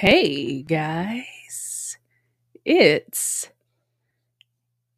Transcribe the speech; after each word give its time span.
Hey 0.00 0.62
guys, 0.62 1.96
it's 2.64 3.50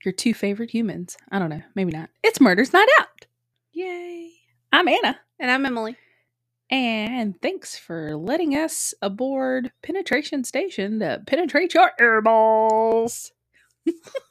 your 0.04 0.12
two 0.12 0.34
favorite 0.34 0.70
humans. 0.70 1.16
I 1.30 1.38
don't 1.38 1.48
know, 1.48 1.62
maybe 1.74 1.90
not. 1.90 2.10
It's 2.22 2.38
Murders 2.38 2.74
Night 2.74 2.86
Out. 3.00 3.24
Yay. 3.72 4.30
I'm 4.70 4.86
Anna, 4.88 5.18
And 5.38 5.50
I'm 5.50 5.64
Emily. 5.64 5.96
and 6.70 7.40
thanks 7.40 7.78
for 7.78 8.14
letting 8.14 8.54
us 8.54 8.92
aboard 9.00 9.72
Penetration 9.82 10.44
Station 10.44 10.98
to 11.00 11.22
penetrate 11.26 11.72
your 11.72 11.92
airballs. 11.98 13.30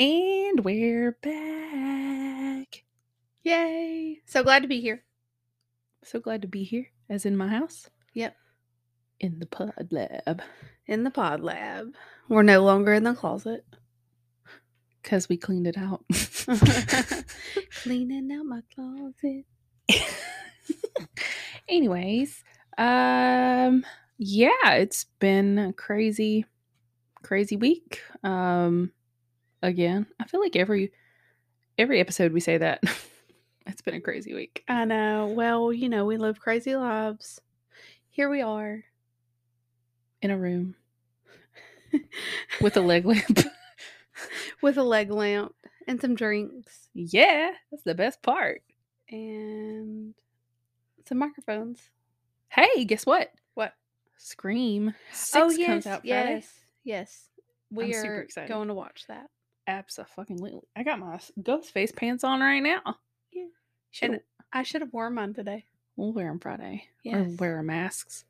And 0.00 0.64
we're 0.64 1.18
back. 1.22 2.84
Yay. 3.42 4.20
So 4.26 4.44
glad 4.44 4.62
to 4.62 4.68
be 4.68 4.80
here. 4.80 5.02
So 6.04 6.20
glad 6.20 6.42
to 6.42 6.48
be 6.48 6.62
here, 6.62 6.86
as 7.10 7.26
in 7.26 7.36
my 7.36 7.48
house. 7.48 7.90
Yep. 8.14 8.36
In 9.18 9.40
the 9.40 9.46
pod 9.46 9.88
lab. 9.90 10.40
In 10.86 11.02
the 11.02 11.10
pod 11.10 11.40
lab. 11.40 11.96
We're 12.28 12.44
no 12.44 12.62
longer 12.62 12.94
in 12.94 13.02
the 13.02 13.12
closet. 13.12 13.64
Because 15.02 15.28
we 15.28 15.36
cleaned 15.36 15.66
it 15.66 15.76
out. 15.76 16.04
Cleaning 17.82 18.30
out 18.30 18.46
my 18.46 18.62
closet. 18.72 19.46
Anyways, 21.68 22.44
um 22.76 23.84
yeah, 24.16 24.74
it's 24.74 25.06
been 25.18 25.58
a 25.58 25.72
crazy 25.72 26.46
crazy 27.24 27.56
week. 27.56 28.00
Um 28.22 28.92
again, 29.62 30.06
I 30.20 30.24
feel 30.24 30.40
like 30.40 30.56
every 30.56 30.92
every 31.76 32.00
episode 32.00 32.32
we 32.32 32.40
say 32.40 32.58
that. 32.58 32.82
it's 33.66 33.82
been 33.82 33.94
a 33.94 34.00
crazy 34.00 34.34
week. 34.34 34.64
I 34.68 34.84
know. 34.84 35.26
Well, 35.26 35.72
you 35.72 35.88
know, 35.88 36.04
we 36.04 36.16
live 36.16 36.40
crazy 36.40 36.74
lives. 36.76 37.40
Here 38.10 38.28
we 38.28 38.42
are. 38.42 38.84
In 40.20 40.32
a 40.32 40.38
room 40.38 40.74
with 42.60 42.76
a 42.76 42.80
leg 42.80 43.06
lamp. 43.06 43.40
with 44.62 44.76
a 44.78 44.82
leg 44.82 45.12
lamp 45.12 45.54
and 45.86 46.00
some 46.00 46.16
drinks 46.16 46.88
yeah, 46.94 47.52
that's 47.70 47.84
the 47.84 47.94
best 47.94 48.20
part. 48.22 48.62
and 49.08 50.14
some 51.06 51.18
microphones. 51.18 51.80
Hey, 52.48 52.84
guess 52.84 53.06
what? 53.06 53.30
What? 53.54 53.74
Scream 54.16 54.94
6 55.12 55.36
oh, 55.36 55.50
yes. 55.50 55.66
comes 55.66 55.86
out 55.86 56.00
Friday. 56.00 56.34
yes. 56.34 56.50
Yes. 56.84 57.24
We 57.70 57.94
I'm 57.94 58.06
are 58.06 58.26
going 58.48 58.68
to 58.68 58.74
watch 58.74 59.04
that. 59.08 59.28
Absolutely. 59.68 60.60
I 60.74 60.82
got 60.82 60.98
my 60.98 61.20
ghost 61.42 61.72
face 61.72 61.92
pants 61.92 62.24
on 62.24 62.40
right 62.40 62.60
now. 62.60 62.80
Yeah. 63.30 63.44
Should 63.90 64.10
And 64.10 64.20
I 64.50 64.62
should 64.62 64.80
have 64.80 64.94
worn 64.94 65.14
mine 65.14 65.34
today. 65.34 65.66
we'll 65.94 66.14
wear 66.14 66.28
them 66.28 66.40
Friday. 66.40 66.84
Or 67.04 67.24
wear 67.38 67.56
our 67.56 67.62
masks. 67.62 68.24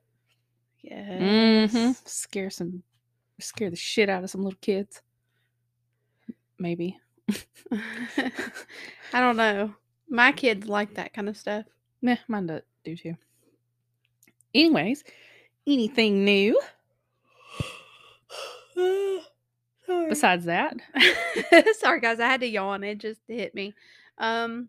Yes. 0.83 1.73
hmm 1.73 1.93
Scare 2.05 2.51
some, 2.51 2.83
scare 3.39 3.71
the 3.71 3.77
shit 3.77 4.09
out 4.09 4.25
of 4.25 4.31
some 4.31 4.43
little 4.43 4.59
kids. 4.61 5.01
Maybe. 6.59 6.99
I 7.71 9.21
don't 9.21 9.37
know. 9.37 9.75
My 10.09 10.33
kids 10.33 10.67
like 10.67 10.95
that 10.95 11.15
kind 11.15 11.29
of 11.29 11.37
stuff. 11.37 11.67
Meh, 12.03 12.17
mine 12.27 12.49
do, 12.49 12.61
do 12.85 12.97
too. 12.97 13.15
Anyways, 14.53 15.05
anything 15.69 16.25
new 16.25 16.61
besides 20.09 20.45
that? 20.47 20.77
Sorry, 21.79 22.01
guys. 22.01 22.21
I 22.21 22.27
had 22.27 22.41
to 22.41 22.47
yawn. 22.47 22.85
It 22.85 22.99
just 22.99 23.21
hit 23.29 23.55
me. 23.55 23.75
Um, 24.19 24.69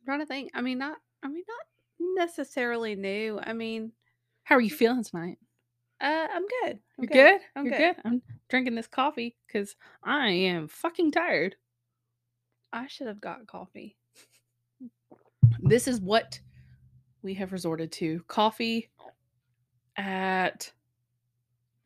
I'm 0.00 0.04
trying 0.06 0.20
to 0.20 0.26
think. 0.26 0.50
I 0.54 0.60
mean, 0.62 0.78
not. 0.78 0.98
I 1.22 1.28
mean, 1.28 1.44
not 1.48 2.24
necessarily 2.26 2.94
new. 2.94 3.40
I 3.42 3.52
mean, 3.52 3.92
How 4.44 4.56
are 4.56 4.60
you 4.60 4.70
feeling 4.70 5.02
tonight? 5.04 5.38
uh, 6.00 6.26
I'm 6.34 6.42
good. 6.62 6.78
I'm 6.98 7.04
You're 7.04 7.06
good? 7.06 7.40
I'm 7.56 7.66
You're 7.66 7.78
good. 7.78 7.96
good? 7.96 8.02
I'm 8.04 8.22
drinking 8.50 8.74
this 8.74 8.86
coffee 8.86 9.36
because 9.46 9.74
I 10.02 10.28
am 10.28 10.68
fucking 10.68 11.12
tired. 11.12 11.56
I 12.72 12.86
should 12.88 13.06
have 13.06 13.20
got 13.20 13.46
coffee. 13.46 13.96
This 15.60 15.88
is 15.88 16.00
what 16.00 16.38
we 17.22 17.32
have 17.34 17.52
resorted 17.52 17.90
to 17.92 18.22
coffee 18.28 18.90
at 19.96 20.70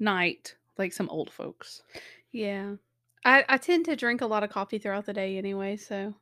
night, 0.01 0.57
like 0.79 0.93
some 0.93 1.09
old 1.11 1.31
folks. 1.31 1.83
Yeah. 2.33 2.75
I, 3.25 3.45
I 3.49 3.57
tend 3.59 3.85
to 3.87 3.97
drink 3.97 4.21
a 4.21 4.27
lot 4.27 4.45
of 4.45 4.51
coffee 4.51 4.79
throughout 4.79 5.07
the 5.07 5.13
day 5.13 5.37
anyway, 5.39 5.77
so 5.77 6.15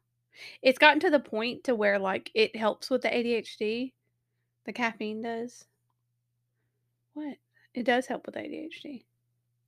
it's 0.63 0.79
gotten 0.79 1.01
to 1.01 1.11
the 1.11 1.21
point 1.21 1.65
to 1.65 1.75
where 1.75 1.99
like 1.99 2.31
it 2.35 2.57
helps 2.57 2.91
with 2.91 3.03
the 3.03 3.09
ADHD. 3.09 3.93
The 4.65 4.73
caffeine 4.73 5.23
does. 5.23 5.65
What? 7.15 7.37
It 7.75 7.85
does 7.85 8.07
help 8.07 8.27
with 8.27 8.35
ADHD. 8.37 9.05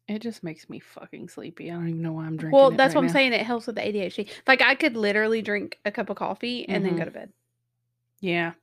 It 0.09 0.21
just 0.23 0.43
makes 0.43 0.71
me 0.71 0.81
fucking 0.81 1.29
sleepy. 1.29 1.71
I 1.71 1.75
don't 1.75 1.89
even 1.89 2.03
know 2.03 2.13
why 2.13 2.25
I'm 2.25 2.39
drinking. 2.39 2.59
Well, 2.59 2.71
that's 2.71 2.95
right 2.95 2.97
what 2.97 3.03
I'm 3.03 3.07
now. 3.09 3.13
saying. 3.13 3.33
It 3.35 3.45
helps 3.45 3.67
with 3.67 3.77
the 3.77 3.83
ADHD. 3.83 4.31
Like 4.47 4.63
I 4.63 4.75
could 4.75 4.97
literally 4.97 5.43
drink 5.43 5.79
a 5.85 5.91
cup 5.93 6.09
of 6.09 6.17
coffee 6.17 6.67
and 6.69 6.85
then 6.85 6.95
Mhm. 6.95 6.99
go 6.99 7.05
to 7.05 7.11
bed. 7.11 7.33
Yeah. 8.21 8.55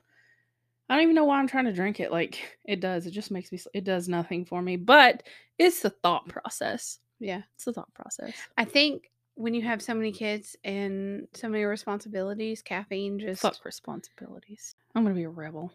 I 0.90 0.94
don't 0.96 1.04
even 1.04 1.16
know 1.16 1.26
why 1.26 1.40
I'm 1.40 1.48
trying 1.48 1.66
to 1.66 1.74
drink 1.74 2.00
it. 2.00 2.12
Like 2.12 2.40
it 2.66 2.80
does. 2.80 3.08
It 3.08 3.12
just 3.12 3.32
makes 3.32 3.52
me. 3.52 3.60
It 3.74 3.84
does 3.84 4.08
nothing 4.08 4.46
for 4.46 4.62
me. 4.62 4.76
But 4.78 5.24
it's 5.58 5.82
the 5.82 5.90
thought 5.90 6.28
process. 6.28 7.00
Yeah. 7.20 7.42
It's 7.56 7.66
the 7.66 7.74
thought 7.74 7.94
process. 7.94 8.34
I 8.58 8.66
think 8.66 9.10
when 9.36 9.54
you 9.54 9.62
have 9.64 9.82
so 9.82 9.94
many 9.94 10.12
kids 10.12 10.56
and 10.64 11.28
so 11.34 11.50
many 11.50 11.64
responsibilities, 11.64 12.62
caffeine 12.62 13.20
just 13.20 13.42
Fuck 13.42 13.66
responsibilities. 13.66 14.76
I'm 14.94 15.04
gonna 15.04 15.16
be 15.16 15.24
a 15.24 15.30
rebel. 15.30 15.74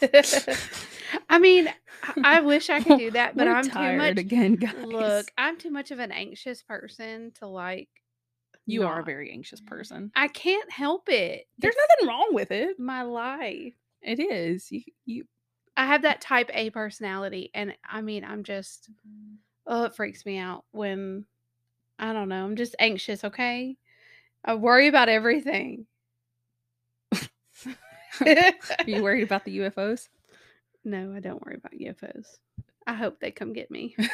I 1.28 1.38
mean, 1.38 1.68
I- 2.02 2.36
I 2.36 2.40
wish 2.40 2.70
I 2.70 2.80
could 2.82 2.98
do 3.00 3.10
that, 3.12 3.36
but 3.36 3.46
We're 3.46 3.54
I'm 3.54 3.64
too 3.64 3.70
tired 3.70 3.98
much 3.98 4.18
again, 4.18 4.54
guys. 4.56 4.74
Look, 4.84 5.30
I'm 5.36 5.58
too 5.58 5.70
much 5.70 5.90
of 5.90 5.98
an 5.98 6.12
anxious 6.12 6.62
person 6.62 7.32
to 7.38 7.46
like. 7.46 7.88
You 8.66 8.84
are 8.86 9.00
a 9.00 9.04
very 9.04 9.30
anxious 9.32 9.60
person. 9.60 10.10
I 10.14 10.28
can't 10.28 10.70
help 10.70 11.08
it. 11.08 11.46
There's 11.58 11.74
It's 11.76 11.82
nothing 11.90 12.08
wrong 12.08 12.28
with 12.32 12.50
it. 12.50 12.78
my 12.78 13.02
life. 13.02 13.74
It 14.02 14.18
is. 14.20 14.70
You. 14.70 14.82
You. 15.04 15.24
I 15.76 15.86
have 15.86 16.02
that 16.02 16.20
type 16.20 16.50
A 16.52 16.70
personality, 16.70 17.50
and 17.54 17.74
I 17.88 18.00
mean, 18.02 18.24
I'm 18.24 18.44
just. 18.44 18.90
Mm-hmm. 18.90 19.34
Oh, 19.66 19.84
it 19.84 19.94
freaks 19.94 20.24
me 20.26 20.38
out 20.38 20.64
when. 20.72 21.24
I 21.98 22.12
don't 22.12 22.28
know. 22.28 22.44
I'm 22.44 22.56
just 22.56 22.74
anxious. 22.78 23.22
Okay, 23.24 23.76
I 24.44 24.54
worry 24.54 24.88
about 24.88 25.08
everything. 25.08 25.86
Are 28.20 28.52
you 28.86 29.02
worried 29.02 29.22
about 29.24 29.44
the 29.44 29.58
UFOs? 29.60 30.08
no, 30.84 31.12
I 31.14 31.20
don't 31.20 31.44
worry 31.46 31.56
about 31.56 31.72
UFOs. 31.72 32.26
I 32.86 32.94
hope 32.94 33.20
they 33.20 33.30
come 33.30 33.52
get 33.52 33.70
me. 33.70 33.94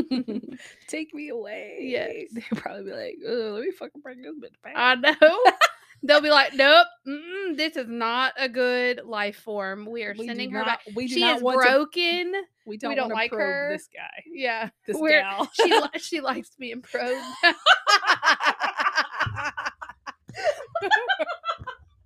Take 0.88 1.14
me 1.14 1.28
away. 1.28 1.78
Yeah. 1.80 2.08
They'll 2.32 2.60
probably 2.60 2.84
be 2.84 2.92
like, 2.92 3.16
let 3.24 3.62
me 3.64 3.70
fucking 3.72 4.00
bring 4.02 4.22
this 4.22 4.34
bitch 4.36 4.60
back. 4.62 4.74
I 4.76 4.94
know. 4.96 5.52
They'll 6.06 6.20
be 6.20 6.28
like, 6.28 6.52
"Nope, 6.52 6.86
this 7.56 7.76
is 7.78 7.86
not 7.88 8.34
a 8.38 8.46
good 8.46 9.00
life 9.06 9.36
form. 9.36 9.86
We 9.90 10.04
are 10.04 10.14
We 10.18 10.26
sending 10.26 10.50
her 10.50 10.58
not- 10.58 10.66
back. 10.66 10.80
We 10.94 11.08
She 11.08 11.24
is 11.24 11.42
want 11.42 11.62
to- 11.62 11.70
broken. 11.70 12.32
we 12.66 12.76
don't, 12.76 12.94
don't 12.94 13.04
wanna 13.04 13.14
like 13.14 13.30
her. 13.32 13.70
This 13.72 13.88
guy. 13.94 14.22
Yeah, 14.30 14.68
This 14.86 14.98
We're- 14.98 15.22
gal. 15.22 15.48
she 15.54 15.72
li- 15.72 15.88
she 15.98 16.20
likes 16.20 16.50
being 16.58 16.82
probed. 16.82 17.24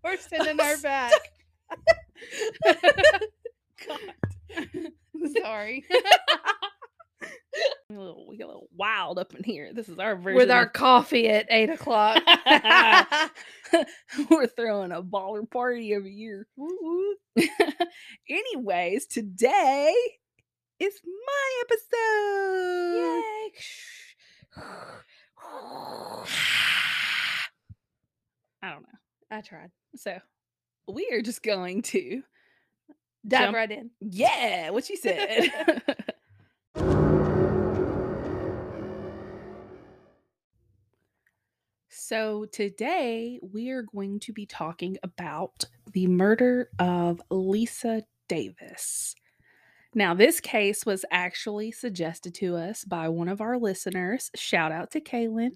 We're 0.04 0.16
sending 0.18 0.58
her 0.58 0.80
back. 0.80 1.12
Sorry, 5.40 5.84
we, 5.90 5.96
get 7.26 7.30
a 7.90 8.00
little, 8.00 8.26
we 8.28 8.40
a 8.40 8.46
little 8.46 8.68
wild 8.74 9.18
up 9.18 9.34
in 9.34 9.42
here. 9.44 9.72
This 9.72 9.88
is 9.88 9.98
our 9.98 10.16
version. 10.16 10.36
with 10.36 10.50
our 10.50 10.66
of- 10.66 10.72
coffee 10.72 11.28
at 11.28 11.46
eight 11.50 11.70
o'clock. 11.70 12.22
We're 14.30 14.46
throwing 14.46 14.92
a 14.92 15.02
baller 15.02 15.48
party 15.50 15.94
over 15.94 16.08
year. 16.08 16.46
Anyways, 18.28 19.06
today 19.06 19.94
is 20.78 21.00
my 21.04 21.62
episode. 21.62 21.84
I 28.62 28.70
don't 28.70 28.82
know. 28.82 28.98
I 29.30 29.40
tried. 29.40 29.70
So 29.96 30.18
we 30.88 31.08
are 31.12 31.22
just 31.22 31.42
going 31.42 31.82
to 31.82 32.22
Dive 33.28 33.40
Jump- 33.40 33.56
right 33.56 33.70
in. 33.70 33.90
Yeah, 34.00 34.70
what 34.70 34.88
you 34.88 34.96
said. 34.96 35.52
so 41.90 42.46
today 42.46 43.38
we 43.42 43.68
are 43.70 43.82
going 43.82 44.18
to 44.20 44.32
be 44.32 44.46
talking 44.46 44.96
about 45.02 45.66
the 45.92 46.06
murder 46.06 46.70
of 46.78 47.20
Lisa 47.30 48.02
Davis. 48.28 49.14
Now, 49.94 50.14
this 50.14 50.40
case 50.40 50.86
was 50.86 51.04
actually 51.10 51.72
suggested 51.72 52.34
to 52.36 52.56
us 52.56 52.84
by 52.84 53.08
one 53.08 53.28
of 53.28 53.42
our 53.42 53.58
listeners. 53.58 54.30
Shout 54.34 54.72
out 54.72 54.90
to 54.92 55.00
Kaylin. 55.00 55.52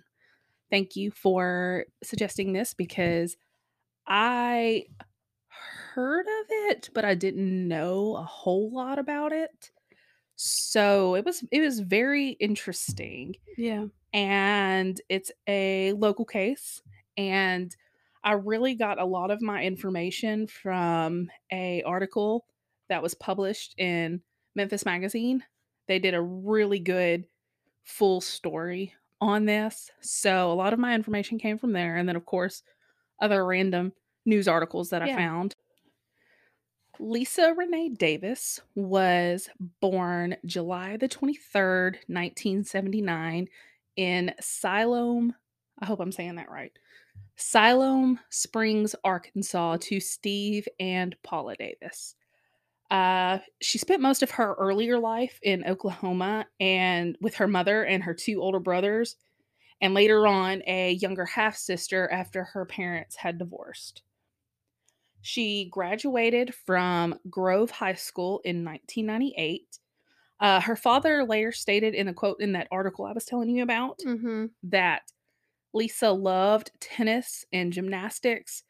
Thank 0.71 0.97
you 0.97 1.11
for 1.11 1.85
suggesting 2.03 2.53
this 2.53 2.75
because 2.75 3.37
I 4.07 4.87
heard 5.95 6.27
of 6.27 6.47
it, 6.51 6.91
but 6.95 7.05
I 7.05 7.15
didn't 7.15 7.69
know 7.69 8.17
a 8.17 8.23
whole 8.23 8.71
lot 8.73 8.99
about 8.99 9.33
it. 9.33 9.71
So 10.37 11.15
it 11.15 11.25
was 11.25 11.45
it 11.53 11.61
was 11.61 11.81
very 11.81 12.31
interesting 12.31 13.37
Yeah. 13.57 13.87
and 14.13 15.01
it's 15.09 15.33
a 15.49 15.93
local 15.95 16.25
case 16.25 16.83
and 17.17 17.75
I 18.25 18.33
really 18.33 18.75
got 18.75 19.01
a 19.01 19.05
lot 19.05 19.31
of 19.31 19.43
my 19.43 19.63
information 19.65 20.47
from 20.47 21.31
a 21.53 21.83
article 21.83 22.47
that 22.89 23.03
was 23.03 23.15
published 23.15 23.75
in 23.79 24.23
Memphis 24.55 24.85
Magazine. 24.85 25.45
They 25.89 25.99
did 25.99 26.15
a 26.15 26.23
really 26.23 26.79
good 26.81 27.27
full 27.85 28.21
story 28.21 28.95
on 29.21 29.45
this. 29.47 29.91
So 30.01 30.53
a 30.53 30.55
lot 30.55 30.73
of 30.73 30.79
my 30.79 30.95
information 30.95 31.39
came 31.39 31.59
from 31.59 31.73
there 31.73 31.97
and 31.97 32.09
then 32.09 32.17
of 32.17 32.27
course 32.27 32.63
other 33.21 33.45
random 33.47 33.93
news 34.27 34.49
articles 34.49 34.91
that 34.91 35.03
I 35.03 35.09
found. 35.09 35.57
Lisa 37.03 37.53
Renee 37.57 37.89
Davis 37.89 38.61
was 38.77 39.51
born 39.81 40.37
July 40.47 40.97
the 40.97 41.09
23rd, 41.09 41.97
1979 42.07 43.49
in 43.97 44.33
Siloam. 44.41 45.35
I 45.81 45.87
hope 45.87 45.99
I'm 45.99 46.13
saying 46.13 46.37
that 46.37 46.49
right. 46.49 46.71
Siloam 47.35 48.21
Springs, 48.31 48.95
Arkansas, 49.03 49.79
to 49.81 49.99
Steve 49.99 50.69
and 50.79 51.17
Paula 51.25 51.57
Davis. 51.57 52.15
Uh, 52.89 53.39
she 53.61 53.79
spent 53.79 54.01
most 54.01 54.23
of 54.23 54.31
her 54.31 54.55
earlier 54.55 54.97
life 54.97 55.41
in 55.43 55.65
Oklahoma 55.65 56.47
and 56.61 57.19
with 57.21 57.35
her 57.35 57.49
mother 57.49 57.85
and 57.85 58.05
her 58.05 58.15
two 58.15 58.41
older 58.41 58.61
brothers, 58.61 59.17
and 59.81 59.93
later 59.93 60.29
on 60.29 60.63
a 60.69 60.93
younger 60.93 61.25
half 61.25 61.57
sister 61.57 62.09
after 62.13 62.45
her 62.45 62.65
parents 62.65 63.17
had 63.17 63.39
divorced. 63.39 64.03
She 65.23 65.67
graduated 65.71 66.55
from 66.55 67.19
Grove 67.31 67.71
High 67.71 67.95
School 67.95 68.41
in 68.45 68.65
1998. 68.65 69.79
Uh, 70.41 70.61
her 70.61 70.75
father 70.77 71.25
later 71.25 71.53
stated 71.53 71.95
in 71.95 72.07
the 72.07 72.13
quote 72.13 72.41
in 72.41 72.53
that 72.53 72.67
article 72.73 73.05
I 73.05 73.13
was 73.13 73.25
telling 73.25 73.49
you 73.49 73.63
about 73.63 73.99
Mm-hmm. 74.01 74.47
that 74.65 75.03
Lisa 75.73 76.11
loved 76.11 76.73
tennis 76.81 77.45
and 77.53 77.73
gymnastics. 77.73 78.65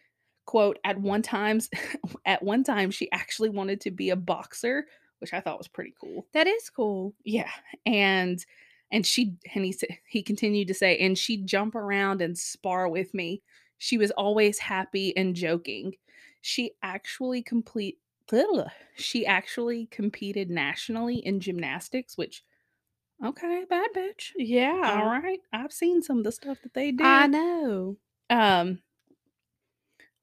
Quote, 0.44 0.78
at 0.84 0.98
one 0.98 1.22
times 1.22 1.70
at 2.26 2.42
one 2.42 2.64
time 2.64 2.90
she 2.90 3.10
actually 3.12 3.48
wanted 3.48 3.80
to 3.82 3.90
be 3.90 4.10
a 4.10 4.16
boxer, 4.16 4.86
which 5.18 5.32
I 5.32 5.40
thought 5.40 5.58
was 5.58 5.68
pretty 5.68 5.94
cool. 6.00 6.26
That 6.34 6.46
is 6.46 6.68
cool. 6.68 7.14
Yeah. 7.24 7.50
And 7.86 8.44
and 8.90 9.06
she 9.06 9.34
and 9.54 9.64
he 9.64 9.72
said 9.72 9.88
he 10.06 10.22
continued 10.22 10.68
to 10.68 10.74
say, 10.74 10.98
and 10.98 11.16
she'd 11.16 11.46
jump 11.46 11.74
around 11.74 12.20
and 12.20 12.36
spar 12.36 12.88
with 12.88 13.14
me. 13.14 13.40
She 13.78 13.96
was 13.98 14.10
always 14.12 14.58
happy 14.58 15.16
and 15.16 15.34
joking. 15.34 15.94
She 16.42 16.72
actually 16.82 17.42
complete 17.42 17.98
ugh, 18.32 18.68
she 18.96 19.24
actually 19.24 19.86
competed 19.86 20.50
nationally 20.50 21.16
in 21.16 21.40
gymnastics, 21.40 22.18
which 22.18 22.44
okay, 23.24 23.64
bad 23.68 23.90
bitch. 23.96 24.32
Yeah. 24.36 24.98
All 25.00 25.06
right. 25.06 25.40
I've 25.52 25.72
seen 25.72 26.02
some 26.02 26.18
of 26.18 26.24
the 26.24 26.32
stuff 26.32 26.58
that 26.62 26.74
they 26.74 26.92
do. 26.92 27.04
I 27.04 27.26
know. 27.28 27.96
Um, 28.28 28.80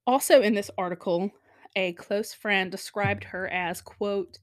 also 0.06 0.42
in 0.42 0.54
this 0.56 0.69
article, 0.77 1.31
a 1.75 1.94
close 1.94 2.33
friend 2.33 2.71
described 2.71 3.24
her 3.24 3.48
as, 3.48 3.81
quote, 3.81 4.39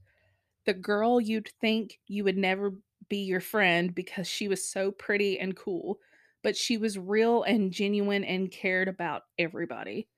the 0.64 0.74
girl 0.74 1.20
you'd 1.20 1.50
think 1.60 1.98
you 2.06 2.24
would 2.24 2.36
never 2.36 2.72
be 3.08 3.18
your 3.18 3.40
friend 3.40 3.94
because 3.94 4.26
she 4.26 4.48
was 4.48 4.68
so 4.68 4.90
pretty 4.90 5.38
and 5.38 5.56
cool, 5.56 5.98
but 6.42 6.56
she 6.56 6.78
was 6.78 6.98
real 6.98 7.42
and 7.42 7.72
genuine 7.72 8.24
and 8.24 8.50
cared 8.50 8.88
about 8.88 9.22
everybody. 9.38 10.08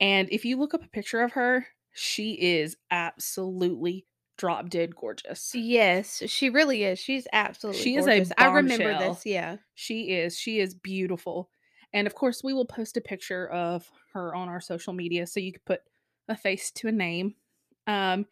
And 0.00 0.28
if 0.32 0.44
you 0.44 0.56
look 0.58 0.74
up 0.74 0.84
a 0.84 0.88
picture 0.88 1.20
of 1.20 1.32
her, 1.32 1.66
she 1.92 2.32
is 2.32 2.76
absolutely 2.90 4.06
drop 4.38 4.70
dead 4.70 4.96
gorgeous. 4.96 5.54
Yes, 5.54 6.22
she 6.26 6.48
really 6.48 6.84
is. 6.84 6.98
She's 6.98 7.28
absolutely 7.32 7.82
She 7.82 7.96
is 7.96 8.06
a 8.06 8.10
gorgeous. 8.10 8.32
I 8.38 8.46
remember 8.46 8.98
this. 8.98 9.26
Yeah. 9.26 9.56
She 9.74 10.12
is. 10.12 10.38
She 10.38 10.60
is 10.60 10.74
beautiful. 10.74 11.50
And 11.92 12.06
of 12.06 12.14
course, 12.14 12.42
we 12.42 12.54
will 12.54 12.64
post 12.64 12.96
a 12.96 13.00
picture 13.00 13.48
of 13.48 13.90
her 14.14 14.34
on 14.34 14.48
our 14.48 14.60
social 14.60 14.92
media 14.92 15.26
so 15.26 15.40
you 15.40 15.52
can 15.52 15.62
put 15.66 15.80
a 16.28 16.36
face 16.36 16.70
to 16.70 16.88
a 16.88 16.92
name. 16.92 17.34
Um, 17.86 18.26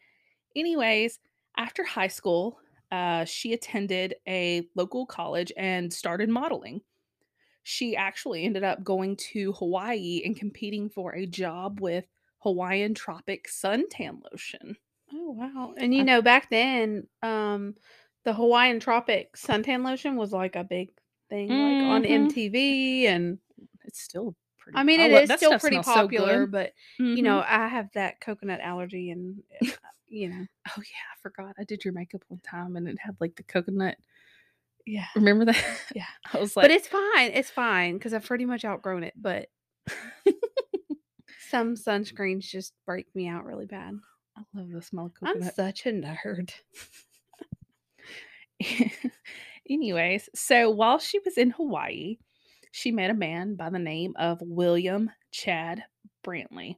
anyways, 0.55 1.19
after 1.57 1.83
high 1.83 2.07
school, 2.07 2.57
uh, 2.91 3.25
she 3.25 3.53
attended 3.53 4.15
a 4.27 4.67
local 4.75 5.05
college 5.05 5.51
and 5.57 5.93
started 5.93 6.29
modeling. 6.29 6.81
She 7.69 7.95
actually 7.95 8.45
ended 8.45 8.63
up 8.63 8.83
going 8.83 9.15
to 9.31 9.51
Hawaii 9.53 10.23
and 10.25 10.35
competing 10.35 10.89
for 10.89 11.13
a 11.13 11.27
job 11.27 11.79
with 11.79 12.03
Hawaiian 12.39 12.95
Tropic 12.95 13.47
suntan 13.47 14.21
lotion. 14.31 14.75
Oh 15.13 15.31
wow. 15.33 15.75
And 15.77 15.93
you 15.93 16.03
know, 16.03 16.23
back 16.23 16.49
then, 16.49 17.05
um, 17.21 17.75
the 18.23 18.33
Hawaiian 18.33 18.79
Tropic 18.79 19.33
suntan 19.35 19.85
lotion 19.85 20.15
was 20.15 20.31
like 20.33 20.55
a 20.55 20.63
big 20.63 20.89
thing, 21.29 21.49
like 21.49 21.83
on. 21.83 22.03
MTV, 22.05 23.03
and 23.05 23.37
It's 23.85 24.01
still 24.01 24.35
pretty. 24.57 24.75
I 24.79 24.81
mean, 24.83 24.99
I 24.99 25.05
it 25.05 25.11
love- 25.11 25.23
is 25.25 25.31
still 25.37 25.59
pretty 25.59 25.77
so 25.77 25.83
popular. 25.83 26.47
good. 26.47 26.51
but 26.51 26.73
you 26.97 27.17
Mhm. 27.17 27.23
know, 27.23 27.43
I 27.47 27.67
have 27.67 27.91
that 27.93 28.19
coconut 28.19 28.61
allergy, 28.61 29.11
and 29.11 29.43
uh, 29.61 29.67
you 30.07 30.29
know, 30.29 30.43
Oh 30.75 30.81
yeah, 30.81 31.07
I 31.13 31.17
forgot. 31.21 31.53
I 31.59 31.65
did 31.65 31.85
your 31.85 31.93
makeup 31.93 32.23
one 32.29 32.39
time 32.39 32.75
and 32.77 32.87
it 32.89 32.97
had 32.99 33.15
like 33.19 33.35
the 33.35 33.43
coconut. 33.43 33.97
Yeah. 34.89 35.05
Remember 35.15 35.45
that? 35.45 35.63
Yeah. 35.93 36.05
I 36.33 36.39
was 36.39 36.57
like, 36.57 36.63
but 36.63 36.71
it's 36.71 36.87
fine. 36.87 37.31
It's 37.33 37.51
fine 37.51 37.93
because 37.93 38.13
I've 38.13 38.25
pretty 38.25 38.45
much 38.45 38.65
outgrown 38.65 39.03
it. 39.03 39.13
But 39.15 39.47
some 41.49 41.75
sunscreens 41.75 42.41
just 42.41 42.73
break 42.87 43.05
me 43.13 43.27
out 43.27 43.45
really 43.45 43.67
bad. 43.67 43.93
I 44.35 44.41
love 44.53 44.71
the 44.71 44.81
smell 44.81 45.05
of 45.05 45.11
I'm 45.21 45.43
such 45.43 45.85
a 45.85 45.91
nerd. 45.91 46.51
Anyways, 49.69 50.29
so 50.33 50.71
while 50.71 50.97
she 50.97 51.19
was 51.19 51.37
in 51.37 51.51
Hawaii, 51.51 52.17
she 52.71 52.91
met 52.91 53.11
a 53.11 53.15
man 53.15 53.55
by 53.55 53.69
the 53.69 53.79
name 53.79 54.13
of 54.17 54.39
William 54.41 55.11
Chad 55.31 55.83
Brantley. 56.25 56.77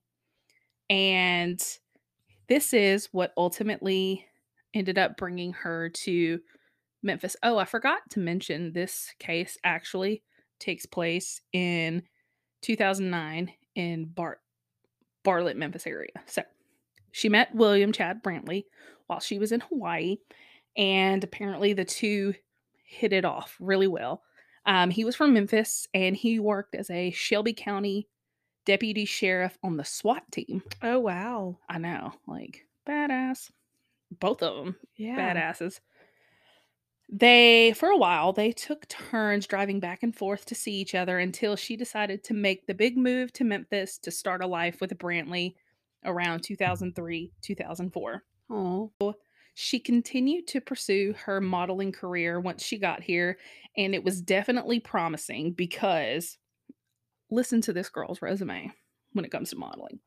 And 0.90 1.62
this 2.50 2.74
is 2.74 3.08
what 3.14 3.32
ultimately 3.38 4.26
ended 4.74 4.98
up 4.98 5.16
bringing 5.16 5.54
her 5.54 5.90
to 5.90 6.40
Memphis. 7.04 7.36
Oh, 7.44 7.58
I 7.58 7.66
forgot 7.66 8.00
to 8.12 8.20
mention 8.20 8.74
this 8.74 9.14
case 9.20 9.58
actually 9.64 10.24
takes 10.60 10.86
place 10.86 11.42
in 11.54 12.04
2009 12.62 13.52
in 13.76 14.06
Bar- 14.06 14.40
Bartlett, 15.24 15.58
Memphis 15.58 15.88
area. 15.88 16.12
So 16.26 16.44
she 17.12 17.30
met 17.30 17.54
William 17.56 17.92
Chad 17.92 18.24
Brantley 18.24 18.66
while 19.08 19.20
she 19.20 19.40
was 19.40 19.52
in 19.52 19.62
Hawaii, 19.62 20.18
and 20.78 21.24
apparently 21.24 21.74
the 21.74 21.86
two 21.86 22.34
hit 22.84 23.14
it 23.14 23.26
off 23.26 23.58
really 23.60 23.88
well. 23.88 24.22
Um, 24.66 24.90
he 24.92 25.06
was 25.06 25.16
from 25.16 25.34
Memphis 25.34 25.88
and 25.94 26.16
he 26.16 26.40
worked 26.40 26.76
as 26.76 26.90
a 26.92 27.10
Shelby 27.12 27.54
County 27.54 28.08
deputy 28.66 29.06
sheriff 29.06 29.58
on 29.64 29.76
the 29.78 29.84
SWAT 29.84 30.24
team. 30.32 30.62
Oh 30.84 31.00
wow. 31.00 31.58
I 31.68 31.80
know, 31.80 32.14
like 32.28 32.68
badass. 32.88 33.50
Both 34.20 34.44
of 34.44 34.64
them 34.66 34.76
Yeah. 34.96 35.16
badasses. 35.18 35.80
They, 37.14 37.74
for 37.74 37.90
a 37.90 37.98
while, 37.98 38.32
they 38.32 38.54
took 38.54 38.88
turns 38.88 39.46
driving 39.46 39.82
back 39.82 40.02
and 40.02 40.16
forth 40.16 40.46
to 40.46 40.56
see 40.56 40.72
each 40.76 40.96
other 40.96 41.20
until 41.20 41.58
she 41.58 41.76
decided 41.76 42.24
to 42.24 42.34
make 42.34 42.66
the 42.66 42.74
big 42.74 42.98
move 42.98 43.34
to 43.34 43.44
Memphis 43.44 43.98
to 44.00 44.12
start 44.12 44.42
a 44.42 44.48
life 44.48 44.80
with 44.80 44.98
Brantley 44.98 45.56
around 46.06 46.42
2003, 46.42 47.34
2004. 47.42 48.24
Oh. 48.50 48.92
She 49.54 49.80
continued 49.80 50.48
to 50.48 50.62
pursue 50.62 51.14
her 51.26 51.42
modeling 51.42 51.92
career 51.92 52.40
once 52.40 52.64
she 52.64 52.78
got 52.78 53.04
here, 53.04 53.38
and 53.76 53.94
it 53.94 54.06
was 54.06 54.22
definitely 54.22 54.80
promising 54.80 55.52
because 55.52 56.38
listen 57.30 57.60
to 57.62 57.74
this 57.74 57.90
girl's 57.90 58.22
resume 58.22 58.72
when 59.12 59.26
it 59.26 59.32
comes 59.32 59.50
to 59.50 59.58
modeling. 59.58 60.00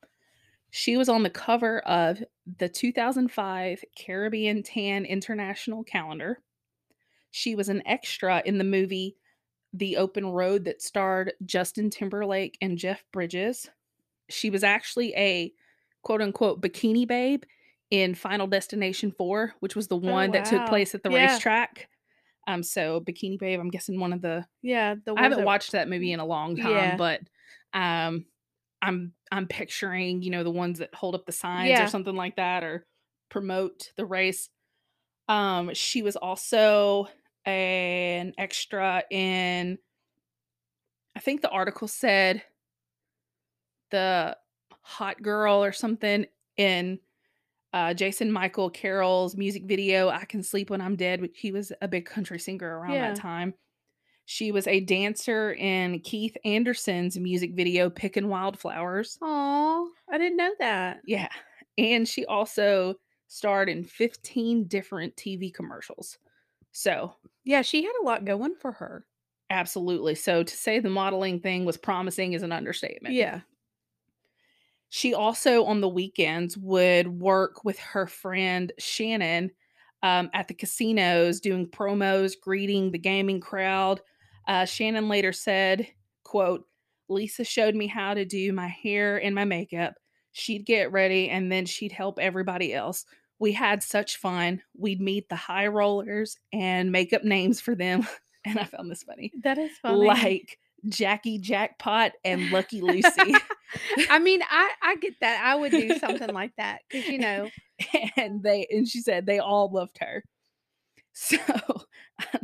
She 0.70 0.96
was 0.96 1.10
on 1.10 1.22
the 1.22 1.30
cover 1.30 1.80
of 1.80 2.22
the 2.58 2.70
2005 2.70 3.84
Caribbean 3.96 4.62
Tan 4.62 5.04
International 5.04 5.84
Calendar. 5.84 6.40
She 7.36 7.56
was 7.56 7.68
an 7.68 7.82
extra 7.84 8.40
in 8.46 8.58
the 8.58 8.64
movie 8.64 9.16
The 9.72 9.96
Open 9.96 10.24
Road 10.24 10.66
that 10.66 10.80
starred 10.80 11.32
Justin 11.44 11.90
Timberlake 11.90 12.56
and 12.60 12.78
Jeff 12.78 13.02
Bridges. 13.12 13.68
She 14.30 14.50
was 14.50 14.62
actually 14.62 15.12
a 15.16 15.52
quote 16.04 16.22
unquote 16.22 16.62
bikini 16.62 17.08
babe 17.08 17.42
in 17.90 18.14
Final 18.14 18.46
Destination 18.46 19.10
4, 19.10 19.52
which 19.58 19.74
was 19.74 19.88
the 19.88 19.96
one 19.96 20.30
that 20.30 20.44
took 20.44 20.64
place 20.68 20.94
at 20.94 21.02
the 21.02 21.10
Yeah. 21.10 21.32
racetrack. 21.32 21.88
Um, 22.46 22.62
so 22.62 23.00
Bikini 23.00 23.36
Babe, 23.38 23.58
I'm 23.58 23.70
guessing 23.70 23.98
one 23.98 24.12
of 24.12 24.20
the 24.22 24.46
Yeah. 24.62 24.94
The 25.04 25.14
I 25.14 25.22
haven't 25.22 25.38
that- 25.38 25.46
watched 25.46 25.72
that 25.72 25.88
movie 25.88 26.12
in 26.12 26.20
a 26.20 26.24
long 26.26 26.56
time, 26.56 26.70
Yeah. 26.70 26.96
but 26.96 27.20
um 27.72 28.26
I'm 28.80 29.12
I'm 29.32 29.48
picturing, 29.48 30.22
you 30.22 30.30
know, 30.30 30.44
the 30.44 30.50
ones 30.52 30.78
that 30.78 30.94
hold 30.94 31.16
up 31.16 31.26
the 31.26 31.32
signs 31.32 31.70
Yeah. 31.70 31.84
or 31.84 31.88
something 31.88 32.14
like 32.14 32.36
that 32.36 32.62
or 32.62 32.86
promote 33.28 33.90
the 33.96 34.04
race. 34.06 34.50
Um, 35.28 35.72
she 35.74 36.02
was 36.02 36.14
also 36.16 37.08
an 37.46 38.32
extra 38.38 39.02
in 39.10 39.78
I 41.16 41.20
think 41.20 41.42
the 41.42 41.50
article 41.50 41.86
said 41.88 42.42
the 43.90 44.36
hot 44.82 45.22
girl 45.22 45.62
or 45.62 45.72
something 45.72 46.26
in 46.56 46.98
uh, 47.72 47.94
Jason 47.94 48.30
Michael 48.30 48.70
Carroll's 48.70 49.36
music 49.36 49.64
video, 49.64 50.08
I 50.08 50.24
Can 50.24 50.42
Sleep 50.42 50.70
When 50.70 50.80
I'm 50.80 50.96
Dead. 50.96 51.28
He 51.34 51.50
was 51.52 51.72
a 51.82 51.88
big 51.88 52.04
country 52.06 52.38
singer 52.38 52.78
around 52.78 52.92
Yeah. 52.94 53.08
that 53.12 53.16
time. 53.20 53.54
She 54.26 54.52
was 54.52 54.66
a 54.66 54.80
dancer 54.80 55.52
in 55.52 56.00
Keith 56.00 56.36
Anderson's 56.44 57.18
music 57.18 57.52
video, 57.54 57.90
Pickin' 57.90 58.28
Wildflowers. 58.28 59.18
Aw, 59.20 59.84
I 60.10 60.18
didn't 60.18 60.36
know 60.38 60.52
that. 60.60 61.00
Yeah. 61.06 61.28
And 61.76 62.08
she 62.08 62.24
also 62.26 62.94
starred 63.26 63.68
in 63.68 63.84
15 63.84 64.64
different 64.64 65.14
TV 65.16 65.52
commercials. 65.52 66.18
So, 66.74 67.16
Yeah, 67.44 67.62
she 67.62 67.84
had 67.84 67.94
a 68.00 68.04
lot 68.04 68.24
going 68.26 68.54
for 68.56 68.72
her. 68.72 69.06
absolutely. 69.50 70.14
So, 70.14 70.42
to 70.42 70.56
say 70.56 70.78
the 70.80 70.90
modeling 70.90 71.40
thing 71.40 71.64
was 71.64 71.76
promising 71.76 72.32
is 72.32 72.42
an 72.42 72.52
understatement. 72.52 73.14
Yeah. 73.14 73.42
She 74.88 75.12
also, 75.12 75.64
on 75.64 75.80
the 75.80 75.88
weekends, 75.88 76.56
would 76.56 77.08
work 77.20 77.64
with 77.64 77.78
her 77.80 78.06
friend 78.06 78.72
Shannon 78.78 79.50
um, 80.02 80.30
at 80.32 80.48
the 80.48 80.54
casinos 80.54 81.40
doing 81.40 81.68
promos, 81.68 82.34
greeting 82.40 82.92
the 82.92 82.98
gaming 82.98 83.40
crowd. 83.40 84.00
Uh, 84.46 84.64
Shannon 84.64 85.08
later 85.08 85.32
said, 85.32 85.88
quote, 86.22 86.68
Lisa 87.08 87.44
showed 87.44 87.74
me 87.74 87.86
how 87.86 88.14
to 88.14 88.24
do 88.24 88.52
my 88.52 88.68
hair 88.68 89.20
and 89.20 89.34
my 89.34 89.44
makeup. 89.44 89.94
She'd 90.32 90.64
get 90.66 90.92
ready 90.92 91.28
and 91.28 91.50
then 91.50 91.66
she'd 91.66 91.92
help 91.92 92.18
everybody 92.18 92.72
else. 92.72 93.04
We 93.38 93.52
had 93.52 93.82
such 93.82 94.16
fun. 94.16 94.62
We'd 94.76 95.00
meet 95.00 95.28
the 95.28 95.36
high 95.36 95.66
rollers 95.66 96.36
and 96.52 96.92
make 96.92 97.12
up 97.12 97.24
names 97.24 97.60
for 97.60 97.74
them. 97.74 98.06
And 98.46 98.58
I 98.58 98.64
found 98.64 98.90
this 98.90 99.02
funny. 99.02 99.32
That 99.42 99.56
is 99.56 99.70
funny. 99.80 100.06
Like 100.06 100.58
Jackie 100.86 101.38
Jackpot 101.38 102.12
and 102.26 102.50
Lucky 102.50 102.82
Lucy. 102.82 103.34
I 104.10 104.18
mean, 104.18 104.42
I 104.48 104.70
I 104.82 104.96
get 104.96 105.14
that. 105.20 105.42
I 105.42 105.54
would 105.54 105.70
do 105.70 105.96
something 105.98 106.28
like 106.28 106.52
that 106.58 106.80
because 106.90 107.08
you 107.08 107.18
know, 107.18 107.48
and 108.16 108.42
they 108.42 108.66
and 108.70 108.86
she 108.86 109.00
said 109.00 109.26
they 109.26 109.38
all 109.38 109.70
loved 109.72 109.96
her. 110.00 110.22
So 111.14 111.38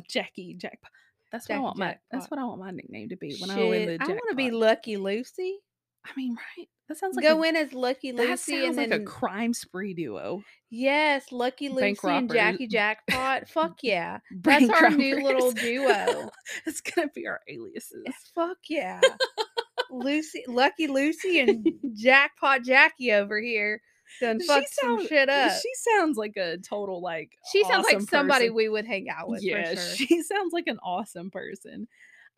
Jackie 0.08 0.54
Jackpot. 0.54 0.90
That's 1.30 1.48
what 1.48 1.54
I 1.54 1.58
Jackie 1.58 1.64
want 1.64 1.76
my 1.76 1.98
that's 2.10 2.30
what 2.30 2.40
I 2.40 2.44
want 2.44 2.60
my 2.60 2.70
nickname 2.70 3.08
to 3.10 3.16
be 3.16 3.36
when 3.38 3.50
I 3.50 3.56
win 3.56 3.86
the 3.86 3.92
shit, 3.92 4.02
I 4.02 4.06
want 4.08 4.30
to 4.30 4.36
be 4.36 4.50
Lucky 4.50 4.96
Lucy. 4.96 5.58
I 6.04 6.10
mean, 6.16 6.36
right? 6.36 6.68
That 6.90 6.98
sounds 6.98 7.14
like 7.14 7.24
Go 7.24 7.44
a, 7.44 7.46
in 7.46 7.54
as 7.54 7.72
Lucky 7.72 8.10
Lucy 8.10 8.66
and 8.66 8.76
like 8.76 8.88
then 8.88 9.02
a 9.02 9.04
crime 9.04 9.54
spree 9.54 9.94
duo. 9.94 10.42
yes, 10.70 11.30
Lucky 11.30 11.68
Bank 11.68 12.02
Lucy 12.02 12.08
and 12.08 12.28
robbers. 12.28 12.34
Jackie 12.34 12.66
Jackpot. 12.66 13.48
Fuck 13.48 13.78
yeah, 13.84 14.18
that's 14.32 14.66
Bank 14.66 14.82
our 14.82 14.90
new 14.90 15.22
little 15.22 15.52
duo. 15.52 16.30
That's 16.66 16.80
gonna 16.80 17.06
be 17.14 17.28
our 17.28 17.38
aliases. 17.48 18.02
Fuck 18.34 18.56
yeah, 18.68 19.00
Lucy, 19.92 20.42
Lucky 20.48 20.88
Lucy 20.88 21.38
and 21.38 21.64
Jackpot 21.94 22.64
Jackie 22.64 23.12
over 23.12 23.40
here 23.40 23.80
done 24.20 24.40
She 24.40 24.48
fucked 24.48 24.74
some 24.74 24.98
sounds- 24.98 25.08
shit 25.08 25.28
uh, 25.28 25.32
up. 25.32 25.52
She 25.62 25.70
sounds 25.74 26.18
like 26.18 26.36
a 26.36 26.58
total 26.58 27.00
like. 27.00 27.38
She 27.52 27.62
sounds 27.62 27.86
like 27.88 28.00
somebody 28.00 28.46
person. 28.46 28.56
we 28.56 28.68
would 28.68 28.84
hang 28.84 29.08
out 29.08 29.28
with 29.28 29.44
yeah, 29.44 29.74
for 29.74 29.76
sure. 29.76 29.94
she 30.08 30.22
sounds 30.24 30.52
like 30.52 30.66
an 30.66 30.80
awesome 30.82 31.30
person. 31.30 31.86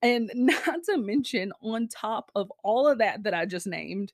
And 0.02 0.30
not 0.34 0.82
to 0.90 0.98
mention, 0.98 1.52
on 1.62 1.88
top 1.88 2.30
of 2.34 2.52
all 2.62 2.86
of 2.86 2.98
that 2.98 3.22
that 3.22 3.32
I 3.32 3.46
just 3.46 3.66
named, 3.66 4.12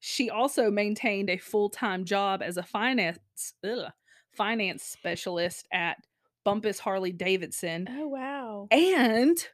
she 0.00 0.30
also 0.30 0.70
maintained 0.70 1.30
a 1.30 1.36
full 1.38 1.70
time 1.70 2.04
job 2.04 2.42
as 2.42 2.56
a 2.56 2.62
finance 2.62 3.18
ugh, 3.64 3.92
finance 4.32 4.82
specialist 4.82 5.66
at 5.72 5.98
Bumpus 6.44 6.78
Harley 6.78 7.12
Davidson, 7.12 7.86
oh 7.90 8.08
wow. 8.08 8.68
and 8.70 9.46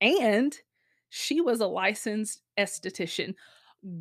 and 0.00 0.58
she 1.10 1.40
was 1.40 1.60
a 1.60 1.66
licensed 1.66 2.42
esthetician. 2.58 3.34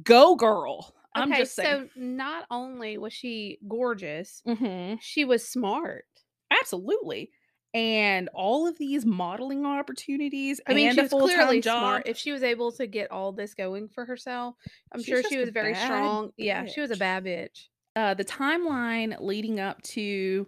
Go 0.03 0.35
girl! 0.35 0.95
I'm 1.15 1.31
okay, 1.31 1.41
just 1.41 1.55
saying. 1.55 1.89
so 1.93 1.99
not 2.01 2.45
only 2.49 2.97
was 2.97 3.13
she 3.13 3.59
gorgeous, 3.67 4.41
Mhm. 4.47 4.97
she 5.01 5.25
was 5.25 5.47
smart. 5.47 6.05
Absolutely. 6.49 7.29
And 7.73 8.29
all 8.35 8.67
of 8.67 8.77
these 8.77 9.03
modeling 9.05 9.65
opportunities 9.65 10.61
I 10.67 10.73
mean, 10.75 10.89
and 10.89 10.95
she 10.95 10.99
a 10.99 11.03
was 11.05 11.09
full 11.11 11.21
clearly 11.27 11.59
job. 11.59 11.79
smart. 11.79 12.03
If 12.05 12.17
she 12.17 12.31
was 12.31 12.43
able 12.43 12.71
to 12.73 12.85
get 12.85 13.09
all 13.11 13.31
this 13.31 13.55
going 13.55 13.87
for 13.89 14.05
herself, 14.05 14.55
I'm 14.91 14.99
She's 14.99 15.07
sure 15.07 15.23
she 15.23 15.37
was 15.37 15.49
very 15.49 15.73
strong. 15.73 16.31
Yeah, 16.37 16.65
she 16.67 16.81
was 16.81 16.91
a 16.91 16.97
bad 16.97 17.23
bitch. 17.25 17.67
uh, 17.95 18.13
the 18.13 18.25
timeline 18.25 19.19
leading 19.19 19.59
up 19.59 19.81
to 19.83 20.47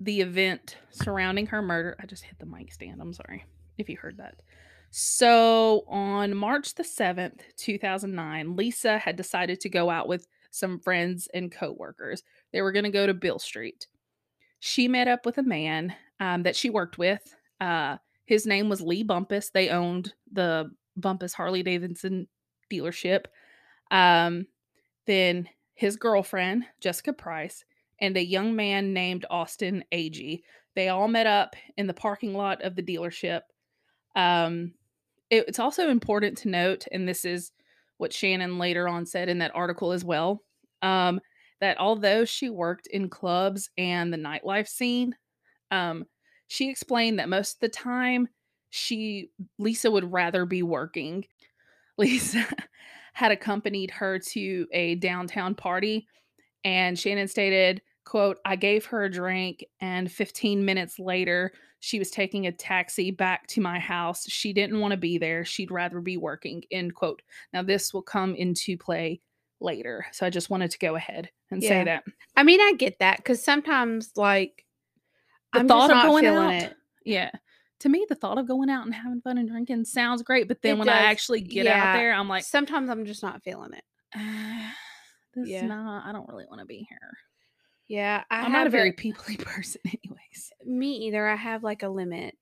the 0.00 0.20
event 0.20 0.76
surrounding 0.90 1.46
her 1.46 1.60
murder. 1.60 1.96
I 2.00 2.06
just 2.06 2.24
hit 2.24 2.38
the 2.38 2.46
mic 2.46 2.72
stand. 2.72 3.00
I'm 3.00 3.12
sorry 3.12 3.44
if 3.76 3.88
you 3.90 3.96
heard 3.98 4.16
that. 4.18 4.40
So 4.90 5.84
on 5.86 6.34
March 6.34 6.74
the 6.76 6.82
7th, 6.82 7.40
2009, 7.58 8.56
Lisa 8.56 8.96
had 8.96 9.16
decided 9.16 9.60
to 9.60 9.68
go 9.68 9.90
out 9.90 10.08
with 10.08 10.26
some 10.50 10.78
friends 10.78 11.28
and 11.34 11.52
coworkers. 11.52 12.22
They 12.54 12.62
were 12.62 12.72
going 12.72 12.84
to 12.86 12.90
go 12.90 13.06
to 13.06 13.12
Beale 13.12 13.38
Street. 13.38 13.86
She 14.60 14.88
met 14.88 15.08
up 15.08 15.24
with 15.26 15.38
a 15.38 15.42
man 15.42 15.94
um, 16.20 16.42
that 16.42 16.56
she 16.56 16.70
worked 16.70 16.98
with. 16.98 17.34
Uh, 17.60 17.98
his 18.24 18.46
name 18.46 18.68
was 18.68 18.80
Lee 18.80 19.02
Bumpus. 19.02 19.50
They 19.50 19.68
owned 19.70 20.12
the 20.32 20.70
Bumpus 20.96 21.32
Harley 21.32 21.62
Davidson 21.62 22.28
dealership. 22.70 23.26
Um, 23.90 24.46
then 25.06 25.48
his 25.74 25.96
girlfriend, 25.96 26.64
Jessica 26.80 27.12
Price, 27.12 27.64
and 28.00 28.16
a 28.16 28.24
young 28.24 28.54
man 28.54 28.92
named 28.92 29.24
Austin 29.30 29.84
Agee. 29.92 30.42
They 30.74 30.88
all 30.88 31.08
met 31.08 31.26
up 31.26 31.56
in 31.76 31.86
the 31.86 31.94
parking 31.94 32.34
lot 32.34 32.62
of 32.62 32.76
the 32.76 32.82
dealership. 32.82 33.42
Um, 34.14 34.74
it- 35.30 35.46
it's 35.48 35.58
also 35.58 35.88
important 35.88 36.38
to 36.38 36.48
note, 36.48 36.86
and 36.92 37.08
this 37.08 37.24
is 37.24 37.52
what 37.96 38.12
Shannon 38.12 38.58
later 38.58 38.88
on 38.88 39.06
said 39.06 39.28
in 39.28 39.38
that 39.38 39.54
article 39.54 39.92
as 39.92 40.04
well, 40.04 40.44
um, 40.82 41.20
that 41.60 41.78
although 41.78 42.24
she 42.24 42.50
worked 42.50 42.86
in 42.88 43.08
clubs 43.08 43.70
and 43.76 44.12
the 44.12 44.18
nightlife 44.18 44.68
scene, 44.68 45.14
um, 45.70 46.04
she 46.46 46.70
explained 46.70 47.18
that 47.18 47.28
most 47.28 47.54
of 47.54 47.60
the 47.60 47.68
time 47.68 48.28
she 48.70 49.30
Lisa 49.58 49.90
would 49.90 50.12
rather 50.12 50.44
be 50.44 50.62
working. 50.62 51.24
Lisa 51.98 52.46
had 53.12 53.32
accompanied 53.32 53.90
her 53.90 54.18
to 54.18 54.66
a 54.72 54.94
downtown 54.96 55.54
party 55.54 56.06
and 56.64 56.98
Shannon 56.98 57.28
stated, 57.28 57.82
quote, 58.04 58.38
I 58.44 58.56
gave 58.56 58.86
her 58.86 59.04
a 59.04 59.10
drink 59.10 59.64
and 59.80 60.10
15 60.10 60.64
minutes 60.64 60.98
later 60.98 61.52
she 61.80 61.98
was 61.98 62.10
taking 62.10 62.46
a 62.46 62.52
taxi 62.52 63.10
back 63.10 63.46
to 63.48 63.60
my 63.60 63.78
house. 63.78 64.28
She 64.28 64.52
didn't 64.52 64.80
want 64.80 64.92
to 64.92 64.96
be 64.96 65.18
there. 65.18 65.44
She'd 65.44 65.70
rather 65.70 66.00
be 66.00 66.16
working, 66.16 66.64
end 66.70 66.94
quote. 66.94 67.22
Now 67.52 67.62
this 67.62 67.94
will 67.94 68.02
come 68.02 68.34
into 68.34 68.76
play 68.76 69.20
later. 69.60 70.06
So 70.12 70.24
I 70.26 70.30
just 70.30 70.50
wanted 70.50 70.70
to 70.72 70.78
go 70.78 70.94
ahead 70.96 71.30
and 71.50 71.62
say 71.62 71.84
that. 71.84 72.04
I 72.36 72.42
mean, 72.42 72.60
I 72.60 72.72
get 72.78 72.98
that 73.00 73.16
because 73.18 73.42
sometimes, 73.42 74.12
like, 74.16 74.64
The 75.52 75.60
I'm 75.60 75.68
thought 75.68 75.88
just 75.88 75.90
of 75.90 75.96
not 75.96 76.06
going 76.06 76.24
feeling 76.24 76.38
out, 76.56 76.62
it. 76.62 76.74
Yeah. 77.04 77.30
To 77.80 77.88
me, 77.88 78.04
the 78.08 78.14
thought 78.16 78.38
of 78.38 78.48
going 78.48 78.70
out 78.70 78.84
and 78.84 78.94
having 78.94 79.20
fun 79.20 79.38
and 79.38 79.48
drinking 79.48 79.84
sounds 79.84 80.22
great, 80.22 80.48
but 80.48 80.60
then 80.62 80.76
It 80.76 80.78
when 80.80 80.88
I 80.88 81.02
actually 81.02 81.40
get 81.40 81.66
out 81.66 81.94
there, 81.94 82.12
I'm 82.12 82.28
like, 82.28 82.44
sometimes 82.44 82.90
I'm 82.90 83.04
just 83.04 83.22
not 83.22 83.42
feeling 83.42 83.72
it. 83.72 83.84
"Uh, 84.14 84.70
this 85.34 85.48
Yeah. 85.48 85.66
not. 85.66 86.04
I 86.06 86.12
don't 86.12 86.28
really 86.28 86.46
want 86.46 86.60
to 86.60 86.66
be 86.66 86.86
here. 86.88 86.98
Yeah, 87.86 88.24
I 88.30 88.40
I'm 88.40 88.52
not 88.52 88.66
a 88.66 88.70
very 88.70 88.92
peoply 88.92 89.38
person, 89.44 89.80
anyways. 89.86 90.52
me 90.66 91.06
either. 91.06 91.26
I 91.26 91.36
have 91.36 91.62
like 91.62 91.82
a 91.82 91.88
limit, 91.88 92.36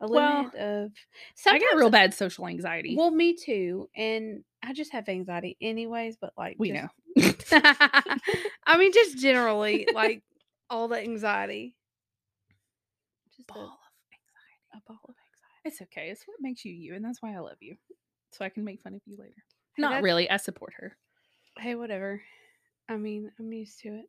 a 0.00 0.08
Well, 0.08 0.38
limit 0.38 0.54
of. 0.56 0.92
I 1.46 1.58
got 1.58 1.76
real 1.76 1.90
bad 1.90 2.14
social 2.14 2.46
anxiety. 2.46 2.96
Well, 2.96 3.10
me 3.10 3.34
too, 3.36 3.88
and 3.96 4.42
I 4.62 4.72
just 4.72 4.92
have 4.92 5.08
anxiety, 5.08 5.56
anyways. 5.60 6.16
But 6.20 6.32
like, 6.36 6.56
we 6.58 6.70
just- 6.72 6.82
know. 6.82 6.88
I 8.66 8.76
mean, 8.78 8.92
just 8.92 9.18
generally, 9.18 9.86
like 9.92 10.22
all 10.70 10.88
the 10.88 10.98
anxiety. 11.00 11.76
Just 13.36 13.40
a, 13.40 13.52
Ball 13.52 13.62
of 13.62 13.68
anxiety. 14.12 14.58
a 14.74 14.80
ball 14.86 15.00
of 15.08 15.14
anxiety. 15.14 15.60
It's 15.64 15.82
okay. 15.82 16.10
It's 16.10 16.22
what 16.26 16.36
makes 16.40 16.64
you 16.64 16.72
you, 16.72 16.94
and 16.94 17.04
that's 17.04 17.20
why 17.20 17.34
I 17.34 17.38
love 17.40 17.56
you. 17.60 17.76
So 18.32 18.44
I 18.44 18.48
can 18.48 18.64
make 18.64 18.80
fun 18.80 18.94
of 18.94 19.00
you 19.06 19.16
later. 19.18 19.34
Not 19.76 20.02
really. 20.02 20.30
I 20.30 20.36
support 20.36 20.72
her. 20.76 20.96
Hey, 21.58 21.74
whatever. 21.74 22.22
I 22.88 22.96
mean, 22.96 23.30
I'm 23.38 23.52
used 23.52 23.80
to 23.80 23.88
it. 23.88 24.04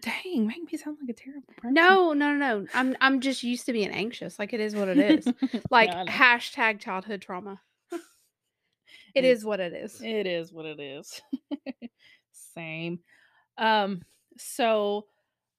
Dang, 0.00 0.46
make 0.46 0.70
me 0.70 0.78
sound 0.78 0.98
like 1.00 1.10
a 1.10 1.12
terrible 1.20 1.52
person. 1.56 1.74
No, 1.74 2.12
no, 2.12 2.34
no, 2.34 2.60
no. 2.60 2.66
I'm 2.74 2.96
I'm 3.00 3.20
just 3.20 3.42
used 3.42 3.66
to 3.66 3.72
being 3.72 3.90
anxious. 3.90 4.38
Like 4.38 4.52
it 4.52 4.60
is 4.60 4.74
what 4.74 4.88
it 4.88 4.98
is. 4.98 5.26
Like 5.70 5.90
know. 5.90 6.04
hashtag 6.06 6.80
childhood 6.80 7.22
trauma. 7.22 7.60
It 9.14 9.24
It's- 9.24 9.44
what 9.44 9.60
it 9.60 9.72
is. 9.72 10.00
It 10.02 10.26
is 10.26 10.52
what 10.52 10.66
it 10.66 10.78
is. 10.80 11.20
Same. 12.54 12.98
Um, 13.56 14.02
so 14.36 15.06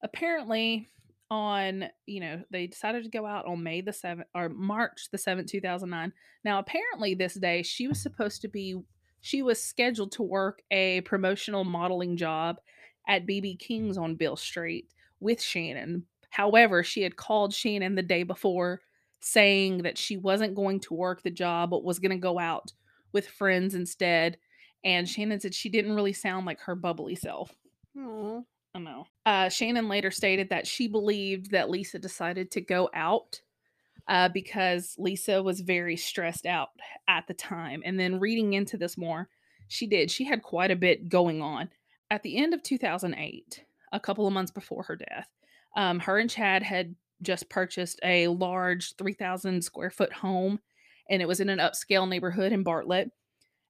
apparently 0.02 0.88
on, 1.30 1.86
you 2.06 2.20
know, 2.20 2.42
they 2.50 2.68
decided 2.68 3.02
to 3.04 3.10
go 3.10 3.26
out 3.26 3.46
on 3.46 3.62
May 3.62 3.80
the 3.80 3.90
7th 3.90 4.22
or 4.34 4.48
March 4.48 5.08
the 5.10 5.18
7th, 5.18 5.48
2009. 5.48 6.12
Now, 6.44 6.58
apparently 6.60 7.14
this 7.14 7.34
day 7.34 7.62
she 7.62 7.88
was 7.88 8.00
supposed 8.00 8.42
to 8.42 8.48
be 8.48 8.76
she 9.20 9.42
was 9.42 9.60
scheduled 9.60 10.12
to 10.12 10.22
work 10.22 10.62
a 10.70 11.00
promotional 11.00 11.64
modeling 11.64 12.16
job 12.16 12.58
at 13.08 13.26
BB 13.26 13.58
King's 13.58 13.98
on 13.98 14.14
Beale 14.14 14.36
Street, 14.36 14.88
with 15.20 15.42
Shannon. 15.42 16.04
However, 16.30 16.82
she 16.82 17.02
had 17.02 17.16
called 17.16 17.54
Shannon 17.54 17.94
the 17.94 18.02
day 18.02 18.22
before 18.22 18.80
saying 19.20 19.78
that 19.82 19.98
she 19.98 20.16
wasn't 20.16 20.54
going 20.54 20.78
to 20.80 20.94
work 20.94 21.22
the 21.22 21.30
job 21.30 21.70
but 21.70 21.82
was 21.82 21.98
going 21.98 22.12
to 22.12 22.16
go 22.16 22.38
out 22.38 22.72
with 23.12 23.26
friends 23.26 23.74
instead. 23.74 24.36
And 24.84 25.08
Shannon 25.08 25.40
said 25.40 25.54
she 25.54 25.68
didn't 25.68 25.94
really 25.94 26.12
sound 26.12 26.46
like 26.46 26.60
her 26.60 26.76
bubbly 26.76 27.16
self. 27.16 27.52
Aw. 27.98 28.42
I 28.74 28.78
know. 28.78 29.06
Uh, 29.26 29.48
Shannon 29.48 29.88
later 29.88 30.10
stated 30.10 30.50
that 30.50 30.66
she 30.66 30.86
believed 30.86 31.50
that 31.50 31.70
Lisa 31.70 31.98
decided 31.98 32.50
to 32.52 32.60
go 32.60 32.88
out 32.94 33.40
uh, 34.06 34.28
because 34.28 34.94
Lisa 34.98 35.42
was 35.42 35.60
very 35.60 35.96
stressed 35.96 36.46
out 36.46 36.68
at 37.08 37.26
the 37.26 37.34
time. 37.34 37.82
And 37.84 37.98
then 37.98 38.20
reading 38.20 38.52
into 38.52 38.76
this 38.76 38.96
more, 38.96 39.28
she 39.68 39.86
did. 39.86 40.10
She 40.10 40.24
had 40.24 40.42
quite 40.42 40.70
a 40.70 40.76
bit 40.76 41.08
going 41.08 41.42
on. 41.42 41.70
At 42.10 42.22
the 42.22 42.36
end 42.36 42.54
of 42.54 42.62
2008, 42.62 43.64
a 43.92 44.00
couple 44.00 44.26
of 44.26 44.32
months 44.32 44.50
before 44.50 44.82
her 44.84 44.96
death, 44.96 45.28
um, 45.76 46.00
her 46.00 46.18
and 46.18 46.30
Chad 46.30 46.62
had 46.62 46.94
just 47.22 47.48
purchased 47.48 48.00
a 48.02 48.28
large 48.28 48.94
3,000 48.96 49.62
square 49.62 49.90
foot 49.90 50.12
home, 50.12 50.60
and 51.10 51.20
it 51.20 51.28
was 51.28 51.40
in 51.40 51.48
an 51.48 51.58
upscale 51.58 52.08
neighborhood 52.08 52.52
in 52.52 52.62
Bartlett. 52.62 53.10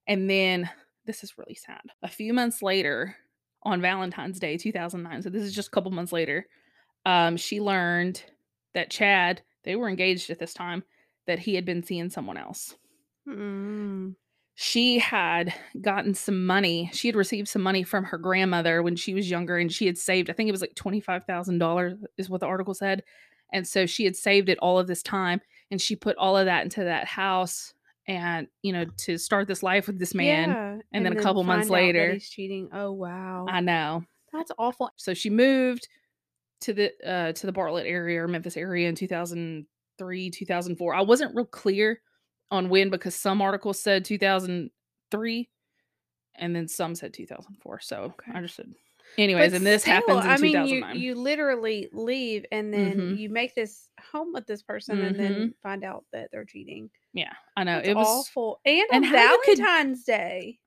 And 0.06 0.28
then 0.28 0.70
this 1.06 1.24
is 1.24 1.38
really 1.38 1.54
sad. 1.54 1.80
A 2.02 2.08
few 2.08 2.32
months 2.32 2.62
later, 2.62 3.16
on 3.62 3.80
Valentine's 3.80 4.38
Day 4.38 4.56
2009, 4.56 5.22
so 5.22 5.30
this 5.30 5.42
is 5.42 5.54
just 5.54 5.68
a 5.68 5.70
couple 5.70 5.90
months 5.90 6.12
later, 6.12 6.46
um, 7.04 7.36
she 7.36 7.60
learned 7.60 8.22
that 8.74 8.90
Chad, 8.90 9.42
they 9.64 9.76
were 9.76 9.88
engaged 9.88 10.30
at 10.30 10.38
this 10.38 10.54
time, 10.54 10.84
that 11.26 11.38
he 11.38 11.54
had 11.54 11.64
been 11.64 11.82
seeing 11.82 12.10
someone 12.10 12.36
else. 12.36 12.74
Mm. 13.28 14.14
She 14.60 14.98
had 14.98 15.54
gotten 15.80 16.14
some 16.14 16.44
money. 16.44 16.90
She 16.92 17.06
had 17.06 17.14
received 17.14 17.46
some 17.46 17.62
money 17.62 17.84
from 17.84 18.02
her 18.02 18.18
grandmother 18.18 18.82
when 18.82 18.96
she 18.96 19.14
was 19.14 19.30
younger, 19.30 19.56
and 19.56 19.70
she 19.72 19.86
had 19.86 19.96
saved, 19.96 20.28
I 20.28 20.32
think 20.32 20.48
it 20.48 20.52
was 20.52 20.60
like 20.60 20.74
$25,000, 20.74 22.02
is 22.16 22.28
what 22.28 22.40
the 22.40 22.46
article 22.46 22.74
said. 22.74 23.04
And 23.52 23.64
so 23.64 23.86
she 23.86 24.04
had 24.04 24.16
saved 24.16 24.48
it 24.48 24.58
all 24.58 24.76
of 24.80 24.88
this 24.88 25.00
time, 25.04 25.40
and 25.70 25.80
she 25.80 25.94
put 25.94 26.16
all 26.16 26.36
of 26.36 26.46
that 26.46 26.64
into 26.64 26.82
that 26.82 27.06
house 27.06 27.72
and 28.08 28.48
you 28.62 28.72
know 28.72 28.84
to 28.96 29.16
start 29.16 29.46
this 29.46 29.62
life 29.62 29.86
with 29.86 29.98
this 30.00 30.12
man 30.14 30.48
Yeah, 30.48 30.78
and 30.92 31.06
then 31.06 31.16
a 31.16 31.22
couple 31.22 31.44
months 31.44 31.68
find 31.68 31.74
out 31.74 31.92
that 31.92 31.98
later- 31.98 32.12
he's 32.14 32.28
cheating. 32.30 32.68
Oh 32.72 32.90
wow, 32.90 33.46
i 33.48 33.60
know 33.60 34.02
that's 34.32 34.50
awful. 34.58 34.90
so 34.96 35.12
she 35.14 35.28
moved 35.30 35.86
to 36.62 36.72
the 36.72 36.90
uh 37.06 37.32
to 37.32 37.46
the 37.46 37.52
bartlett 37.52 37.86
area 37.86 38.22
or 38.22 38.26
memphis 38.26 38.56
area 38.56 38.88
in 38.88 38.94
2003 38.94 40.30
2004 40.30 40.94
i 40.94 41.02
wasn't 41.02 41.34
real 41.36 41.44
clear 41.44 42.00
on 42.50 42.68
when 42.68 42.90
because 42.90 43.14
some 43.14 43.40
articles 43.42 43.80
said 43.80 44.04
2003 44.04 45.48
and 46.36 46.54
then 46.56 46.68
some 46.68 46.94
said 46.94 47.12
2004 47.12 47.80
so 47.80 47.96
Okay. 48.20 48.32
i 48.34 48.40
just 48.40 48.54
said 48.56 48.72
anyways 49.18 49.50
But 49.52 49.56
and 49.58 49.66
this 49.66 49.82
still, 49.82 49.94
happens 49.94 50.24
in 50.24 50.30
I 50.30 50.36
mean, 50.38 50.52
2009 50.52 50.96
you 50.96 51.00
you 51.08 51.14
literally 51.14 51.88
leave 51.92 52.44
and 52.52 52.72
then 52.72 52.96
Mhm. 52.98 53.18
you 53.18 53.28
make 53.30 53.54
this 53.54 53.88
home 54.12 54.32
with 54.32 54.46
this 54.46 54.62
person 54.62 55.00
and 55.02 55.18
then 55.18 55.34
Mhm. 55.34 55.54
find 55.62 55.84
out 55.84 56.04
that 56.12 56.30
they're 56.30 56.44
cheating. 56.44 56.90
yeah 57.12 57.32
i 57.56 57.64
know 57.64 57.78
It's 57.78 57.88
it 57.88 57.96
was 57.96 58.06
awful. 58.06 58.60
And, 58.64 58.84
and 58.92 59.04
on 59.06 59.12
you 59.12 59.40
could- 59.44 59.58
Valentine's 59.58 60.04
Day. 60.04 60.58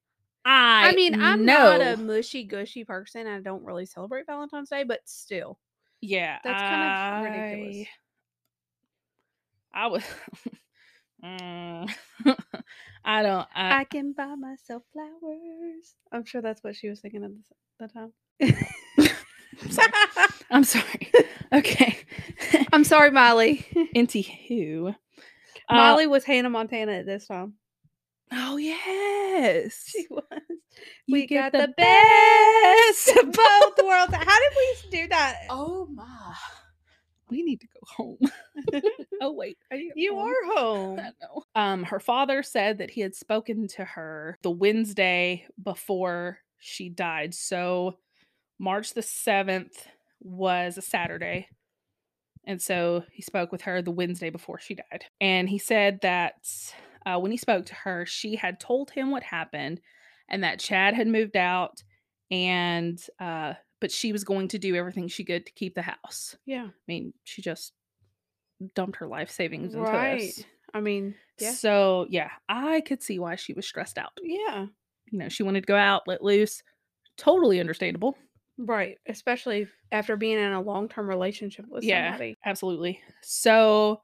i 0.44 0.90
I 0.90 0.96
mean, 0.96 1.22
I'm 1.22 1.46
know. 1.46 1.78
not 1.78 1.82
a 1.82 1.98
mushy 1.98 2.44
gushy 2.44 2.84
person. 2.84 3.28
I 3.28 3.40
don't 3.42 3.64
really 3.64 3.86
celebrate 3.86 4.26
Valentine's 4.26 4.70
Day, 4.72 4.84
but 4.84 5.02
still, 5.08 5.60
Yeah, 6.02 6.40
That's 6.44 6.62
kind 6.62 6.84
of 6.84 7.32
ridiculous. 7.32 7.88
I 9.72 9.86
was. 9.88 10.04
Mm, 11.24 11.90
I 13.06 13.24
don't. 13.24 13.48
I, 13.56 13.82
I 13.82 13.84
can 13.84 14.14
buy 14.14 14.36
myself 14.36 14.84
flowers. 14.94 15.96
I'm 16.12 16.26
sure 16.26 16.42
that's 16.42 16.64
what 16.64 16.76
she 16.76 16.90
was 16.90 17.00
thinking 17.00 17.24
at 17.24 17.32
the, 17.80 17.88
the 17.88 17.94
time. 17.94 18.12
sorry. 19.70 19.92
I'm 20.52 20.64
sorry. 20.64 21.12
Okay. 21.54 21.98
I'm 22.72 22.86
sorry, 22.86 23.12
Miley. 23.12 23.66
Into 23.94 24.22
who? 24.48 24.94
Uh, 25.68 25.76
Molly 25.76 26.08
was 26.08 26.24
Hannah 26.24 26.50
Montana 26.50 26.94
at 26.94 27.06
this 27.06 27.28
time. 27.28 27.56
oh 28.32 28.56
yes. 28.56 29.84
She 29.88 30.08
was. 30.10 30.24
You 31.08 31.14
we 31.14 31.28
got 31.28 31.52
the, 31.52 31.68
the 31.68 31.74
best 31.76 33.18
of 33.18 33.34
both 33.34 33.86
worlds. 33.86 34.14
How 34.16 34.40
did 34.40 34.52
we 34.56 34.76
do 34.92 35.08
that? 35.10 35.40
Oh 35.50 35.88
my. 35.94 36.34
We 37.32 37.44
need 37.44 37.62
to 37.62 37.68
go 37.68 37.80
home. 37.86 38.84
oh 39.22 39.32
wait, 39.32 39.58
you? 39.72 40.16
home? 40.16 40.28
are 40.28 40.54
home. 40.60 41.00
I 41.00 41.12
know. 41.22 41.44
Um, 41.56 41.84
her 41.84 42.00
father 42.00 42.44
said 42.44 42.78
that 42.80 42.92
he 42.92 43.02
had 43.02 43.16
spoken 43.16 43.68
to 43.70 43.86
her 43.86 44.38
the 44.44 44.52
Wednesday 44.52 45.48
before 45.64 46.40
she 46.60 46.90
died. 46.90 47.34
So 47.34 47.98
March 48.60 48.94
the 48.94 49.02
7th 49.02 49.74
was 50.20 50.78
a 50.78 50.82
Saturday. 50.82 51.48
And 52.46 52.62
so 52.62 53.04
he 53.12 53.22
spoke 53.22 53.52
with 53.52 53.62
her 53.62 53.82
the 53.82 53.92
Wednesday 53.92 54.30
before 54.30 54.60
she 54.60 54.76
died. 54.76 55.06
And 55.22 55.48
he 55.48 55.58
said 55.58 56.02
that 56.02 56.48
uh, 57.06 57.18
when 57.18 57.32
he 57.32 57.38
spoke 57.38 57.66
to 57.68 57.76
her, 57.76 58.06
she 58.06 58.36
had 58.36 58.60
told 58.60 58.92
him 58.92 59.10
what 59.10 59.24
happened 59.24 59.80
and 60.28 60.44
that 60.44 60.60
Chad 60.60 60.96
had 60.96 61.08
moved 61.08 61.38
out 61.38 61.82
and 62.30 63.00
uh 63.20 63.54
but 63.82 63.92
she 63.92 64.14
was 64.14 64.24
going 64.24 64.48
to 64.48 64.58
do 64.60 64.76
everything 64.76 65.10
she 65.10 65.26
could 65.26 65.46
to 65.46 65.52
keep 65.52 65.76
the 65.76 65.82
house. 65.82 66.38
Yeah. 66.46 66.68
I 66.68 66.72
mean, 66.88 67.14
she 67.26 67.42
just 67.42 67.74
dumped 68.76 68.98
her 68.98 69.08
life 69.08 69.30
savings 69.30 69.74
into 69.74 69.86
Right. 69.86 70.20
this. 70.20 70.46
I 70.74 70.80
mean, 70.80 71.16
yeah. 71.40 71.52
So 71.52 72.06
yeah, 72.10 72.30
I 72.48 72.80
could 72.82 73.04
see 73.04 73.20
why 73.20 73.36
she 73.36 73.52
was 73.54 73.66
stressed 73.68 73.98
out. 73.98 74.12
Yeah. 74.22 74.68
You 75.12 75.18
know, 75.20 75.28
she 75.28 75.44
wanted 75.44 75.62
to 75.62 75.68
go 75.68 75.76
out, 75.76 76.04
let 76.08 76.24
loose. 76.24 76.64
Totally 77.18 77.60
understandable. 77.60 78.16
Right. 78.58 78.98
Especially 79.08 79.68
after 79.92 80.16
being 80.16 80.38
in 80.38 80.54
a 80.54 80.62
long 80.62 80.88
term 80.88 81.10
relationship 81.10 81.66
with 81.68 81.84
yeah, 81.84 82.12
somebody. 82.12 82.38
absolutely. 82.46 83.02
So 83.22 84.02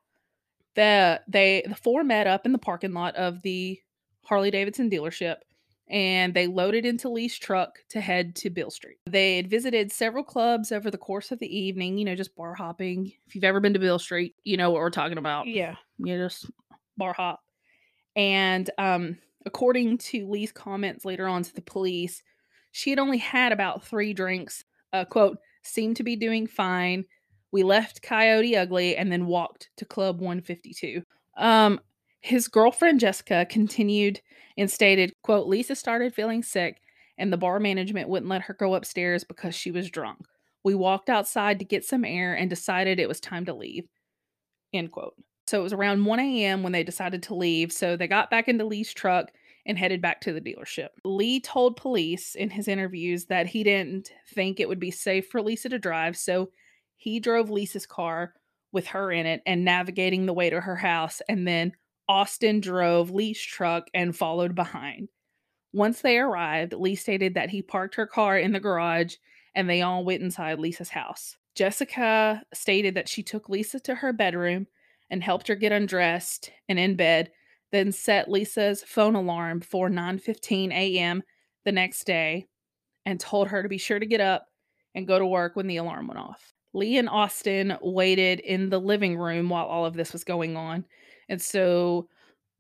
the 0.75 1.21
they 1.27 1.63
the 1.67 1.75
four 1.75 2.03
met 2.03 2.27
up 2.27 2.45
in 2.45 2.51
the 2.51 2.57
parking 2.57 2.93
lot 2.93 3.15
of 3.15 3.41
the 3.43 3.79
Harley 4.23 4.51
Davidson 4.51 4.89
dealership 4.89 5.37
and 5.89 6.33
they 6.33 6.47
loaded 6.47 6.85
into 6.85 7.09
Lee's 7.09 7.37
truck 7.37 7.79
to 7.89 8.01
head 8.01 8.35
to 8.37 8.49
Beale 8.49 8.71
Street. 8.71 8.97
They 9.05 9.37
had 9.37 9.49
visited 9.49 9.91
several 9.91 10.23
clubs 10.23 10.71
over 10.71 10.91
the 10.91 10.97
course 10.97 11.31
of 11.31 11.39
the 11.39 11.57
evening, 11.57 11.97
you 11.97 12.05
know, 12.05 12.15
just 12.15 12.35
bar 12.35 12.53
hopping. 12.53 13.13
If 13.27 13.35
you've 13.35 13.43
ever 13.43 13.59
been 13.59 13.73
to 13.73 13.79
Beale 13.79 13.99
Street, 13.99 14.35
you 14.43 14.57
know 14.57 14.69
what 14.71 14.81
we're 14.81 14.89
talking 14.89 15.17
about. 15.17 15.47
Yeah. 15.47 15.75
you 15.97 16.17
just 16.17 16.49
bar 16.97 17.13
hop. 17.13 17.41
And 18.15 18.69
um, 18.77 19.17
according 19.45 19.99
to 19.99 20.27
Lee's 20.27 20.51
comments 20.51 21.05
later 21.05 21.27
on 21.27 21.43
to 21.43 21.53
the 21.53 21.61
police, 21.61 22.21
she 22.71 22.89
had 22.89 22.99
only 22.99 23.17
had 23.17 23.51
about 23.51 23.85
three 23.85 24.13
drinks. 24.13 24.65
Uh, 24.91 25.05
quote, 25.05 25.37
seemed 25.63 25.95
to 25.97 26.03
be 26.03 26.15
doing 26.15 26.47
fine. 26.47 27.05
We 27.51 27.63
left 27.63 28.01
Coyote 28.01 28.57
Ugly 28.57 28.97
and 28.97 29.11
then 29.11 29.25
walked 29.25 29.69
to 29.77 29.85
Club 29.85 30.19
152. 30.19 31.01
Um, 31.37 31.79
his 32.27 32.49
girlfriend 32.49 32.99
Jessica 32.99 33.47
continued 33.49 34.19
and 34.57 34.69
stated, 34.69 35.13
quote, 35.23 35.47
Lisa 35.47 35.75
started 35.75 36.13
feeling 36.13 36.43
sick 36.43 36.81
and 37.17 37.31
the 37.31 37.37
bar 37.37 37.59
management 37.59 38.09
wouldn't 38.09 38.29
let 38.29 38.41
her 38.43 38.53
go 38.53 38.75
upstairs 38.75 39.23
because 39.23 39.55
she 39.55 39.71
was 39.71 39.89
drunk. 39.89 40.19
We 40.63 40.75
walked 40.75 41.09
outside 41.09 41.57
to 41.59 41.65
get 41.65 41.85
some 41.85 42.03
air 42.03 42.33
and 42.33 42.49
decided 42.49 42.99
it 42.99 43.07
was 43.07 43.21
time 43.21 43.45
to 43.45 43.53
leave. 43.53 43.85
End 44.73 44.91
quote. 44.91 45.15
So 45.47 45.59
it 45.61 45.63
was 45.63 45.71
around 45.71 46.03
1 46.03 46.19
a.m. 46.19 46.63
when 46.63 46.73
they 46.73 46.83
decided 46.83 47.23
to 47.23 47.35
leave. 47.35 47.71
So 47.71 47.95
they 47.95 48.07
got 48.07 48.29
back 48.29 48.49
into 48.49 48.65
Lee's 48.65 48.93
truck 48.93 49.31
and 49.65 49.77
headed 49.77 50.01
back 50.01 50.19
to 50.21 50.33
the 50.33 50.41
dealership. 50.41 50.89
Lee 51.05 51.39
told 51.39 51.77
police 51.77 52.35
in 52.35 52.49
his 52.49 52.67
interviews 52.67 53.25
that 53.27 53.47
he 53.47 53.63
didn't 53.63 54.11
think 54.33 54.59
it 54.59 54.67
would 54.67 54.79
be 54.79 54.91
safe 54.91 55.29
for 55.29 55.41
Lisa 55.41 55.69
to 55.69 55.79
drive. 55.79 56.17
So 56.17 56.49
he 56.97 57.21
drove 57.21 57.49
Lisa's 57.49 57.85
car 57.85 58.33
with 58.73 58.87
her 58.87 59.13
in 59.13 59.25
it 59.25 59.41
and 59.45 59.63
navigating 59.63 60.25
the 60.25 60.33
way 60.33 60.49
to 60.49 60.59
her 60.59 60.75
house. 60.75 61.21
And 61.29 61.47
then 61.47 61.71
Austin 62.09 62.59
drove 62.59 63.11
Lee's 63.11 63.41
truck 63.41 63.89
and 63.93 64.15
followed 64.15 64.55
behind. 64.55 65.09
Once 65.73 66.01
they 66.01 66.17
arrived, 66.17 66.73
Lee 66.73 66.95
stated 66.95 67.33
that 67.33 67.49
he 67.49 67.61
parked 67.61 67.95
her 67.95 68.07
car 68.07 68.37
in 68.37 68.51
the 68.51 68.59
garage 68.59 69.15
and 69.55 69.69
they 69.69 69.81
all 69.81 70.05
went 70.05 70.21
inside 70.21 70.59
Lisa's 70.59 70.89
house. 70.89 71.37
Jessica 71.55 72.43
stated 72.53 72.95
that 72.95 73.09
she 73.09 73.23
took 73.23 73.49
Lisa 73.49 73.79
to 73.81 73.95
her 73.95 74.13
bedroom 74.13 74.67
and 75.09 75.23
helped 75.23 75.47
her 75.47 75.55
get 75.55 75.71
undressed 75.71 76.51
and 76.69 76.77
in 76.77 76.95
bed, 76.95 77.31
then 77.71 77.91
set 77.91 78.29
Lisa's 78.29 78.83
phone 78.83 79.15
alarm 79.15 79.61
for 79.61 79.89
9:15 79.89 80.71
a.m. 80.71 81.23
the 81.65 81.71
next 81.71 82.05
day 82.05 82.45
and 83.05 83.19
told 83.19 83.47
her 83.47 83.63
to 83.63 83.69
be 83.69 83.77
sure 83.77 83.99
to 83.99 84.05
get 84.05 84.21
up 84.21 84.47
and 84.95 85.07
go 85.07 85.17
to 85.17 85.25
work 85.25 85.55
when 85.55 85.67
the 85.67 85.77
alarm 85.77 86.07
went 86.07 86.19
off. 86.19 86.53
Lee 86.73 86.97
and 86.97 87.09
Austin 87.09 87.77
waited 87.81 88.39
in 88.41 88.69
the 88.69 88.79
living 88.79 89.17
room 89.17 89.49
while 89.49 89.65
all 89.65 89.85
of 89.85 89.95
this 89.95 90.13
was 90.13 90.23
going 90.23 90.55
on. 90.55 90.85
And 91.29 91.41
so 91.41 92.07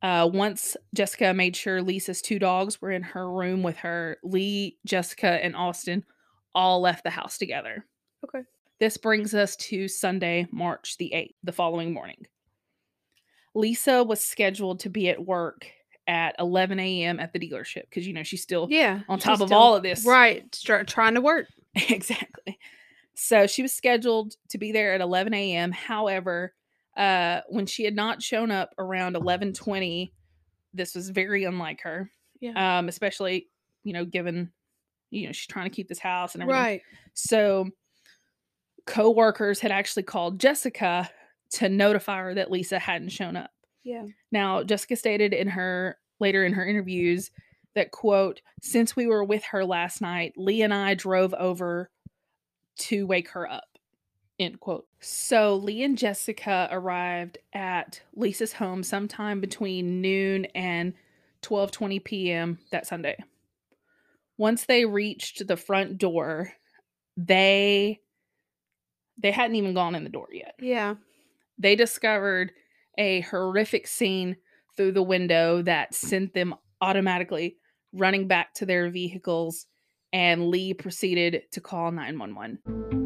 uh, 0.01 0.29
once 0.31 0.77
Jessica 0.93 1.33
made 1.33 1.55
sure 1.55 1.81
Lisa's 1.81 2.21
two 2.21 2.39
dogs 2.39 2.81
were 2.81 2.91
in 2.91 3.01
her 3.03 3.31
room 3.31 3.63
with 3.63 3.77
her, 3.77 4.17
Lee, 4.23 4.77
Jessica, 4.85 5.43
and 5.43 5.55
Austin 5.55 6.03
all 6.53 6.81
left 6.81 7.03
the 7.03 7.09
house 7.09 7.37
together. 7.37 7.85
Okay. 8.25 8.43
This 8.79 8.97
brings 8.97 9.33
us 9.33 9.55
to 9.57 9.87
Sunday, 9.87 10.47
March 10.51 10.97
the 10.97 11.11
8th, 11.15 11.33
the 11.43 11.51
following 11.51 11.93
morning. 11.93 12.25
Lisa 13.55 14.03
was 14.03 14.23
scheduled 14.23 14.79
to 14.81 14.89
be 14.89 15.09
at 15.09 15.23
work 15.25 15.67
at 16.07 16.35
11 16.39 16.79
a.m. 16.79 17.19
at 17.19 17.33
the 17.33 17.39
dealership 17.39 17.83
because, 17.89 18.07
you 18.07 18.13
know, 18.13 18.23
she's 18.23 18.41
still 18.43 18.67
Yeah. 18.69 19.01
on 19.09 19.19
top 19.19 19.41
of 19.41 19.47
still- 19.49 19.57
all 19.57 19.75
of 19.75 19.83
this. 19.83 20.05
Right. 20.05 20.53
Start 20.53 20.87
trying 20.87 21.15
to 21.15 21.21
work. 21.21 21.47
exactly. 21.89 22.57
So 23.15 23.47
she 23.47 23.61
was 23.63 23.73
scheduled 23.73 24.35
to 24.49 24.57
be 24.59 24.71
there 24.71 24.93
at 24.93 25.01
11 25.01 25.33
a.m. 25.33 25.71
However, 25.71 26.53
uh, 26.97 27.41
when 27.47 27.65
she 27.65 27.83
had 27.83 27.95
not 27.95 28.21
shown 28.21 28.51
up 28.51 28.73
around 28.77 29.15
11:20, 29.15 30.11
this 30.73 30.95
was 30.95 31.09
very 31.09 31.43
unlike 31.43 31.81
her. 31.81 32.11
Yeah. 32.41 32.79
Um, 32.79 32.89
especially 32.89 33.47
you 33.83 33.93
know, 33.93 34.03
given 34.03 34.51
you 35.11 35.27
know 35.27 35.31
she's 35.31 35.47
trying 35.47 35.69
to 35.69 35.75
keep 35.75 35.87
this 35.87 35.99
house 35.99 36.33
and 36.33 36.43
everything. 36.43 36.61
right. 36.61 36.81
So 37.13 37.69
co-workers 38.85 39.59
had 39.59 39.71
actually 39.71 40.03
called 40.03 40.39
Jessica 40.39 41.09
to 41.51 41.69
notify 41.69 42.17
her 42.17 42.33
that 42.33 42.51
Lisa 42.51 42.79
hadn't 42.79 43.09
shown 43.09 43.35
up. 43.35 43.51
Yeah. 43.83 44.05
Now, 44.31 44.63
Jessica 44.63 44.95
stated 44.95 45.33
in 45.33 45.47
her 45.49 45.97
later 46.19 46.45
in 46.45 46.53
her 46.53 46.65
interviews 46.65 47.31
that 47.75 47.91
quote, 47.91 48.41
since 48.61 48.95
we 48.95 49.07
were 49.07 49.23
with 49.23 49.43
her 49.45 49.63
last 49.63 50.01
night, 50.01 50.33
Lee 50.35 50.63
and 50.63 50.73
I 50.73 50.95
drove 50.95 51.33
over 51.33 51.89
to 52.79 53.05
wake 53.05 53.29
her 53.29 53.49
up. 53.49 53.76
End 54.39 54.59
quote. 54.59 54.85
So 54.99 55.55
Lee 55.55 55.83
and 55.83 55.97
Jessica 55.97 56.67
arrived 56.71 57.39
at 57.53 58.01
Lisa's 58.15 58.53
home 58.53 58.83
sometime 58.83 59.41
between 59.41 60.01
noon 60.01 60.45
and 60.53 60.93
12:20 61.41 62.03
p.m. 62.03 62.59
that 62.71 62.85
Sunday. 62.85 63.17
Once 64.37 64.65
they 64.65 64.85
reached 64.85 65.47
the 65.47 65.57
front 65.57 65.97
door, 65.97 66.53
they 67.15 67.99
they 69.17 69.31
hadn't 69.31 69.55
even 69.55 69.73
gone 69.73 69.95
in 69.95 70.03
the 70.03 70.09
door 70.11 70.27
yet 70.31 70.53
Yeah. 70.59 70.95
they 71.57 71.75
discovered 71.75 72.51
a 72.99 73.21
horrific 73.21 73.87
scene 73.87 74.35
through 74.75 74.91
the 74.91 75.01
window 75.01 75.63
that 75.63 75.95
sent 75.95 76.35
them 76.35 76.53
automatically 76.81 77.57
running 77.93 78.27
back 78.27 78.53
to 78.55 78.67
their 78.67 78.91
vehicles 78.91 79.65
and 80.13 80.49
Lee 80.49 80.75
proceeded 80.75 81.41
to 81.53 81.61
call 81.61 81.91
911. 81.91 82.96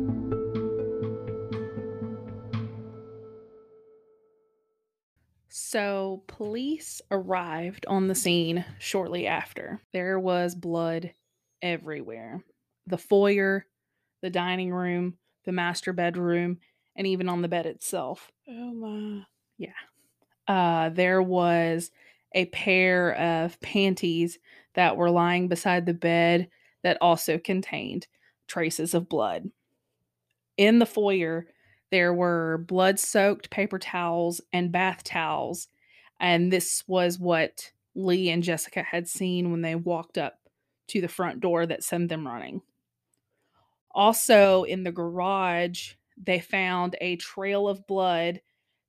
So, 5.71 6.23
police 6.27 7.01
arrived 7.11 7.85
on 7.85 8.09
the 8.09 8.13
scene 8.13 8.65
shortly 8.77 9.25
after. 9.25 9.81
There 9.93 10.19
was 10.19 10.53
blood 10.53 11.13
everywhere. 11.61 12.43
The 12.87 12.97
foyer, 12.97 13.65
the 14.21 14.29
dining 14.29 14.73
room, 14.73 15.13
the 15.45 15.53
master 15.53 15.93
bedroom, 15.93 16.57
and 16.97 17.07
even 17.07 17.29
on 17.29 17.41
the 17.41 17.47
bed 17.47 17.67
itself. 17.67 18.33
Oh 18.49 18.73
my. 18.73 19.23
Yeah. 19.57 19.69
Uh, 20.45 20.89
there 20.89 21.21
was 21.21 21.89
a 22.33 22.47
pair 22.47 23.15
of 23.15 23.57
panties 23.61 24.39
that 24.73 24.97
were 24.97 25.09
lying 25.09 25.47
beside 25.47 25.85
the 25.85 25.93
bed 25.93 26.49
that 26.83 26.97
also 26.99 27.37
contained 27.37 28.07
traces 28.45 28.93
of 28.93 29.07
blood. 29.07 29.49
In 30.57 30.79
the 30.79 30.85
foyer, 30.85 31.45
there 31.91 32.13
were 32.13 32.65
blood 32.67 32.99
soaked 32.99 33.49
paper 33.49 33.77
towels 33.77 34.41
and 34.51 34.71
bath 34.71 35.03
towels. 35.03 35.67
And 36.19 36.51
this 36.51 36.83
was 36.87 37.19
what 37.19 37.71
Lee 37.95 38.29
and 38.29 38.43
Jessica 38.43 38.83
had 38.83 39.07
seen 39.07 39.51
when 39.51 39.61
they 39.61 39.75
walked 39.75 40.17
up 40.17 40.39
to 40.87 41.01
the 41.01 41.07
front 41.07 41.39
door 41.39 41.65
that 41.65 41.83
sent 41.83 42.09
them 42.09 42.25
running. 42.27 42.61
Also, 43.93 44.63
in 44.63 44.83
the 44.83 44.91
garage, 44.91 45.93
they 46.17 46.39
found 46.39 46.95
a 47.01 47.17
trail 47.17 47.67
of 47.67 47.85
blood 47.87 48.41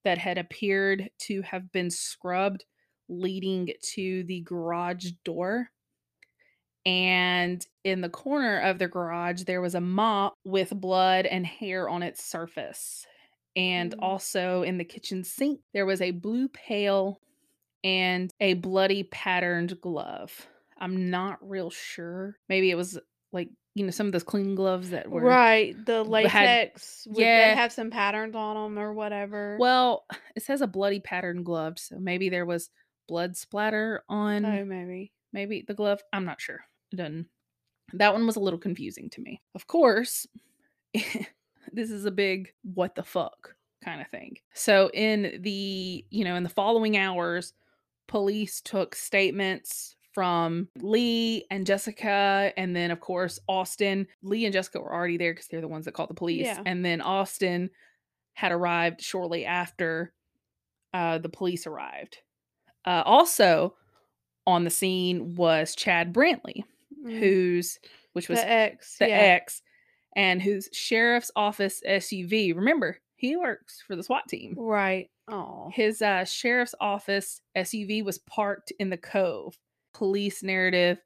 that 0.04 0.18
had 0.18 0.38
appeared 0.38 1.10
to 1.18 1.42
have 1.42 1.72
been 1.72 1.90
scrubbed 1.90 2.64
leading 3.08 3.68
to 3.82 4.24
the 4.24 4.40
garage 4.42 5.10
door. 5.24 5.70
And 6.84 7.64
in 7.84 8.00
the 8.00 8.08
corner 8.08 8.58
of 8.60 8.78
the 8.78 8.88
garage, 8.88 9.42
there 9.44 9.60
was 9.60 9.74
a 9.74 9.80
mop 9.80 10.34
with 10.44 10.70
blood 10.78 11.26
and 11.26 11.46
hair 11.46 11.88
on 11.88 12.02
its 12.02 12.24
surface. 12.24 13.06
And 13.54 13.92
Mm. 13.94 14.02
also 14.02 14.62
in 14.62 14.78
the 14.78 14.84
kitchen 14.84 15.24
sink, 15.24 15.60
there 15.74 15.86
was 15.86 16.00
a 16.00 16.10
blue 16.10 16.48
pail 16.48 17.20
and 17.84 18.30
a 18.40 18.54
bloody 18.54 19.02
patterned 19.04 19.80
glove. 19.80 20.48
I'm 20.78 21.10
not 21.10 21.38
real 21.48 21.70
sure. 21.70 22.36
Maybe 22.48 22.70
it 22.70 22.76
was 22.76 22.98
like, 23.32 23.48
you 23.74 23.84
know, 23.84 23.90
some 23.90 24.06
of 24.06 24.12
those 24.12 24.22
cleaning 24.24 24.54
gloves 24.56 24.90
that 24.90 25.08
were. 25.10 25.20
Right. 25.22 25.74
The 25.86 26.02
w- 26.04 26.26
had- 26.26 26.44
latex. 26.68 27.06
yeah. 27.10 27.50
They 27.50 27.56
have 27.56 27.72
some 27.72 27.90
patterns 27.90 28.34
on 28.34 28.74
them 28.74 28.78
or 28.82 28.92
whatever. 28.92 29.56
Well, 29.60 30.04
it 30.36 30.42
says 30.42 30.60
a 30.60 30.66
bloody 30.66 31.00
patterned 31.00 31.44
glove, 31.44 31.78
so 31.78 31.98
maybe 31.98 32.28
there 32.28 32.46
was 32.46 32.70
blood 33.08 33.36
splatter 33.36 34.02
on 34.08 34.44
oh, 34.44 34.64
maybe. 34.64 35.12
maybe 35.32 35.64
the 35.66 35.74
glove. 35.74 36.00
I'm 36.12 36.24
not 36.24 36.40
sure. 36.40 36.60
Doesn't. 36.94 37.26
That 37.94 38.12
one 38.12 38.26
was 38.26 38.36
a 38.36 38.40
little 38.40 38.58
confusing 38.58 39.10
to 39.10 39.20
me. 39.20 39.42
Of 39.54 39.66
course, 39.66 40.26
this 41.72 41.90
is 41.90 42.04
a 42.04 42.10
big 42.10 42.52
what 42.62 42.94
the 42.94 43.02
fuck 43.02 43.54
kind 43.84 44.00
of 44.00 44.08
thing. 44.08 44.38
So 44.54 44.90
in 44.94 45.40
the, 45.42 46.04
you 46.10 46.24
know, 46.24 46.36
in 46.36 46.42
the 46.42 46.48
following 46.48 46.96
hours, 46.96 47.52
police 48.08 48.60
took 48.60 48.94
statements 48.94 49.96
from 50.12 50.68
Lee 50.80 51.46
and 51.50 51.66
Jessica 51.66 52.52
and 52.56 52.76
then 52.76 52.90
of 52.90 53.00
course 53.00 53.40
Austin. 53.48 54.06
Lee 54.22 54.44
and 54.44 54.52
Jessica 54.52 54.80
were 54.80 54.92
already 54.92 55.16
there 55.16 55.34
cuz 55.34 55.48
they're 55.48 55.62
the 55.62 55.68
ones 55.68 55.86
that 55.86 55.92
called 55.92 56.10
the 56.10 56.14
police. 56.14 56.44
Yeah. 56.44 56.62
And 56.64 56.84
then 56.84 57.00
Austin 57.00 57.70
had 58.34 58.52
arrived 58.52 59.00
shortly 59.00 59.44
after 59.44 60.12
uh, 60.92 61.18
the 61.18 61.28
police 61.28 61.66
arrived. 61.66 62.18
Uh, 62.84 63.02
also 63.06 63.74
on 64.46 64.64
the 64.64 64.70
scene 64.70 65.34
was 65.36 65.74
Chad 65.74 66.12
Brantley, 66.12 66.64
Mm. 67.04 67.18
whose 67.18 67.78
which 68.12 68.28
was 68.28 68.38
the 68.38 68.50
ex, 68.50 68.98
the 68.98 69.08
yeah. 69.08 69.16
X, 69.16 69.62
and 70.14 70.40
whose 70.40 70.68
sheriff's 70.72 71.30
office 71.34 71.82
SUV. 71.86 72.54
Remember, 72.54 72.98
he 73.16 73.36
works 73.36 73.82
for 73.86 73.96
the 73.96 74.02
SWAT 74.02 74.28
team. 74.28 74.54
Right. 74.56 75.10
Oh. 75.28 75.70
His 75.72 76.02
uh, 76.02 76.24
sheriff's 76.24 76.74
office 76.80 77.40
SUV 77.56 78.04
was 78.04 78.18
parked 78.18 78.72
in 78.78 78.90
the 78.90 78.96
cove. 78.96 79.56
Police 79.94 80.42
narrative 80.42 80.98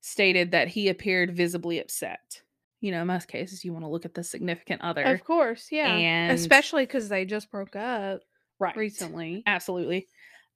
stated 0.00 0.52
that 0.52 0.68
he 0.68 0.88
appeared 0.88 1.36
visibly 1.36 1.78
upset. 1.78 2.42
You 2.80 2.92
know, 2.92 3.02
in 3.02 3.06
most 3.06 3.28
cases, 3.28 3.64
you 3.64 3.72
want 3.72 3.84
to 3.84 3.90
look 3.90 4.06
at 4.06 4.14
the 4.14 4.24
significant 4.24 4.80
other. 4.82 5.02
Of 5.02 5.22
course, 5.24 5.68
yeah. 5.70 5.92
And- 5.92 6.32
Especially 6.32 6.84
because 6.86 7.08
they 7.08 7.26
just 7.26 7.50
broke 7.50 7.76
up 7.76 8.22
right. 8.58 8.76
recently. 8.76 9.42
Absolutely. 9.46 10.08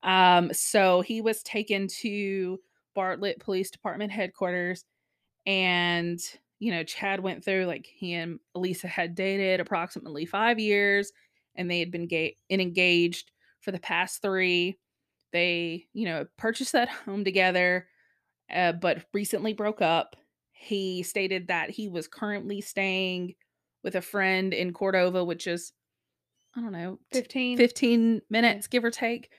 Um, 0.03 0.53
so 0.53 1.03
he 1.03 1.21
was 1.21 1.43
taken 1.43 1.89
to 2.01 2.59
Bartlett 2.95 3.41
Police 3.41 3.71
Department 3.71 4.13
headquarters, 4.13 4.85
and 5.47 6.21
you 6.59 6.71
know, 6.71 6.85
Chad 6.85 7.21
went 7.21 7.45
through 7.45 7.67
like 7.67 7.87
he 7.87 8.15
and 8.15 8.39
Elisa 8.55 8.89
had 8.89 9.15
dated 9.15 9.61
approximately 9.61 10.25
five 10.25 10.59
years, 10.59 11.13
and 11.55 11.71
they 11.71 11.79
had 11.79 11.91
been 11.91 12.07
ga- 12.07 12.37
and 12.49 12.61
engaged 12.61 13.31
for 13.61 13.73
the 13.73 13.79
past 13.79 14.23
three. 14.23 14.79
They, 15.33 15.87
you 15.93 16.07
know, 16.07 16.27
purchased 16.39 16.73
that 16.73 16.89
home 16.89 17.25
together, 17.25 17.89
uh, 18.53 18.73
but 18.73 19.05
recently 19.13 19.53
broke 19.53 19.83
up. 19.83 20.17
He 20.53 21.03
stated 21.03 21.49
that 21.49 21.71
he 21.71 21.89
was 21.89 22.09
currently 22.09 22.61
staying 22.61 23.35
with 23.83 23.97
a 23.97 24.01
friend 24.01 24.55
in 24.55 24.73
Cordova, 24.73 25.25
which 25.25 25.47
is, 25.47 25.73
I 26.57 26.61
don't 26.61 26.73
know, 26.73 26.99
15. 27.13 27.59
15 27.59 28.23
minutes 28.31 28.69
give 28.69 28.85
or 28.85 28.91
take 28.91 29.31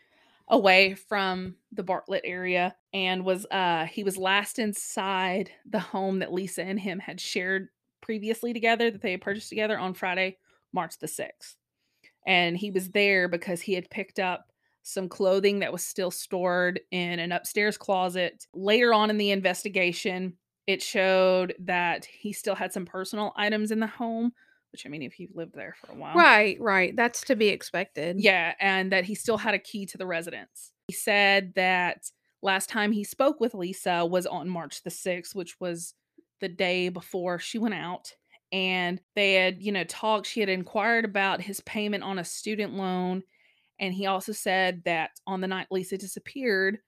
away 0.48 0.94
from 0.94 1.56
the 1.72 1.84
Bartlett 1.84 2.22
area 2.24 2.76
and 2.94 3.26
was 3.26 3.46
uh 3.50 3.86
he 3.86 4.04
was 4.04 4.18
last 4.18 4.60
inside 4.60 5.50
the 5.66 5.80
home 5.80 6.20
that 6.20 6.34
Lisa 6.34 6.64
and 6.64 6.80
him 6.80 7.00
had 7.00 7.20
shared 7.20 7.70
previously 8.02 8.54
together 8.54 8.92
that 8.92 9.02
they 9.02 9.12
had 9.12 9.22
purchased 9.22 9.50
together 9.50 9.80
on 9.80 9.96
Friday, 9.96 10.38
March 10.72 11.00
the 11.00 11.08
6th. 11.08 11.56
And 12.28 12.56
he 12.56 12.70
was 12.70 12.92
there 12.92 13.28
because 13.28 13.62
he 13.62 13.74
had 13.74 13.90
picked 13.90 14.20
up 14.20 14.52
some 14.84 15.10
clothing 15.10 15.60
that 15.60 15.74
was 15.74 15.84
still 15.84 16.12
stored 16.12 16.80
in 16.92 17.18
an 17.18 17.32
upstairs 17.32 17.78
closet. 17.78 18.46
Later 18.54 18.94
on 18.94 19.10
in 19.10 19.18
the 19.18 19.32
investigation, 19.32 20.34
it 20.68 20.82
showed 20.82 21.56
that 21.60 22.06
he 22.06 22.32
still 22.32 22.54
had 22.54 22.72
some 22.72 22.86
personal 22.86 23.34
items 23.36 23.72
in 23.72 23.80
the 23.80 23.88
home, 23.88 24.32
which 24.76 24.86
I 24.86 24.90
mean 24.90 25.04
if 25.04 25.22
you've 25.22 25.34
lived 25.34 25.56
there 25.56 25.74
for 25.80 25.94
a 25.94 25.96
while. 25.96 26.16
Right, 26.16 26.60
right. 26.60 26.94
That's 26.98 27.22
to 27.28 27.38
be 27.38 27.48
expected. 27.48 28.18
Yeah, 28.20 28.56
and 28.60 28.92
that 28.92 29.06
he 29.06 29.16
still 29.16 29.38
had 29.38 29.54
a 29.54 29.60
key 29.60 29.86
to 29.86 29.98
the 29.98 30.06
residence. 30.06 30.74
He 30.90 30.94
said 30.94 31.54
that 31.56 32.12
last 32.42 32.70
time 32.70 32.92
he 32.92 33.06
spoke 33.06 33.40
with 33.40 33.54
Lisa 33.54 34.06
was 34.06 34.26
on 34.26 34.50
March 34.50 34.84
the 34.84 34.90
6th, 34.90 35.34
which 35.34 35.62
was 35.62 35.94
the 36.42 36.50
day 36.50 36.90
before 36.90 37.40
she 37.40 37.58
went 37.58 37.74
out. 37.74 38.12
And 38.52 39.00
they 39.16 39.36
had, 39.36 39.62
you 39.62 39.72
know, 39.72 39.86
talked. 39.86 40.28
She 40.28 40.42
had 40.42 40.50
inquired 40.50 41.06
about 41.06 41.40
his 41.40 41.62
payment 41.62 42.04
on 42.04 42.20
a 42.20 42.26
student 42.26 42.74
loan. 42.74 43.24
And 43.80 43.94
he 43.94 44.08
also 44.08 44.34
said 44.34 44.82
that 44.84 45.12
on 45.26 45.40
the 45.40 45.48
night 45.48 45.68
Lisa 45.72 45.98
disappeared, 45.98 46.80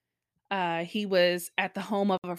uh, 0.52 0.84
he 0.84 1.06
was 1.06 1.52
at 1.58 1.74
the 1.74 1.82
home 1.82 2.12
of 2.12 2.20
a 2.26 2.38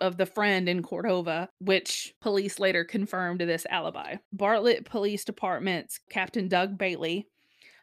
of 0.00 0.16
the 0.16 0.26
friend 0.26 0.68
in 0.68 0.82
Cordova, 0.82 1.48
which 1.60 2.14
police 2.20 2.58
later 2.58 2.84
confirmed 2.84 3.40
this 3.40 3.66
alibi. 3.70 4.16
Bartlett 4.32 4.84
Police 4.84 5.24
Department's 5.24 5.98
Captain 6.10 6.48
Doug 6.48 6.78
Bailey 6.78 7.26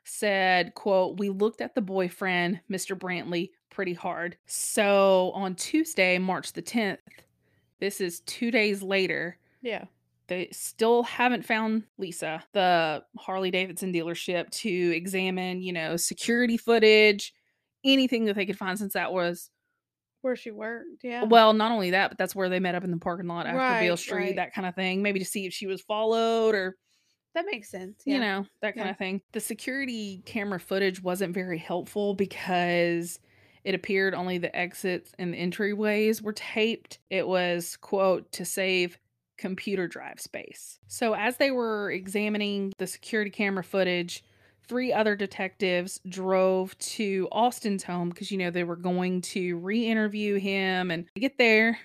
said, 0.03 0.73
quote, 0.75 1.17
we 1.17 1.29
looked 1.29 1.61
at 1.61 1.75
the 1.75 1.81
boyfriend, 1.81 2.61
Mr. 2.71 2.97
Brantley, 2.97 3.51
pretty 3.69 3.93
hard. 3.93 4.37
So 4.45 5.31
on 5.33 5.55
Tuesday, 5.55 6.17
March 6.19 6.53
the 6.53 6.61
10th, 6.61 6.97
this 7.79 7.99
is 7.99 8.21
two 8.21 8.51
days 8.51 8.81
later, 8.81 9.37
Yeah. 9.61 9.85
they 10.27 10.47
still 10.51 11.03
haven't 11.03 11.45
found 11.45 11.83
Lisa, 11.97 12.43
the 12.53 13.03
Harley 13.17 13.51
Davidson 13.51 13.91
dealership, 13.91 14.49
to 14.51 14.69
examine, 14.95 15.61
you 15.61 15.73
know, 15.73 15.97
security 15.97 16.55
footage, 16.57 17.33
anything 17.83 18.25
that 18.25 18.35
they 18.35 18.45
could 18.45 18.57
find 18.57 18.77
since 18.79 18.93
that 18.93 19.11
was 19.11 19.49
Where 20.25 20.35
she 20.35 20.49
worked, 20.49 21.03
yeah. 21.03 21.23
well, 21.23 21.53
not 21.53 21.71
only 21.71 21.91
that, 21.91 22.09
but 22.09 22.17
that's 22.17 22.35
where 22.35 22.49
they 22.49 22.59
met 22.59 22.73
up 22.73 22.83
in 22.83 22.89
the 22.89 22.97
parking 22.97 23.27
lot 23.27 23.45
after 23.45 23.79
Beale 23.79 23.95
Street, 23.95 24.17
right. 24.17 24.35
that 24.37 24.55
kind 24.55 24.67
of 24.67 24.73
thing. 24.73 25.03
Maybe 25.03 25.19
to 25.19 25.25
see 25.25 25.45
if 25.45 25.53
she 25.53 25.67
was 25.67 25.81
followed 25.81 26.55
or 26.55 26.75
that 27.35 27.45
makes 27.45 27.69
sense. 27.69 28.01
you 28.05 28.17
know, 28.19 28.43
that 28.61 28.73
kind 28.73 28.87
Yeah. 28.87 28.91
of 28.93 28.97
thing. 28.97 29.21
The 29.33 29.39
security 29.39 30.23
camera 30.25 30.59
footage 30.59 30.99
wasn't 31.03 31.35
very 31.35 31.59
helpful 31.59 32.15
because 32.15 33.19
it 33.63 33.75
appeared 33.75 34.15
only 34.15 34.39
the 34.39 34.55
exits 34.55 35.13
and 35.19 35.31
the 35.31 35.37
entryways 35.37 36.23
were 36.23 36.33
taped. 36.33 36.97
It 37.11 37.27
was, 37.27 37.77
quote, 37.77 38.31
to 38.31 38.45
save 38.45 38.97
computer 39.37 39.87
drive 39.87 40.19
space. 40.19 40.79
So, 40.87 41.13
as 41.13 41.37
they 41.37 41.51
were 41.51 41.91
examining 41.91 42.73
the 42.79 42.87
security 42.87 43.29
camera 43.29 43.63
footage, 43.63 44.23
three 44.67 44.93
other 44.93 45.15
detectives 45.15 45.99
drove 46.07 46.77
to 46.77 47.27
Austin's 47.31 47.83
home 47.83 48.09
because, 48.09 48.31
you 48.31 48.37
know, 48.37 48.51
they 48.51 48.63
were 48.63 48.75
going 48.75 49.21
to 49.21 49.57
re 49.57 49.85
interview 49.87 50.35
him 50.35 50.91
and 50.91 51.07
get 51.15 51.37
there. 51.37 51.79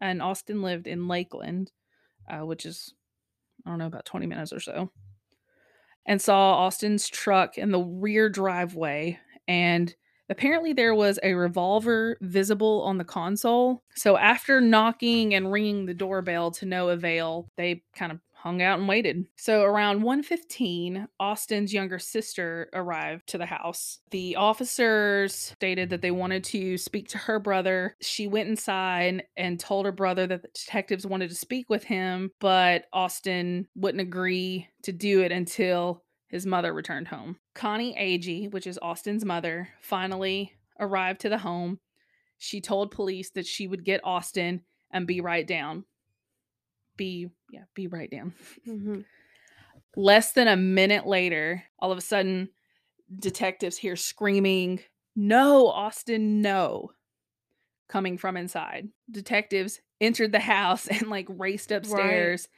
And 0.00 0.20
Austin 0.20 0.62
lived 0.62 0.86
in 0.86 1.08
Lakeland, 1.08 1.72
uh, 2.28 2.44
which 2.44 2.66
is, 2.66 2.92
I 3.64 3.70
don't 3.70 3.78
know, 3.78 3.86
about 3.86 4.04
20 4.04 4.26
minutes 4.26 4.52
or 4.52 4.60
so 4.60 4.90
and 6.06 6.20
saw 6.20 6.54
Austin's 6.54 7.08
truck 7.08 7.58
in 7.58 7.70
the 7.70 7.80
rear 7.80 8.28
driveway. 8.28 9.18
And 9.48 9.94
apparently, 10.28 10.72
there 10.72 10.94
was 10.94 11.18
a 11.22 11.34
revolver 11.34 12.16
visible 12.20 12.82
on 12.82 12.98
the 12.98 13.04
console. 13.04 13.82
So, 13.94 14.16
after 14.16 14.60
knocking 14.60 15.34
and 15.34 15.50
ringing 15.50 15.86
the 15.86 15.94
doorbell 15.94 16.50
to 16.52 16.66
no 16.66 16.90
avail, 16.90 17.48
they 17.56 17.82
kind 17.96 18.12
of 18.12 18.20
hung 18.44 18.60
out 18.60 18.78
and 18.78 18.86
waited. 18.86 19.24
So, 19.36 19.62
around 19.62 20.02
1:15, 20.02 21.08
Austin's 21.18 21.72
younger 21.72 21.98
sister 21.98 22.68
arrived 22.74 23.26
to 23.28 23.38
the 23.38 23.46
house. 23.46 24.00
The 24.10 24.36
officers 24.36 25.34
stated 25.34 25.88
that 25.90 26.02
they 26.02 26.10
wanted 26.10 26.44
to 26.44 26.76
speak 26.76 27.08
to 27.08 27.18
her 27.18 27.40
brother. 27.40 27.96
She 28.02 28.26
went 28.26 28.50
inside 28.50 29.24
and 29.36 29.58
told 29.58 29.86
her 29.86 29.92
brother 29.92 30.26
that 30.26 30.42
the 30.42 30.48
detectives 30.48 31.06
wanted 31.06 31.30
to 31.30 31.34
speak 31.34 31.70
with 31.70 31.84
him, 31.84 32.30
but 32.38 32.84
Austin 32.92 33.66
wouldn't 33.74 34.02
agree 34.02 34.68
to 34.82 34.92
do 34.92 35.22
it 35.22 35.32
until 35.32 36.04
his 36.28 36.44
mother 36.44 36.74
returned 36.74 37.08
home. 37.08 37.38
Connie 37.54 37.96
Agee, 37.98 38.52
which 38.52 38.66
is 38.66 38.78
Austin's 38.82 39.24
mother, 39.24 39.70
finally 39.80 40.52
arrived 40.78 41.22
to 41.22 41.30
the 41.30 41.38
home. 41.38 41.80
She 42.36 42.60
told 42.60 42.90
police 42.90 43.30
that 43.30 43.46
she 43.46 43.66
would 43.66 43.84
get 43.84 44.04
Austin 44.04 44.62
and 44.90 45.06
be 45.06 45.22
right 45.22 45.46
down. 45.46 45.84
Be, 46.96 47.28
yeah, 47.50 47.64
be 47.74 47.86
right 47.86 48.10
down. 48.10 48.34
hmm 48.64 49.00
Less 49.96 50.32
than 50.32 50.48
a 50.48 50.56
minute 50.56 51.06
later, 51.06 51.62
all 51.78 51.92
of 51.92 51.98
a 51.98 52.00
sudden, 52.02 52.48
detectives 53.20 53.76
hear 53.76 53.94
screaming, 53.94 54.80
No, 55.14 55.68
Austin, 55.68 56.42
no, 56.42 56.90
coming 57.88 58.18
from 58.18 58.36
inside. 58.36 58.88
Detectives 59.10 59.80
entered 60.00 60.32
the 60.32 60.40
house 60.40 60.86
and 60.88 61.08
like 61.08 61.26
raced 61.28 61.70
upstairs 61.70 62.48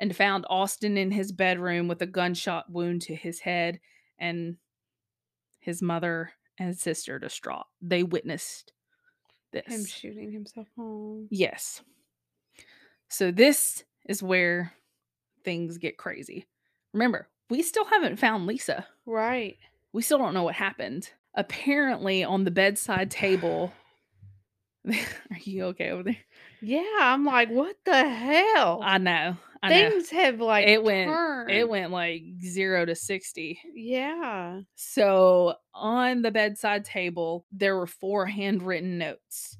and 0.00 0.16
found 0.16 0.46
Austin 0.50 0.96
in 0.96 1.10
his 1.12 1.30
bedroom 1.30 1.86
with 1.86 2.02
a 2.02 2.06
gunshot 2.06 2.70
wound 2.70 3.02
to 3.02 3.14
his 3.14 3.40
head 3.40 3.78
and 4.18 4.56
his 5.60 5.80
mother 5.82 6.32
and 6.58 6.76
sister 6.76 7.18
distraught. 7.18 7.66
They 7.80 8.02
witnessed 8.02 8.72
this. 9.52 9.66
Him 9.66 9.84
shooting 9.84 10.32
himself 10.32 10.66
home. 10.76 11.28
Yes. 11.30 11.82
So 13.10 13.30
this 13.30 13.84
is 14.08 14.22
where 14.22 14.72
things 15.44 15.78
get 15.78 15.98
crazy. 15.98 16.46
Remember, 16.94 17.28
we 17.50 17.62
still 17.62 17.84
haven't 17.84 18.18
found 18.18 18.46
Lisa. 18.46 18.86
Right. 19.04 19.58
We 19.92 20.02
still 20.02 20.18
don't 20.18 20.34
know 20.34 20.44
what 20.44 20.54
happened. 20.54 21.10
Apparently, 21.34 22.24
on 22.24 22.44
the 22.44 22.50
bedside 22.50 23.10
table. 23.10 23.72
Are 24.88 24.94
you 25.42 25.64
okay 25.66 25.90
over 25.90 26.04
there? 26.04 26.16
Yeah, 26.62 26.84
I'm 27.00 27.24
like, 27.24 27.50
what 27.50 27.76
the 27.84 28.08
hell? 28.08 28.80
I 28.82 28.98
know. 28.98 29.36
I 29.62 29.68
know. 29.68 29.90
Things 29.90 30.10
have 30.10 30.40
like 30.40 30.66
It 30.66 30.82
went. 30.82 31.10
It 31.50 31.68
went 31.68 31.90
like 31.90 32.22
zero 32.42 32.86
to 32.86 32.94
sixty. 32.94 33.60
Yeah. 33.74 34.60
So 34.74 35.54
on 35.74 36.22
the 36.22 36.30
bedside 36.30 36.84
table, 36.84 37.44
there 37.52 37.76
were 37.76 37.86
four 37.86 38.26
handwritten 38.26 38.98
notes. 38.98 39.58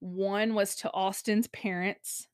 One 0.00 0.54
was 0.54 0.74
to 0.76 0.92
Austin's 0.92 1.46
parents, 1.48 2.26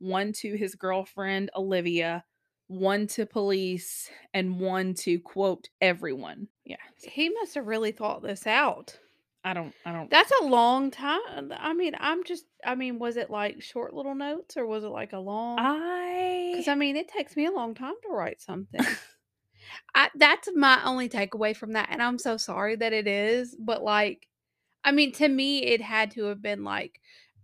one 0.00 0.32
to 0.32 0.56
his 0.56 0.74
girlfriend, 0.74 1.50
Olivia, 1.54 2.24
one 2.66 3.06
to 3.08 3.26
police, 3.26 4.10
and 4.34 4.58
one 4.58 4.94
to 4.94 5.20
quote 5.20 5.68
everyone. 5.80 6.48
Yeah. 6.64 6.76
He 7.02 7.28
must 7.28 7.54
have 7.54 7.66
really 7.66 7.92
thought 7.92 8.22
this 8.22 8.46
out. 8.46 8.98
I 9.42 9.54
don't, 9.54 9.72
I 9.86 9.92
don't, 9.92 10.10
That's 10.10 10.32
a 10.40 10.44
long 10.44 10.90
time. 10.90 11.52
I 11.56 11.72
mean, 11.72 11.94
I'm 11.98 12.24
just 12.24 12.44
I 12.64 12.74
mean, 12.74 12.98
was 12.98 13.16
it 13.16 13.30
like 13.30 13.62
short 13.62 13.94
little 13.94 14.14
notes 14.14 14.56
or 14.56 14.66
was 14.66 14.84
it 14.84 14.88
like 14.88 15.12
a 15.12 15.18
long 15.18 15.58
I, 15.58 16.52
Cuz 16.56 16.68
I 16.68 16.74
mean, 16.74 16.96
it 16.96 17.08
takes 17.08 17.36
me 17.36 17.46
a 17.46 17.52
long 17.52 17.74
time 17.74 17.94
to 18.02 18.08
write 18.08 18.40
something. 18.40 18.80
I 19.94 20.10
that's 20.14 20.48
my 20.54 20.82
only 20.84 21.08
takeaway 21.08 21.56
from 21.56 21.72
that 21.72 21.88
and 21.90 22.02
I'm 22.02 22.18
so 22.18 22.36
sorry 22.36 22.76
that 22.76 22.92
it 22.92 23.06
is, 23.06 23.56
but 23.58 23.82
like 23.82 24.28
I 24.84 24.92
mean, 24.92 25.12
to 25.12 25.28
me 25.28 25.64
it 25.64 25.80
had 25.80 26.10
to 26.12 26.24
have 26.24 26.42
been 26.42 26.62
like 26.62 27.00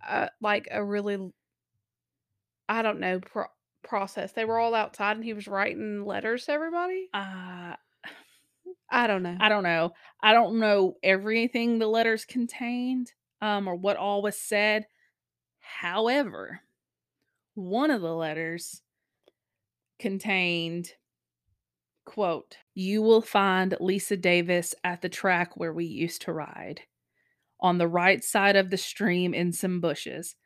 uh 0.06 0.28
like 0.40 0.68
a 0.70 0.84
really 0.84 1.32
I 2.68 2.83
don't 2.83 3.00
know, 3.00 3.20
pro- 3.20 3.46
process. 3.85 4.33
They 4.33 4.44
were 4.44 4.59
all 4.59 4.74
outside 4.74 5.16
and 5.16 5.24
he 5.24 5.33
was 5.33 5.46
writing 5.46 6.05
letters 6.05 6.46
to 6.46 6.52
everybody. 6.52 7.09
uh, 7.14 7.74
I 8.90 9.07
don't 9.07 9.22
know. 9.22 9.37
I 9.40 9.48
don't 9.48 9.64
know. 9.64 9.90
I 10.22 10.33
don't 10.33 10.59
know 10.59 10.94
everything 11.02 11.79
the 11.79 11.88
letters 11.88 12.24
contained, 12.24 13.12
um, 13.40 13.68
or 13.68 13.74
what 13.74 13.96
all 13.96 14.22
was 14.22 14.38
said. 14.38 14.87
However, 15.59 16.61
one 17.55 17.90
of 17.90 18.02
the 18.02 18.14
letters 18.14 18.83
contained 19.98 20.92
quote 22.05 22.59
you 22.74 23.00
will 23.02 23.22
find 23.22 23.74
lisa 23.81 24.16
davis 24.16 24.74
at 24.85 25.00
the 25.00 25.09
track 25.09 25.57
where 25.57 25.72
we 25.72 25.87
used 25.87 26.22
to 26.22 26.33
ride 26.33 26.83
on 27.61 27.79
the 27.79 27.88
right 27.88 28.22
side 28.22 28.57
of 28.57 28.70
the 28.70 28.76
stream 28.76 29.33
in 29.33 29.52
some 29.52 29.81
bushes 29.81 30.37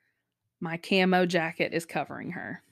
my 0.61 0.77
camo 0.77 1.27
jacket 1.27 1.73
is 1.73 1.85
covering 1.87 2.33
her 2.33 2.63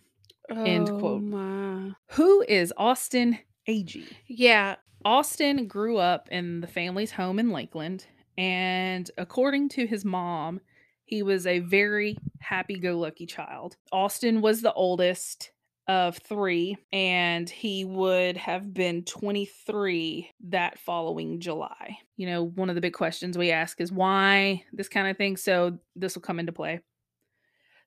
end 0.50 0.88
oh 0.90 0.98
quote. 0.98 1.22
my. 1.22 1.92
who 2.12 2.44
is 2.48 2.72
austin 2.76 3.38
agee 3.68 4.06
Yeah, 4.26 4.76
austin 5.04 5.66
grew 5.66 5.98
up 5.98 6.28
in 6.30 6.60
the 6.60 6.66
family's 6.66 7.12
home 7.12 7.38
in 7.38 7.50
lakeland 7.50 8.06
and 8.36 9.10
according 9.18 9.68
to 9.70 9.86
his 9.86 10.04
mom 10.04 10.60
he 11.04 11.22
was 11.22 11.46
a 11.46 11.60
very 11.60 12.16
happy-go-lucky 12.40 13.26
child 13.26 13.76
austin 13.92 14.40
was 14.40 14.62
the 14.62 14.72
oldest 14.72 15.50
of 15.88 16.18
three, 16.18 16.76
and 16.92 17.48
he 17.48 17.84
would 17.86 18.36
have 18.36 18.74
been 18.74 19.04
23 19.04 20.30
that 20.48 20.78
following 20.78 21.40
July. 21.40 21.96
You 22.18 22.26
know, 22.26 22.44
one 22.44 22.68
of 22.68 22.74
the 22.74 22.82
big 22.82 22.92
questions 22.92 23.38
we 23.38 23.50
ask 23.50 23.80
is 23.80 23.90
why 23.90 24.64
this 24.72 24.88
kind 24.88 25.08
of 25.08 25.16
thing. 25.16 25.38
So, 25.38 25.78
this 25.96 26.14
will 26.14 26.22
come 26.22 26.38
into 26.38 26.52
play. 26.52 26.80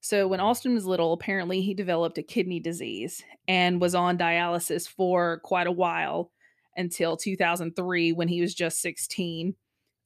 So, 0.02 0.28
when 0.28 0.40
Austin 0.40 0.74
was 0.74 0.86
little, 0.86 1.14
apparently 1.14 1.62
he 1.62 1.74
developed 1.74 2.18
a 2.18 2.24
kidney 2.24 2.60
disease 2.60 3.24
and 3.48 3.80
was 3.80 3.94
on 3.96 4.18
dialysis 4.18 4.88
for 4.88 5.40
quite 5.44 5.68
a 5.68 5.72
while 5.72 6.32
until 6.76 7.16
2003 7.18 8.12
when 8.14 8.28
he 8.28 8.42
was 8.42 8.54
just 8.56 8.82
16 8.82 9.56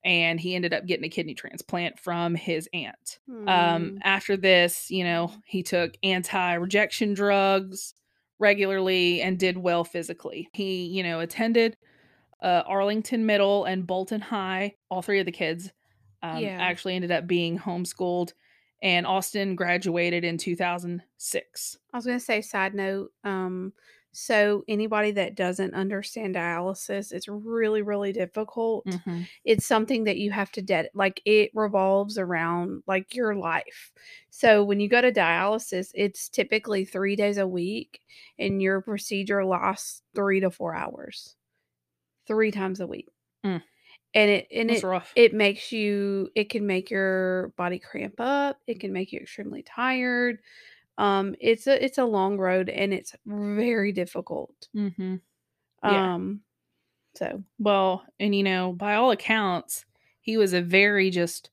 and 0.03 0.39
he 0.39 0.53
ended 0.53 0.73
up 0.73 0.86
getting 0.86 1.05
a 1.05 1.10
kidney 1.10 1.34
transplant 1.34 1.97
from 1.97 2.36
his 2.36 2.69
aunt. 2.73 3.19
Um, 3.27 3.45
Mm. 3.47 3.97
after 4.03 4.38
this, 4.38 4.91
you 4.91 5.03
know, 5.03 5.31
he 5.45 5.63
took 5.63 5.93
anti 6.03 6.53
rejection 6.55 7.13
drugs 7.13 7.93
regularly 8.38 9.21
and 9.21 9.39
did 9.39 9.58
well 9.58 9.84
physically. 9.84 10.49
He, 10.53 10.86
you 10.88 11.03
know, 11.03 11.21
attended 11.21 11.77
uh, 12.41 12.63
Arlington 12.67 13.25
Middle 13.25 13.63
and 13.65 13.88
Bolton 13.88 14.21
High. 14.21 14.75
All 14.91 15.01
three 15.01 15.19
of 15.21 15.25
the 15.25 15.31
kids 15.31 15.71
um, 16.21 16.43
Yeah. 16.43 16.58
actually 16.60 16.95
ended 16.95 17.12
up 17.12 17.25
being 17.27 17.58
homeschooled. 17.58 18.34
And 18.86 19.08
Austin 19.08 19.56
graduated 19.56 20.24
in 20.24 20.38
2006. 20.38 21.80
I 21.91 21.98
was 21.98 22.06
going 22.06 22.19
to 22.19 22.24
say 22.24 22.41
side 22.41 22.76
note 22.76 23.12
um 23.24 23.74
so 24.17 24.63
anybody 24.69 25.12
that 25.12 25.36
doesn't 25.36 25.74
understand 25.74 26.36
dialysis 26.36 27.12
it's 27.12 27.28
really 27.28 27.82
really 27.82 28.13
difficult. 28.13 28.86
Mhm. 28.86 29.28
It's 29.43 29.65
something 29.65 30.06
that 30.06 30.17
you 30.17 30.32
have 30.32 30.52
to 30.54 30.62
ded 30.62 30.89
like 30.93 31.21
it 31.26 31.52
revolves 31.56 32.17
around 32.19 32.84
like 32.88 33.15
your 33.15 33.36
life. 33.36 33.91
So 34.30 34.63
when 34.63 34.80
you 34.80 34.88
go 34.88 35.02
to 35.02 35.12
dialysis 35.12 35.91
it's 35.95 36.30
typically 36.30 36.86
3 36.86 37.15
days 37.17 37.38
a 37.39 37.48
week 37.48 38.02
and 38.39 38.62
your 38.62 38.82
procedure 38.82 39.43
lasts 39.45 40.04
3 40.15 40.39
to 40.41 40.52
4 40.52 40.76
hours. 40.76 41.36
3 42.28 42.52
times 42.52 42.80
a 42.82 42.88
week. 42.88 43.10
Mm. 43.45 43.62
And 44.15 44.32
it 44.32 44.47
and 44.51 44.69
That's 44.69 44.84
it 44.84 44.84
rough. 44.84 45.13
it 45.15 45.34
makes 45.36 45.71
you 45.73 46.32
it 46.36 46.45
can 46.49 46.67
make 46.67 46.89
your 46.91 47.49
body 47.58 47.80
cramp 47.80 48.15
up, 48.19 48.62
it 48.67 48.80
can 48.82 48.93
make 48.93 49.12
you 49.13 49.19
extremely 49.21 49.63
tired. 49.63 50.39
Um, 50.97 51.36
it's 51.41 51.67
a 51.67 51.84
it's 51.84 51.97
a 51.99 52.06
long 52.06 52.38
road 52.39 52.69
and 52.69 52.93
it's 52.93 53.15
very 53.25 53.91
difficult. 53.93 54.69
Mm-hmm. 54.75 55.15
Yeah. 55.84 56.10
Um, 56.15 56.43
so 57.15 57.43
Well, 57.60 58.06
and 58.19 58.36
you 58.36 58.43
know, 58.43 58.73
by 58.73 58.95
all 58.95 59.12
accounts, 59.12 59.86
he 60.21 60.38
was 60.38 60.54
a 60.54 60.62
very 60.62 61.10
just 61.10 61.51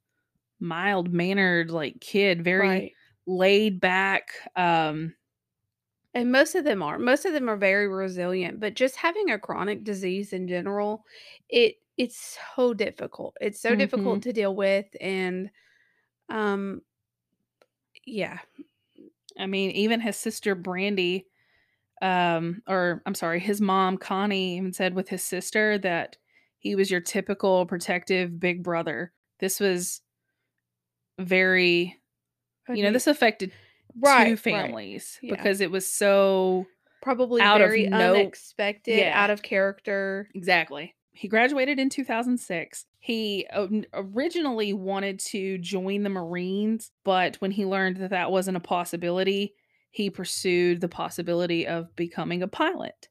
mild 0.61 1.13
mannered 1.13 1.71
like 1.71 2.01
kid, 2.01 2.45
very 2.45 2.69
right. 2.69 2.93
laid 3.27 3.81
back. 3.81 4.31
Um, 4.57 5.17
And 6.15 6.31
most 6.33 6.55
of 6.55 6.65
them 6.65 6.83
are. 6.83 6.99
Most 6.99 7.25
of 7.25 7.33
them 7.33 7.49
are 7.49 7.57
very 7.57 7.89
resilient, 7.89 8.61
but 8.61 8.75
just 8.75 8.97
having 8.97 9.31
a 9.31 9.39
chronic 9.39 9.83
disease 9.85 10.33
in 10.33 10.47
general, 10.49 11.05
it 11.49 11.77
it's 11.97 12.39
so 12.57 12.73
difficult. 12.75 13.37
It's 13.41 13.61
so 13.61 13.75
difficult 13.75 14.19
Mhm. 14.19 14.23
to 14.23 14.33
deal 14.33 14.55
with 14.57 14.87
and 15.01 15.51
um 16.29 16.83
yeah. 18.05 18.39
I 19.39 19.47
mean, 19.47 19.71
even 19.73 20.01
his 20.01 20.17
sister 20.17 20.55
Brandy, 20.55 21.27
um, 22.03 22.63
or 22.67 23.03
I'm 23.07 23.15
sorry, 23.15 23.41
his 23.41 23.61
mom 23.61 23.97
Connie 23.99 24.57
even 24.57 24.73
said 24.73 24.95
with 24.95 25.09
his 25.09 25.23
sister 25.23 25.79
that 25.79 26.17
he 26.59 26.75
was 26.75 26.91
your 26.91 27.01
typical 27.01 27.65
protective 27.67 28.39
big 28.41 28.63
brother. 28.63 29.13
This 29.39 29.61
was 29.61 30.01
very, 31.19 32.01
you 32.69 32.83
know, 32.83 32.93
this 32.93 33.07
affected 33.07 33.53
Right, 33.95 34.25
two 34.25 34.31
right. 34.31 34.39
families 34.39 35.19
Yeah. 35.23 35.35
because 35.37 35.61
it 35.61 35.71
was 35.71 35.87
so 35.93 36.67
Probably 37.03 37.41
out 37.43 37.61
of 37.61 37.69
very 37.69 37.87
no- 37.87 38.15
unexpected, 38.15 38.99
Yeah. 38.99 39.13
out 39.23 39.31
of 39.31 39.43
character. 39.43 40.29
Exactly. 40.35 40.95
He 41.13 41.29
graduated 41.29 41.79
in 41.79 41.91
2006. 41.91 42.87
He 42.99 43.47
originally 43.93 44.73
wanted 44.73 45.19
to 45.21 45.59
join 45.59 46.03
the 46.03 46.11
Marines, 46.11 46.91
but 47.05 47.37
when 47.37 47.51
he 47.51 47.67
learned 47.67 47.99
that 47.99 48.11
that 48.11 48.31
wasn't 48.31 48.57
a 48.57 48.61
possibility, 48.61 49.55
he 49.91 50.09
pursued 50.09 50.81
the 50.81 50.89
possibility 50.89 51.67
of 51.67 51.95
becoming 51.97 52.43
a 52.43 52.49
pilot. 52.49 53.09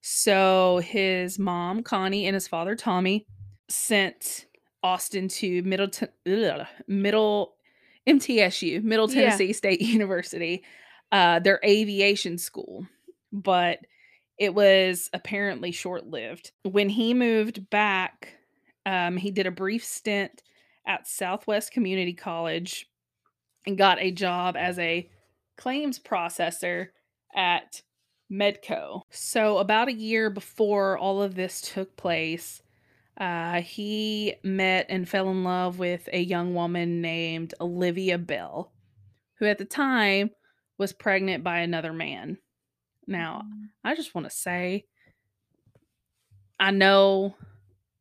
So 0.00 0.80
his 0.84 1.38
mom, 1.38 1.82
Connie, 1.82 2.26
and 2.26 2.34
his 2.34 2.48
father, 2.48 2.74
Tommy, 2.74 3.24
sent 3.68 4.46
Austin 4.82 5.28
to 5.28 5.62
Middle, 5.62 5.88
ugh, 6.26 6.66
Middle 6.88 7.54
MTSU, 8.06 8.82
Middle 8.82 9.10
Yeah. 9.10 9.22
Tennessee 9.22 9.52
State 9.52 9.80
University, 9.82 10.64
uh, 11.12 11.38
their 11.38 11.60
aviation 11.64 12.36
school. 12.36 12.86
But 13.32 13.78
it 14.38 14.54
was 14.54 15.10
apparently 15.12 15.70
short 15.70 16.06
lived. 16.06 16.52
When 16.62 16.88
he 16.88 17.14
moved 17.14 17.70
back, 17.70 18.34
um, 18.86 19.16
he 19.16 19.30
did 19.30 19.46
a 19.46 19.52
brief 19.52 19.84
stint 19.84 20.42
at 20.86 21.06
Southwest 21.06 21.72
Community 21.72 22.12
College 22.12 22.88
and 23.66 23.78
got 23.78 24.00
a 24.00 24.10
job 24.10 24.56
as 24.56 24.78
a 24.78 25.08
claims 25.56 25.98
processor 25.98 26.88
at 27.34 27.82
Medco. 28.30 29.02
So, 29.10 29.58
about 29.58 29.88
a 29.88 29.94
year 29.94 30.30
before 30.30 30.98
all 30.98 31.22
of 31.22 31.34
this 31.34 31.60
took 31.60 31.96
place, 31.96 32.62
uh, 33.18 33.60
he 33.60 34.34
met 34.42 34.86
and 34.88 35.08
fell 35.08 35.30
in 35.30 35.44
love 35.44 35.78
with 35.78 36.08
a 36.12 36.20
young 36.20 36.54
woman 36.54 37.00
named 37.00 37.54
Olivia 37.60 38.18
Bell, 38.18 38.72
who 39.38 39.46
at 39.46 39.58
the 39.58 39.64
time 39.64 40.30
was 40.78 40.92
pregnant 40.92 41.44
by 41.44 41.58
another 41.58 41.92
man. 41.92 42.38
Now, 43.06 43.42
mm-hmm. 43.44 43.64
I 43.84 43.94
just 43.94 44.14
want 44.14 44.28
to 44.28 44.34
say, 44.34 44.86
I 46.58 46.70
know 46.70 47.34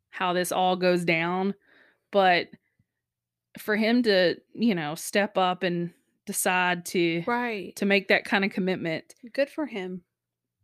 how 0.09 0.33
this 0.33 0.51
all 0.51 0.75
goes 0.75 1.03
down, 1.05 1.55
but 2.11 2.47
for 3.57 3.75
him 3.75 4.03
to, 4.03 4.35
you 4.53 4.75
know, 4.75 4.95
step 4.95 5.37
up 5.37 5.63
and 5.63 5.91
decide 6.25 6.85
to 6.87 7.23
Right. 7.27 7.75
to 7.75 7.85
make 7.85 8.07
that 8.07 8.25
kind 8.25 8.45
of 8.45 8.51
commitment 8.51 9.13
Good 9.33 9.49
for 9.49 9.65
him. 9.65 10.03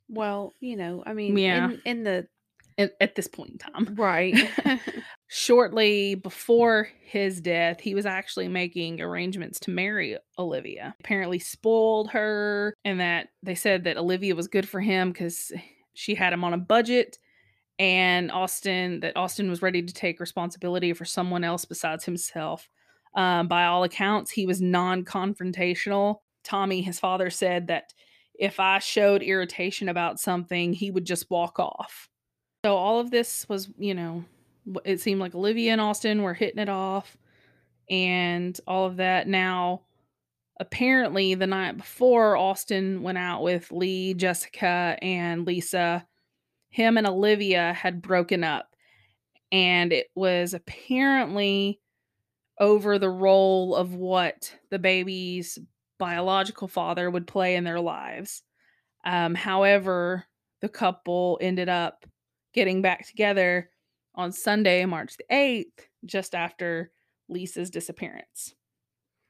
Well, 0.07 0.53
you 0.59 0.75
know, 0.75 1.03
I 1.05 1.13
mean, 1.13 1.37
Yeah. 1.37 1.71
in 1.71 1.81
in 1.85 2.03
the 2.03 2.27
at, 2.79 2.93
at 3.01 3.15
this 3.15 3.27
point 3.27 3.51
in 3.51 3.57
time. 3.57 3.93
right. 3.95 4.35
Shortly 5.27 6.15
before 6.15 6.87
his 7.03 7.39
death, 7.41 7.79
he 7.79 7.93
was 7.93 8.07
actually 8.07 8.47
making 8.47 9.01
arrangements 9.01 9.59
to 9.61 9.71
marry 9.71 10.17
Olivia. 10.39 10.95
Apparently, 11.01 11.37
spoiled 11.37 12.09
her, 12.11 12.73
and 12.85 12.99
that 12.99 13.27
they 13.43 13.53
said 13.53 13.83
that 13.83 13.97
Olivia 13.97 14.33
was 14.33 14.47
good 14.47 14.67
for 14.67 14.79
him 14.79 15.11
because 15.11 15.51
she 15.93 16.15
had 16.15 16.33
him 16.33 16.43
on 16.43 16.53
a 16.53 16.57
budget, 16.57 17.19
and 17.77 18.31
Austin 18.31 19.01
that 19.01 19.17
Austin 19.17 19.49
was 19.49 19.61
ready 19.61 19.83
to 19.83 19.93
take 19.93 20.19
responsibility 20.19 20.93
for 20.93 21.05
someone 21.05 21.43
else 21.43 21.65
besides 21.65 22.05
himself. 22.05 22.67
Um, 23.15 23.47
by 23.47 23.65
all 23.65 23.83
accounts, 23.83 24.31
he 24.31 24.45
was 24.45 24.61
non-confrontational. 24.61 26.17
Tommy, 26.43 26.81
his 26.81 26.99
father, 26.99 27.29
said 27.29 27.67
that 27.67 27.93
if 28.39 28.59
I 28.59 28.79
showed 28.79 29.21
irritation 29.21 29.89
about 29.89 30.19
something, 30.19 30.73
he 30.73 30.91
would 30.91 31.05
just 31.05 31.29
walk 31.29 31.59
off. 31.59 32.08
So 32.65 32.75
all 32.75 32.99
of 32.99 33.09
this 33.09 33.47
was, 33.47 33.69
you 33.77 33.93
know, 33.93 34.25
it 34.83 34.99
seemed 34.99 35.21
like 35.21 35.33
Olivia 35.33 35.71
and 35.71 35.79
Austin 35.79 36.23
were 36.23 36.33
hitting 36.33 36.59
it 36.59 36.69
off 36.69 37.17
and 37.89 38.59
all 38.67 38.85
of 38.85 38.97
that. 38.97 39.27
Now, 39.27 39.83
apparently, 40.59 41.35
the 41.35 41.47
night 41.47 41.77
before, 41.77 42.35
Austin 42.35 43.01
went 43.01 43.17
out 43.17 43.43
with 43.43 43.71
Lee, 43.71 44.13
Jessica, 44.13 44.97
and 45.01 45.47
Lisa. 45.47 46.05
Him 46.69 46.97
and 46.97 47.07
Olivia 47.07 47.73
had 47.73 48.01
broken 48.01 48.43
up, 48.43 48.75
and 49.51 49.93
it 49.93 50.07
was 50.13 50.53
apparently 50.53 51.79
over 52.59 52.99
the 52.99 53.09
role 53.09 53.73
of 53.73 53.95
what 53.95 54.53
the 54.69 54.79
baby's 54.79 55.57
biological 55.97 56.67
father 56.67 57.09
would 57.09 57.25
play 57.25 57.55
in 57.55 57.63
their 57.63 57.79
lives. 57.79 58.43
Um, 59.05 59.33
however, 59.33 60.25
the 60.61 60.69
couple 60.69 61.39
ended 61.41 61.69
up 61.69 62.05
getting 62.59 62.81
back 62.81 63.07
together 63.07 63.69
on 64.15 64.33
Sunday, 64.33 64.83
March 64.83 65.15
the 65.15 65.23
8th, 65.33 65.87
just 66.03 66.35
after 66.35 66.91
Lisa's 67.29 67.69
disappearance. 67.69 68.53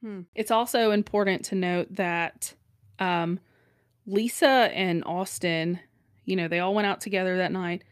Hmm. 0.01 0.21
It's 0.33 0.49
also 0.49 0.89
important 0.89 1.45
to 1.45 1.55
note 1.55 1.93
that 1.93 2.51
um, 2.97 3.39
Lisa 4.07 4.47
and 4.73 5.03
Austin, 5.05 5.79
you 6.25 6.35
know, 6.35 6.47
they 6.47 6.57
all 6.57 6.73
went 6.73 6.87
out 6.87 7.01
together 7.01 7.37
that 7.37 7.51
night. 7.51 7.83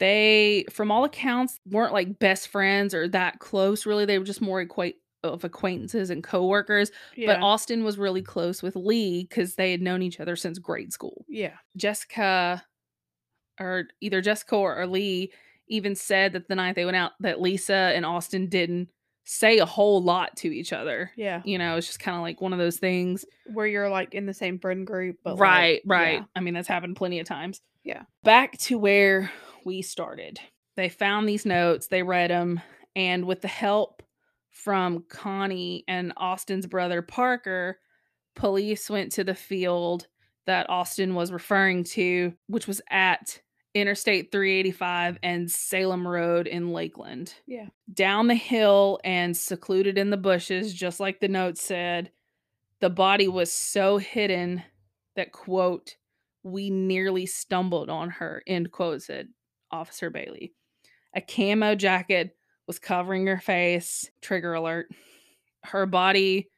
They, 0.00 0.64
from 0.72 0.90
all 0.90 1.04
accounts, 1.04 1.60
weren't 1.66 1.92
like 1.92 2.18
best 2.18 2.48
friends 2.48 2.92
or 2.92 3.06
that 3.10 3.38
close, 3.38 3.86
really. 3.86 4.06
They 4.06 4.18
were 4.18 4.24
just 4.24 4.40
more 4.40 4.60
equate 4.60 4.96
of 5.22 5.44
acquaintances 5.44 6.10
and 6.10 6.24
coworkers. 6.24 6.90
yeah. 7.14 7.28
But 7.28 7.44
Austin 7.44 7.84
was 7.84 7.96
really 7.96 8.22
close 8.22 8.60
with 8.60 8.74
Lee 8.74 9.22
because 9.28 9.54
they 9.54 9.70
had 9.70 9.82
known 9.82 10.02
each 10.02 10.18
other 10.18 10.34
since 10.34 10.58
grade 10.58 10.92
school. 10.92 11.24
yeah. 11.28 11.52
Jessica, 11.76 12.64
or 13.60 13.84
either 14.00 14.20
Jessica 14.20 14.56
or 14.56 14.86
Lee, 14.86 15.32
even 15.68 15.94
said 15.94 16.32
that 16.32 16.48
the 16.48 16.54
night 16.56 16.74
they 16.74 16.84
went 16.84 16.96
out, 16.96 17.12
that 17.20 17.40
Lisa 17.40 17.74
and 17.74 18.04
Austin 18.04 18.48
didn't 18.48 18.88
say 19.24 19.58
a 19.58 19.66
whole 19.66 20.02
lot 20.02 20.36
to 20.38 20.48
each 20.48 20.72
other. 20.72 21.12
Yeah. 21.16 21.42
You 21.44 21.58
know, 21.58 21.76
it's 21.76 21.86
just 21.86 22.00
kind 22.00 22.16
of 22.16 22.22
like 22.22 22.40
one 22.40 22.52
of 22.52 22.58
those 22.58 22.78
things. 22.78 23.24
Where 23.52 23.66
you're 23.66 23.88
like 23.88 24.14
in 24.14 24.26
the 24.26 24.34
same 24.34 24.58
friend 24.58 24.86
group, 24.86 25.18
but 25.22 25.34
like, 25.34 25.40
right, 25.40 25.82
right. 25.86 26.14
yeah. 26.14 26.24
I 26.34 26.40
mean, 26.40 26.54
that's 26.54 26.66
happened 26.66 26.96
plenty 26.96 27.20
of 27.20 27.26
times. 27.26 27.60
Yeah. 27.84 28.02
Back 28.24 28.58
to 28.58 28.78
where 28.78 29.30
we 29.64 29.82
started. 29.82 30.40
They 30.76 30.88
found 30.88 31.28
these 31.28 31.46
notes, 31.46 31.86
they 31.86 32.02
read 32.02 32.30
them, 32.30 32.60
and 32.96 33.26
with 33.26 33.42
the 33.42 33.48
help 33.48 34.02
from 34.50 35.04
Connie 35.08 35.84
and 35.86 36.12
Austin's 36.16 36.66
brother 36.66 37.02
Parker, 37.02 37.78
police 38.34 38.90
went 38.90 39.12
to 39.12 39.24
the 39.24 39.34
field 39.34 40.06
that 40.46 40.68
Austin 40.70 41.14
was 41.14 41.32
referring 41.32 41.84
to, 41.84 42.32
which 42.46 42.66
was 42.66 42.80
at 42.90 43.40
Interstate 43.74 44.32
385 44.32 45.18
and 45.22 45.50
Salem 45.50 46.06
Road 46.06 46.46
in 46.46 46.72
Lakeland. 46.72 47.34
Yeah. 47.46 47.66
Down 47.92 48.26
the 48.26 48.34
hill 48.34 48.98
and 49.04 49.36
secluded 49.36 49.96
in 49.96 50.10
the 50.10 50.16
bushes, 50.16 50.74
just 50.74 50.98
like 50.98 51.20
the 51.20 51.28
note 51.28 51.56
said, 51.56 52.10
the 52.80 52.90
body 52.90 53.28
was 53.28 53.52
so 53.52 53.98
hidden 53.98 54.62
that, 55.14 55.32
quote, 55.32 55.96
we 56.42 56.70
nearly 56.70 57.26
stumbled 57.26 57.90
on 57.90 58.10
her, 58.10 58.42
end 58.46 58.72
quote, 58.72 59.02
said 59.02 59.28
Officer 59.70 60.10
Bailey. 60.10 60.52
A 61.14 61.20
camo 61.20 61.74
jacket 61.74 62.36
was 62.66 62.78
covering 62.78 63.26
her 63.26 63.38
face, 63.38 64.10
trigger 64.20 64.54
alert. 64.54 64.88
Her 65.64 65.86
body 65.86 66.48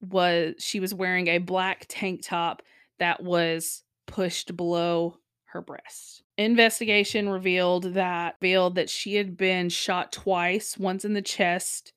was, 0.00 0.54
she 0.58 0.80
was 0.80 0.94
wearing 0.94 1.28
a 1.28 1.38
black 1.38 1.86
tank 1.88 2.22
top 2.22 2.62
that 2.98 3.22
was 3.22 3.82
pushed 4.06 4.56
below 4.56 5.18
her 5.44 5.60
breast. 5.60 6.22
Investigation 6.42 7.28
revealed 7.28 7.94
that 7.94 8.36
revealed 8.40 8.74
that 8.74 8.90
she 8.90 9.14
had 9.14 9.36
been 9.36 9.68
shot 9.68 10.12
twice, 10.12 10.76
once 10.76 11.04
in 11.04 11.14
the 11.14 11.22
chest 11.22 11.92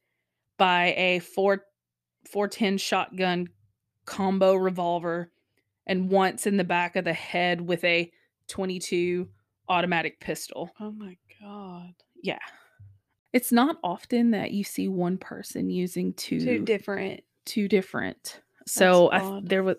by 0.57 0.93
a 0.97 1.19
4 1.19 1.63
410 2.29 2.77
shotgun 2.77 3.49
combo 4.05 4.55
revolver 4.55 5.31
and 5.87 6.09
once 6.09 6.47
in 6.47 6.57
the 6.57 6.63
back 6.63 6.95
of 6.95 7.05
the 7.05 7.13
head 7.13 7.61
with 7.61 7.83
a 7.83 8.11
22 8.47 9.27
automatic 9.69 10.19
pistol. 10.19 10.71
Oh 10.79 10.91
my 10.91 11.17
god. 11.41 11.93
Yeah. 12.21 12.39
It's 13.33 13.51
not 13.51 13.77
often 13.83 14.31
that 14.31 14.51
you 14.51 14.63
see 14.63 14.87
one 14.87 15.17
person 15.17 15.69
using 15.69 16.13
two 16.13 16.39
Two 16.39 16.59
different. 16.65 17.21
two 17.45 17.67
different 17.67 18.41
So 18.67 19.11
I, 19.11 19.41
there 19.43 19.63
was 19.63 19.77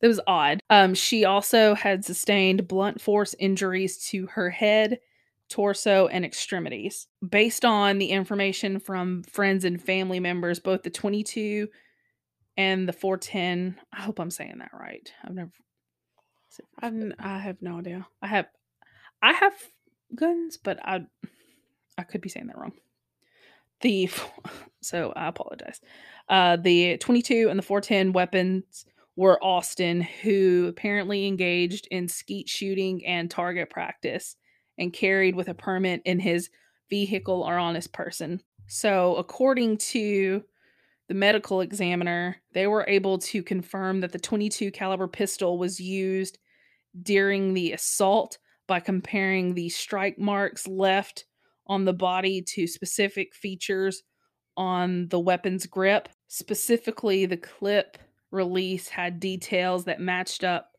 that 0.00 0.08
was 0.08 0.20
odd. 0.26 0.60
Um, 0.70 0.94
she 0.94 1.24
also 1.24 1.74
had 1.74 2.04
sustained 2.04 2.68
blunt 2.68 3.00
force 3.00 3.34
injuries 3.38 3.98
to 4.08 4.26
her 4.28 4.50
head, 4.50 5.00
torso, 5.48 6.06
and 6.06 6.24
extremities. 6.24 7.08
Based 7.26 7.64
on 7.64 7.98
the 7.98 8.10
information 8.10 8.78
from 8.78 9.24
friends 9.24 9.64
and 9.64 9.82
family 9.82 10.20
members, 10.20 10.60
both 10.60 10.82
the 10.82 10.90
22 10.90 11.68
and 12.56 12.88
the 12.88 12.92
410. 12.92 13.76
I 13.92 14.02
hope 14.02 14.20
I'm 14.20 14.30
saying 14.30 14.58
that 14.58 14.70
right. 14.72 15.12
I've 15.24 15.34
never. 15.34 15.50
I've 16.80 17.12
I 17.18 17.38
have 17.38 17.60
no 17.60 17.78
idea. 17.78 18.06
I 18.22 18.26
have, 18.26 18.46
I 19.22 19.32
have 19.32 19.52
guns, 20.14 20.56
but 20.56 20.78
I, 20.84 21.06
I 21.96 22.02
could 22.02 22.20
be 22.20 22.28
saying 22.28 22.46
that 22.48 22.58
wrong. 22.58 22.72
The 23.80 24.10
so 24.82 25.12
I 25.16 25.28
apologize. 25.28 25.80
Uh, 26.28 26.56
the 26.56 26.98
22 26.98 27.48
and 27.48 27.58
the 27.58 27.62
410 27.62 28.12
weapons 28.12 28.84
were 29.16 29.42
Austin, 29.42 30.00
who 30.00 30.66
apparently 30.68 31.26
engaged 31.26 31.88
in 31.90 32.06
skeet 32.08 32.48
shooting 32.48 33.04
and 33.04 33.30
target 33.30 33.70
practice 33.70 34.36
and 34.78 34.92
carried 34.92 35.34
with 35.34 35.48
a 35.48 35.54
permit 35.54 36.02
in 36.04 36.20
his 36.20 36.50
vehicle 36.88 37.42
or 37.42 37.58
on 37.58 37.74
his 37.74 37.88
person. 37.88 38.40
So, 38.68 39.16
according 39.16 39.78
to 39.78 40.44
the 41.08 41.14
medical 41.14 41.62
examiner, 41.62 42.36
they 42.52 42.66
were 42.66 42.84
able 42.86 43.18
to 43.18 43.42
confirm 43.42 44.00
that 44.02 44.12
the 44.12 44.18
22 44.18 44.70
caliber 44.70 45.08
pistol 45.08 45.58
was 45.58 45.80
used 45.80 46.38
during 47.02 47.54
the 47.54 47.72
assault 47.72 48.38
by 48.66 48.78
comparing 48.78 49.54
the 49.54 49.70
strike 49.70 50.18
marks 50.18 50.66
left 50.66 51.24
on 51.68 51.84
the 51.84 51.92
body 51.92 52.42
to 52.42 52.66
specific 52.66 53.34
features 53.34 54.02
on 54.56 55.08
the 55.08 55.20
weapon's 55.20 55.66
grip. 55.66 56.08
Specifically, 56.26 57.26
the 57.26 57.36
clip 57.36 57.98
release 58.30 58.88
had 58.88 59.20
details 59.20 59.84
that 59.84 60.00
matched 60.00 60.44
up 60.44 60.72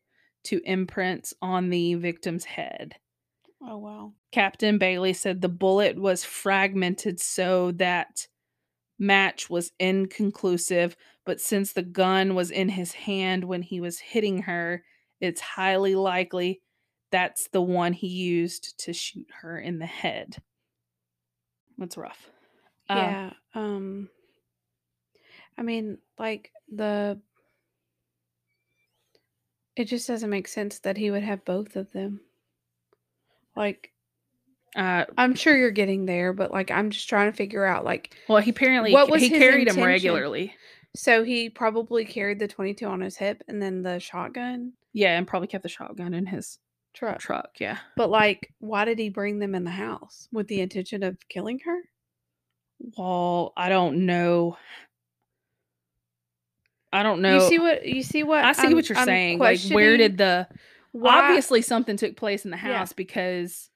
to 0.44 0.60
imprints 0.64 1.34
on 1.42 1.70
the 1.70 1.94
victim's 1.94 2.44
head. 2.44 2.96
Oh 3.62 3.78
wow. 3.78 4.12
Captain 4.32 4.78
Bailey 4.78 5.12
said 5.12 5.40
the 5.40 5.48
bullet 5.48 5.98
was 5.98 6.24
fragmented 6.24 7.20
so 7.20 7.72
that 7.72 8.26
match 8.98 9.50
was 9.50 9.72
inconclusive, 9.78 10.96
but 11.26 11.40
since 11.40 11.72
the 11.72 11.82
gun 11.82 12.34
was 12.34 12.50
in 12.50 12.68
his 12.68 12.92
hand 12.92 13.44
when 13.44 13.62
he 13.62 13.80
was 13.80 13.98
hitting 13.98 14.42
her, 14.42 14.84
it's 15.20 15.40
highly 15.40 15.94
likely 15.94 16.62
that's 17.10 17.48
the 17.48 17.60
one 17.62 17.92
he 17.92 18.06
used 18.06 18.78
to 18.84 18.92
shoot 18.92 19.26
her 19.42 19.58
in 19.58 19.78
the 19.78 19.86
head. 19.86 20.36
That's 21.80 21.96
rough. 21.96 22.30
Uh, 22.88 22.94
Yeah. 22.94 23.30
Um 23.54 24.08
I 25.58 25.62
mean, 25.62 25.98
like 26.18 26.52
the 26.72 27.20
it 29.76 29.84
just 29.86 30.06
doesn't 30.06 30.30
make 30.30 30.46
sense 30.48 30.78
that 30.80 30.96
he 30.96 31.10
would 31.10 31.22
have 31.22 31.44
both 31.44 31.74
of 31.76 31.90
them. 31.92 32.20
Like 33.56 33.92
uh, 34.76 35.04
I'm 35.18 35.34
sure 35.34 35.56
you're 35.56 35.72
getting 35.72 36.06
there, 36.06 36.32
but 36.32 36.52
like 36.52 36.70
I'm 36.70 36.90
just 36.90 37.08
trying 37.08 37.30
to 37.30 37.36
figure 37.36 37.64
out 37.64 37.84
like 37.84 38.14
well, 38.28 38.38
he 38.38 38.50
apparently 38.50 38.92
What 38.92 39.10
was 39.10 39.22
he 39.22 39.30
carried 39.30 39.66
him 39.68 39.82
regularly. 39.82 40.54
so 40.94 41.24
he 41.24 41.50
probably 41.50 42.04
carried 42.04 42.38
the 42.38 42.46
22 42.48 42.86
on 42.86 43.00
his 43.00 43.16
hip 43.16 43.42
and 43.48 43.60
then 43.60 43.82
the 43.82 43.98
shotgun 43.98 44.74
Yeah, 44.92 45.16
and 45.18 45.26
probably 45.26 45.48
kept 45.48 45.62
the 45.64 45.68
shotgun 45.68 46.14
in 46.14 46.26
his 46.26 46.58
truck. 46.94 47.18
truck. 47.20 47.50
Yeah. 47.60 47.78
But 47.96 48.10
like 48.10 48.52
why 48.58 48.84
did 48.84 48.98
he 48.98 49.08
bring 49.10 49.38
them 49.38 49.54
in 49.54 49.64
the 49.64 49.70
house 49.70 50.28
with 50.32 50.48
the 50.48 50.60
intention 50.60 51.02
of 51.02 51.16
killing 51.28 51.60
her? 51.64 51.80
Well, 52.96 53.52
I 53.56 53.68
don't 53.68 54.06
know. 54.06 54.56
I 56.92 57.02
don't 57.02 57.22
know. 57.22 57.34
You 57.42 57.48
see 57.48 57.58
what 57.58 57.86
you 57.86 58.02
see 58.02 58.22
what 58.22 58.44
I 58.44 58.52
see 58.52 58.62
I'm- 58.68 58.72
what 58.74 58.88
you're 58.88 58.98
I'm 58.98 59.04
saying. 59.04 59.38
Like, 59.38 59.60
where 59.70 59.96
did 59.96 60.18
the 60.18 60.48
Why- 60.92 61.20
obviously 61.28 61.62
something 61.62 61.96
took 61.96 62.16
place 62.16 62.44
in 62.44 62.50
the 62.50 62.56
Yeah. 62.56 62.78
house 62.78 62.92
because 62.92 63.70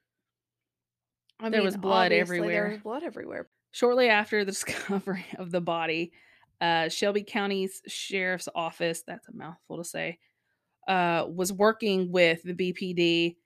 I 1.38 1.48
there 1.50 1.62
was 1.62 1.76
blood 1.76 2.10
everywhere. 2.12 2.62
There 2.64 2.70
was 2.70 2.80
blood 2.80 3.02
everywhere. 3.04 3.48
Shortly 3.70 4.08
after 4.08 4.44
the 4.44 4.50
discovery 4.52 5.26
of 5.38 5.50
the 5.52 5.60
body, 5.60 6.12
uh, 6.60 6.88
Shelby 6.88 7.22
County's 7.22 7.82
sheriff's 7.86 8.48
office, 8.54 9.02
that's 9.06 9.28
a 9.28 9.32
mouthful 9.34 9.76
to 9.78 9.84
say, 9.84 10.18
uh, 10.88 11.26
was 11.28 11.52
working 11.52 12.10
with 12.12 12.42
the 12.42 12.54
BPD. 12.54 13.36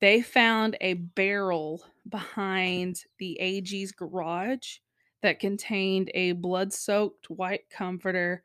They 0.00 0.22
found 0.22 0.76
a 0.80 0.94
barrel 0.94 1.84
behind 2.08 3.04
the 3.18 3.38
AG's 3.40 3.92
garage 3.92 4.78
that 5.22 5.40
contained 5.40 6.10
a 6.14 6.32
blood 6.32 6.72
soaked 6.72 7.28
white 7.30 7.68
comforter 7.70 8.44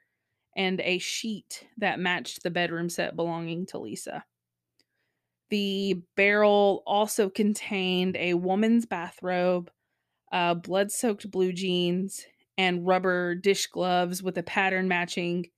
and 0.56 0.82
a 0.82 0.98
sheet 1.00 1.68
that 1.78 2.00
matched 2.00 2.44
the 2.44 2.52
bedroom 2.52 2.90
set 2.90 3.16
belonging 3.16 3.66
to 3.68 3.80
Lisa. 3.80 4.26
The 5.50 6.02
barrel 6.16 6.84
also 6.88 7.30
contained 7.30 8.16
a 8.18 8.34
woman's 8.34 8.86
bathrobe, 8.86 9.70
uh, 10.32 10.56
blood 10.56 10.92
soaked 10.92 11.30
blue 11.30 11.54
jeans, 11.54 12.26
and 12.58 12.86
rubber 12.86 13.36
dish 13.36 13.68
gloves 13.68 14.24
with 14.24 14.38
a 14.38 14.44
pattern 14.44 14.88
matching 14.88 15.52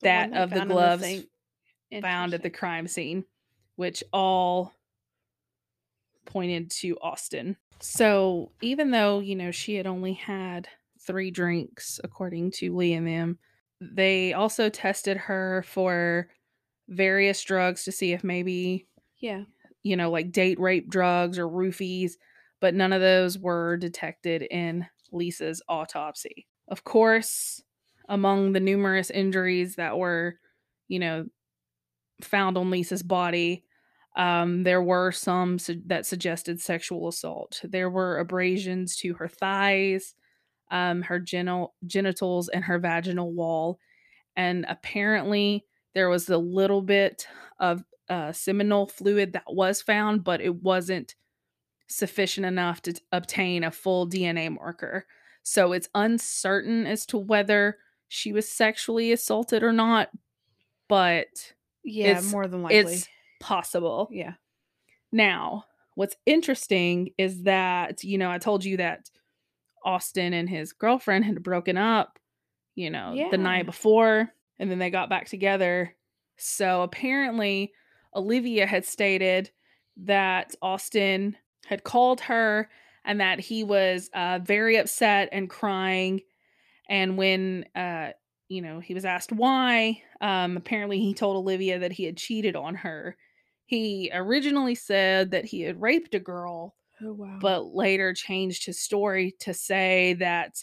The 0.00 0.08
that 0.08 0.30
one 0.30 0.42
of 0.42 0.50
the 0.50 0.62
gloves 0.62 1.02
sink. 1.02 1.26
Found 2.00 2.34
at 2.34 2.42
the 2.42 2.50
crime 2.50 2.86
scene, 2.86 3.24
which 3.76 4.02
all 4.12 4.72
pointed 6.24 6.70
to 6.70 6.98
Austin. 7.00 7.56
So 7.80 8.52
even 8.62 8.90
though, 8.90 9.20
you 9.20 9.36
know, 9.36 9.50
she 9.50 9.74
had 9.74 9.86
only 9.86 10.14
had 10.14 10.68
three 11.00 11.30
drinks, 11.30 12.00
according 12.02 12.50
to 12.52 12.74
Lee 12.74 12.94
and 12.94 13.06
them, 13.06 13.38
they 13.80 14.32
also 14.32 14.68
tested 14.68 15.16
her 15.16 15.62
for 15.68 16.28
various 16.88 17.42
drugs 17.42 17.84
to 17.84 17.92
see 17.92 18.12
if 18.12 18.24
maybe 18.24 18.86
Yeah. 19.18 19.44
you 19.82 19.96
know, 19.96 20.10
like 20.10 20.32
date 20.32 20.58
rape 20.58 20.88
drugs 20.88 21.38
or 21.38 21.46
roofies, 21.46 22.12
but 22.60 22.74
none 22.74 22.92
of 22.92 23.00
those 23.00 23.38
were 23.38 23.76
detected 23.76 24.42
in 24.42 24.86
Lisa's 25.12 25.62
autopsy. 25.68 26.46
Of 26.68 26.82
course, 26.84 27.62
among 28.08 28.52
the 28.52 28.60
numerous 28.60 29.10
injuries 29.10 29.76
that 29.76 29.98
were, 29.98 30.38
you 30.88 30.98
know, 30.98 31.26
found 32.20 32.56
on 32.56 32.70
Lisa's 32.70 33.02
body, 33.02 33.64
um, 34.16 34.62
there 34.62 34.82
were 34.82 35.12
some 35.12 35.58
su- 35.58 35.82
that 35.86 36.06
suggested 36.06 36.60
sexual 36.60 37.08
assault. 37.08 37.60
There 37.62 37.90
were 37.90 38.18
abrasions 38.18 38.96
to 38.96 39.14
her 39.14 39.28
thighs, 39.28 40.14
um, 40.70 41.02
her 41.02 41.18
genital 41.18 41.74
genitals, 41.86 42.48
and 42.48 42.64
her 42.64 42.78
vaginal 42.78 43.32
wall, 43.32 43.78
and 44.36 44.64
apparently 44.68 45.64
there 45.94 46.08
was 46.08 46.28
a 46.28 46.38
little 46.38 46.82
bit 46.82 47.26
of 47.58 47.84
uh, 48.08 48.32
seminal 48.32 48.86
fluid 48.86 49.32
that 49.32 49.44
was 49.48 49.82
found, 49.82 50.24
but 50.24 50.40
it 50.40 50.62
wasn't 50.62 51.14
sufficient 51.88 52.46
enough 52.46 52.82
to 52.82 52.92
t- 52.92 53.02
obtain 53.12 53.64
a 53.64 53.70
full 53.70 54.06
DNA 54.08 54.54
marker. 54.54 55.06
So 55.42 55.72
it's 55.72 55.88
uncertain 55.94 56.86
as 56.86 57.06
to 57.06 57.18
whether 57.18 57.78
she 58.08 58.32
was 58.32 58.48
sexually 58.48 59.12
assaulted 59.12 59.62
or 59.62 59.72
not, 59.72 60.10
but 60.88 61.54
Yeah, 61.86 62.08
It's- 62.08 62.30
more 62.32 62.46
than 62.48 62.62
likely. 62.62 62.94
it's 62.94 63.08
possible. 63.40 64.08
yeah. 64.10 64.34
Now, 65.12 65.64
what's 65.94 66.16
interesting 66.26 67.10
is 67.16 67.44
that, 67.44 68.02
you 68.04 68.18
know, 68.18 68.30
I 68.30 68.38
told 68.38 68.64
you 68.64 68.76
that 68.78 69.08
Austin 69.84 70.32
and 70.34 70.50
his 70.50 70.72
girlfriend 70.72 71.24
had 71.24 71.42
broken 71.42 71.78
up, 71.78 72.18
you 72.74 72.90
know, 72.90 73.14
the 73.30 73.38
night 73.38 73.66
before, 73.66 74.32
and 74.58 74.70
then 74.70 74.78
they 74.78 74.90
got 74.90 75.08
back 75.08 75.26
together. 75.28 75.94
So 76.36 76.82
apparently, 76.82 77.72
Olivia 78.14 78.66
had 78.66 78.84
stated 78.84 79.50
that 79.98 80.54
Austin 80.60 81.36
had 81.66 81.84
called 81.84 82.20
her 82.22 82.68
and 83.04 83.20
that 83.20 83.38
he 83.40 83.62
was 83.64 84.10
uh, 84.12 84.40
very 84.42 84.76
upset 84.76 85.28
and 85.32 85.48
crying. 85.48 86.20
And 86.88 87.16
when, 87.16 87.64
uh, 87.74 88.10
you 88.48 88.62
know, 88.62 88.80
he 88.80 88.94
was 88.94 89.04
asked 89.04 89.32
why, 89.32 90.02
um, 90.20 90.56
apparently 90.56 91.00
he 91.00 91.14
told 91.14 91.36
Olivia 91.36 91.78
that 91.80 91.92
he 91.92 92.04
had 92.04 92.16
cheated 92.16 92.56
on 92.56 92.74
her. 92.76 93.16
He 93.66 94.10
originally 94.14 94.74
said 94.76 95.32
that 95.32 95.44
he 95.44 95.62
had 95.62 95.80
raped 95.80 96.14
a 96.14 96.20
girl, 96.20 96.76
Oh 97.02 97.12
wow. 97.12 97.38
but 97.40 97.74
later 97.74 98.14
changed 98.14 98.64
his 98.64 98.80
story 98.80 99.34
to 99.40 99.52
say 99.52 100.14
that 100.20 100.54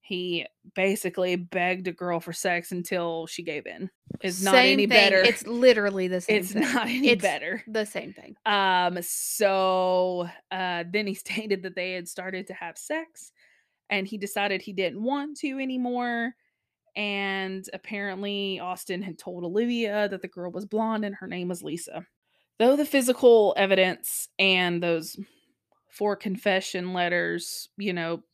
he 0.00 0.46
basically 0.74 1.36
begged 1.36 1.86
a 1.86 1.92
girl 1.92 2.18
for 2.18 2.32
sex 2.32 2.72
until 2.72 3.26
she 3.26 3.42
gave 3.42 3.66
in. 3.66 3.90
It's 4.22 4.42
not 4.42 4.52
Same 4.54 4.72
any 4.72 4.86
thing. 4.86 4.88
better. 4.88 5.18
It's 5.20 5.46
literally 5.46 6.08
the 6.08 6.20
same 6.22 6.36
It's 6.40 6.52
thing. 6.52 6.62
not 6.62 6.88
any 6.88 7.08
It's 7.10 7.22
better. 7.22 7.62
The 7.68 7.84
same 7.84 8.14
thing. 8.14 8.34
Um, 8.46 8.98
so 9.02 10.28
uh, 10.50 10.84
then 10.90 11.06
he 11.06 11.14
stated 11.26 11.62
that 11.62 11.76
they 11.76 11.92
had 11.92 12.08
started 12.08 12.46
to 12.48 12.54
have 12.54 12.78
sex 12.78 13.32
and 13.90 14.06
he 14.08 14.16
decided 14.18 14.62
he 14.62 14.72
didn't 14.72 15.02
want 15.02 15.36
to 15.38 15.58
anymore. 15.60 16.34
And 16.98 17.64
apparently, 17.72 18.58
Austin 18.58 19.02
had 19.02 19.20
told 19.20 19.44
Olivia 19.44 20.08
that 20.08 20.20
the 20.20 20.26
girl 20.26 20.50
was 20.50 20.66
blonde 20.66 21.04
and 21.04 21.14
her 21.14 21.28
name 21.28 21.46
was 21.46 21.62
Lisa. 21.62 22.04
Though 22.58 22.74
the 22.74 22.84
physical 22.84 23.54
evidence 23.56 24.28
and 24.36 24.82
those 24.82 25.16
four 25.92 26.16
confession 26.16 26.92
letters, 26.92 27.68
you 27.76 27.92
know, 27.92 28.24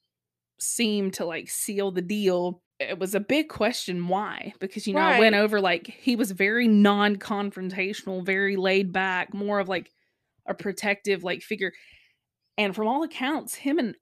seemed 0.59 1.13
to 1.15 1.27
like 1.27 1.51
seal 1.51 1.91
the 1.91 2.01
deal, 2.01 2.63
it 2.81 2.99
was 2.99 3.15
a 3.15 3.21
big 3.21 3.51
question 3.51 4.09
why 4.09 4.55
because 4.61 4.87
you 4.87 4.95
know 4.95 5.01
I 5.01 5.19
went 5.19 5.35
over 5.35 5.61
like 5.61 5.87
he 5.87 6.17
was 6.17 6.31
very 6.31 6.67
non-confrontational, 6.67 8.25
very 8.25 8.57
laid 8.57 8.93
back, 8.93 9.35
more 9.35 9.61
of 9.61 9.69
like 9.69 9.91
a 10.49 10.55
protective 10.55 11.23
like 11.23 11.43
figure. 11.43 11.73
And 12.57 12.75
from 12.75 12.87
all 12.87 13.03
accounts, 13.03 13.55
him 13.55 13.79
and 13.79 13.95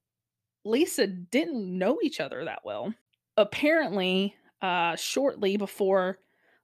Lisa 0.65 1.09
didn't 1.09 1.79
know 1.79 1.99
each 2.01 2.21
other 2.21 2.45
that 2.45 2.61
well. 2.65 2.95
Apparently, 3.37 4.37
uh 4.63 4.97
shortly 4.97 5.57
before 5.57 6.19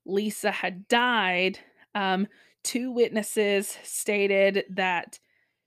Lisa 0.06 0.50
had 0.50 0.88
died, 0.88 1.58
um 1.94 2.26
two 2.64 2.90
witnesses 2.90 3.76
stated 3.82 4.64
that 4.70 5.18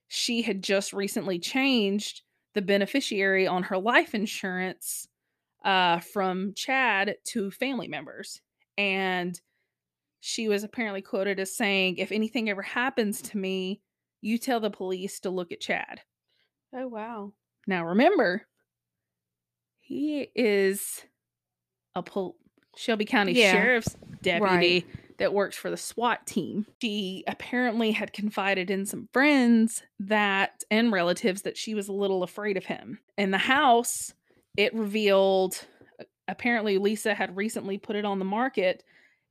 she 0.08 0.42
had 0.42 0.62
just 0.62 0.94
recently 0.94 1.40
changed 1.40 2.22
the 2.54 2.62
beneficiary 2.62 3.48
on 3.48 3.64
her 3.64 3.78
life 3.78 4.14
insurance 4.14 5.08
uh, 5.64 6.00
from 6.00 6.54
Chad 6.54 7.16
to 7.26 7.52
family 7.52 7.88
members. 7.88 8.42
And 8.78 9.40
she 10.20 10.48
was 10.48 10.64
apparently 10.64 11.02
quoted 11.02 11.40
as 11.40 11.56
saying, 11.56 11.98
If 11.98 12.12
anything 12.12 12.50
ever 12.50 12.62
happens 12.62 13.22
to 13.24 13.38
me, 13.38 13.82
you 14.22 14.38
tell 14.38 14.60
the 14.60 14.70
police 14.70 15.20
to 15.22 15.30
look 15.30 15.52
at 15.52 15.62
Chad. 15.62 16.02
Oh 16.76 16.88
wow. 16.88 17.34
Now, 17.68 17.86
remember, 17.86 18.44
he 19.80 20.30
is 20.36 21.04
a 21.96 22.04
pol- 22.04 22.36
Shelby 22.76 23.06
County 23.06 23.34
Yeah. 23.34 23.52
Sheriff's 23.52 23.96
deputy 24.22 24.86
Right. 24.86 25.18
that 25.18 25.34
works 25.34 25.58
for 25.58 25.70
the 25.70 25.78
SWAT 25.78 26.26
team. 26.26 26.66
She 26.82 27.24
apparently 27.28 27.92
had 27.92 28.14
confided 28.14 28.70
in 28.72 28.86
some 28.86 29.10
friends 29.12 29.84
that 30.00 30.64
and 30.72 30.92
relatives 30.92 31.42
that 31.42 31.58
she 31.58 31.74
was 31.76 31.88
a 31.90 31.94
little 31.94 32.24
afraid 32.24 32.56
of 32.58 32.66
him. 32.66 33.00
In 33.18 33.32
the 33.32 33.38
house, 33.38 34.14
it 34.58 34.74
revealed 34.74 35.66
apparently 36.28 36.78
Lisa 36.78 37.14
had 37.14 37.36
recently 37.36 37.78
put 37.78 37.96
it 37.98 38.06
on 38.06 38.20
the 38.20 38.26
market. 38.26 38.84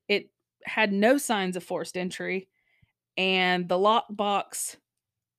It 0.06 0.28
had 0.64 0.92
no 0.92 1.16
signs 1.16 1.56
of 1.56 1.64
forced 1.64 1.96
entry, 1.96 2.48
and 3.16 3.68
the 3.68 3.78
lockbox 3.78 4.76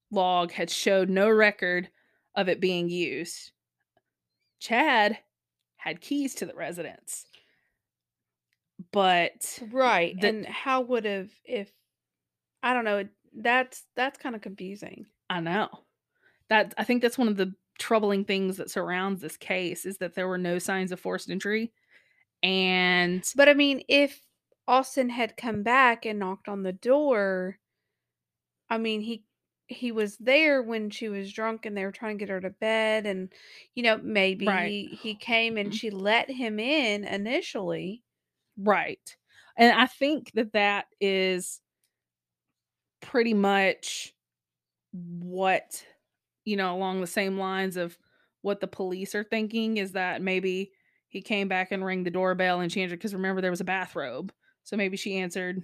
log 0.09 0.51
had 0.51 0.69
showed 0.71 1.09
no 1.09 1.29
record 1.29 1.89
of 2.35 2.49
it 2.49 2.59
being 2.59 2.89
used. 2.89 3.51
Chad 4.59 5.19
had 5.81 5.99
keys 5.99 6.35
to 6.35 6.45
the 6.45 6.53
residence. 6.53 7.25
But 8.91 9.59
Right. 9.71 10.19
The- 10.19 10.27
and 10.27 10.45
how 10.45 10.81
would 10.81 11.05
have 11.05 11.31
if 11.43 11.71
I 12.61 12.73
don't 12.73 12.85
know, 12.85 13.07
that's 13.35 13.85
that's 13.95 14.19
kind 14.19 14.35
of 14.35 14.41
confusing. 14.41 15.07
I 15.29 15.39
know. 15.39 15.69
That 16.49 16.75
I 16.77 16.83
think 16.83 17.01
that's 17.01 17.17
one 17.17 17.27
of 17.27 17.37
the 17.37 17.55
troubling 17.79 18.25
things 18.25 18.57
that 18.57 18.69
surrounds 18.69 19.21
this 19.21 19.37
case 19.37 19.85
is 19.87 19.97
that 19.97 20.13
there 20.13 20.27
were 20.27 20.37
no 20.37 20.59
signs 20.59 20.91
of 20.91 20.99
forced 20.99 21.31
entry. 21.31 21.71
And 22.43 23.23
But 23.35 23.49
I 23.49 23.55
mean, 23.55 23.83
if 23.87 24.21
Austin 24.67 25.09
had 25.09 25.35
come 25.35 25.63
back 25.63 26.05
and 26.05 26.19
knocked 26.19 26.47
on 26.47 26.61
the 26.61 26.73
door, 26.73 27.57
I 28.69 28.77
mean, 28.77 29.01
he 29.01 29.23
he 29.71 29.91
was 29.91 30.17
there 30.17 30.61
when 30.61 30.89
she 30.89 31.09
was 31.09 31.31
drunk 31.31 31.65
and 31.65 31.75
they 31.77 31.85
were 31.85 31.91
trying 31.91 32.17
to 32.17 32.19
get 32.19 32.29
her 32.29 32.41
to 32.41 32.49
bed 32.49 33.05
and 33.05 33.31
you 33.75 33.83
know, 33.83 33.97
maybe 34.03 34.45
Right. 34.47 34.67
he, 34.69 34.85
he 35.01 35.15
came 35.15 35.57
and 35.57 35.69
mm-hmm. 35.69 35.75
she 35.75 35.89
let 35.91 36.29
him 36.29 36.59
in 36.59 37.03
initially. 37.05 38.03
right. 38.57 39.15
And 39.57 39.71
I 39.79 39.85
think 39.85 40.31
that 40.33 40.53
that 40.53 40.85
is 41.01 41.59
pretty 43.01 43.33
much 43.33 44.13
what 44.93 45.83
you 46.45 46.55
know 46.57 46.75
along 46.75 47.01
the 47.01 47.07
same 47.07 47.37
lines 47.37 47.77
of 47.77 47.97
what 48.41 48.59
the 48.59 48.67
police 48.67 49.15
are 49.15 49.23
thinking 49.23 49.77
is 49.77 49.93
that 49.93 50.21
maybe 50.21 50.71
he 51.07 51.21
came 51.21 51.47
back 51.47 51.71
and 51.71 51.83
rang 51.85 52.03
the 52.03 52.11
doorbell 52.11 52.59
and 52.59 52.71
she 52.71 52.81
answered 52.81 52.97
because 52.97 53.13
remember 53.13 53.41
there 53.41 53.51
was 53.51 53.61
a 53.61 53.65
bathrobe 53.65 54.31
so 54.63 54.75
maybe 54.75 54.97
she 54.97 55.17
answered 55.17 55.63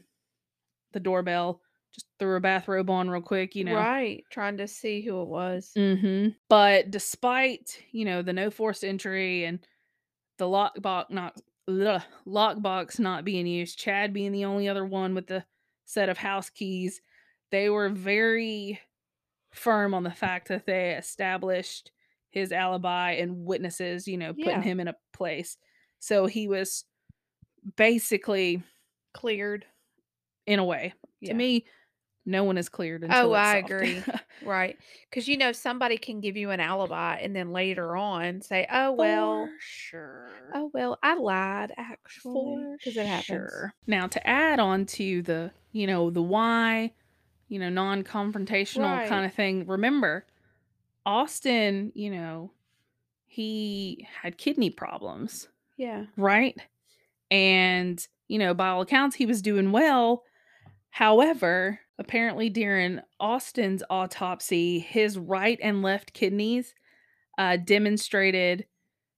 the 0.93 0.99
doorbell 0.99 1.61
just 1.97 2.07
threw 2.19 2.29
her 2.29 2.39
bathrobe 2.39 2.89
on 2.89 3.09
real 3.09 3.21
quick 3.21 3.55
you 3.55 3.63
know 3.63 3.75
Right. 3.75 4.23
Trying 4.31 4.57
to 4.57 4.67
see 4.67 5.01
who 5.01 5.21
it 5.21 5.27
was. 5.27 5.71
hmm 5.75 6.27
But 6.49 6.91
despite 6.91 7.79
you 7.91 8.05
know 8.05 8.21
the 8.21 8.33
no 8.33 8.49
forced 8.49 8.83
entry 8.83 9.45
and 9.45 9.59
the 10.37 10.45
lockbox 10.45 11.09
not 11.09 11.39
ugh, 11.67 12.01
lockbox 12.25 12.99
not 12.99 13.25
being 13.25 13.47
used, 13.47 13.79
Chad 13.79 14.13
being 14.13 14.31
the 14.31 14.45
only 14.45 14.69
other 14.69 14.85
one 14.85 15.15
with 15.15 15.27
the 15.27 15.43
set 15.85 16.09
of 16.09 16.17
house 16.17 16.49
keys, 16.49 17.01
they 17.51 17.69
were 17.69 17.89
very 17.89 18.79
firm 19.53 19.93
on 19.93 20.03
the 20.03 20.11
fact 20.11 20.49
that 20.49 20.65
they 20.65 20.91
established 20.91 21.91
his 22.29 22.51
alibi 22.51 23.11
and 23.13 23.45
witnesses, 23.45 24.07
you 24.07 24.17
know, 24.17 24.33
putting 24.33 24.49
Yeah. 24.49 24.61
him 24.61 24.79
in 24.79 24.87
a 24.89 24.95
place. 25.13 25.57
So 25.99 26.27
he 26.27 26.47
was 26.47 26.85
basically, 27.75 28.61
Cleared. 29.13 29.65
in 30.45 30.59
a 30.59 30.63
way, 30.65 30.93
Yeah. 31.21 31.29
to 31.31 31.33
me, 31.35 31.65
no 32.27 32.43
one 32.43 32.57
is 32.57 32.69
cleared 32.69 33.03
until 33.03 33.31
Oh, 33.31 33.33
I 33.33 33.53
solved. 33.61 33.71
agree. 33.71 34.03
Right. 34.43 34.77
Because, 35.09 35.27
you 35.27 35.35
know, 35.35 35.51
somebody 35.51 35.97
can 35.97 36.21
give 36.21 36.37
you 36.37 36.51
an 36.51 36.59
alibi 36.59 37.15
and 37.17 37.35
then 37.35 37.51
later 37.51 37.97
on 37.97 38.41
say, 38.41 38.67
oh, 38.71 38.91
well, 38.91 39.47
For 39.47 39.51
sure. 39.59 40.51
oh, 40.53 40.69
well, 40.73 40.99
I 41.01 41.15
lied 41.15 41.73
actually. 41.75 42.63
Because 42.77 42.97
it 42.97 43.07
happens. 43.07 43.25
Sure. 43.25 43.73
Now 43.87 44.05
to 44.07 44.25
add 44.27 44.59
on 44.59 44.85
to 44.85 45.23
the, 45.23 45.51
you 45.71 45.87
know, 45.87 46.11
the 46.11 46.21
why, 46.21 46.93
you 47.49 47.57
know, 47.59 47.69
non-confrontational 47.69 48.99
Right. 48.99 49.09
kind 49.09 49.25
of 49.25 49.33
thing. 49.33 49.65
Remember, 49.65 50.25
Austin, 51.05 51.91
you 51.95 52.11
know, 52.11 52.51
he 53.25 54.07
had 54.21 54.37
kidney 54.37 54.69
problems, 54.69 55.47
Yeah. 55.77 56.05
right? 56.15 56.55
And, 57.31 58.05
you 58.27 58.37
know, 58.39 58.53
by 58.53 58.69
all 58.69 58.81
accounts, 58.81 59.15
he 59.15 59.25
was 59.25 59.41
doing 59.41 59.71
well. 59.71 60.23
However, 60.91 61.79
apparently 61.99 62.49
during 62.49 62.99
Austin's 63.19 63.83
autopsy, 63.89 64.79
his 64.79 65.17
right 65.17 65.59
and 65.61 65.81
left 65.81 66.13
kidneys 66.13 66.73
uh, 67.37 67.57
demonstrated 67.57 68.65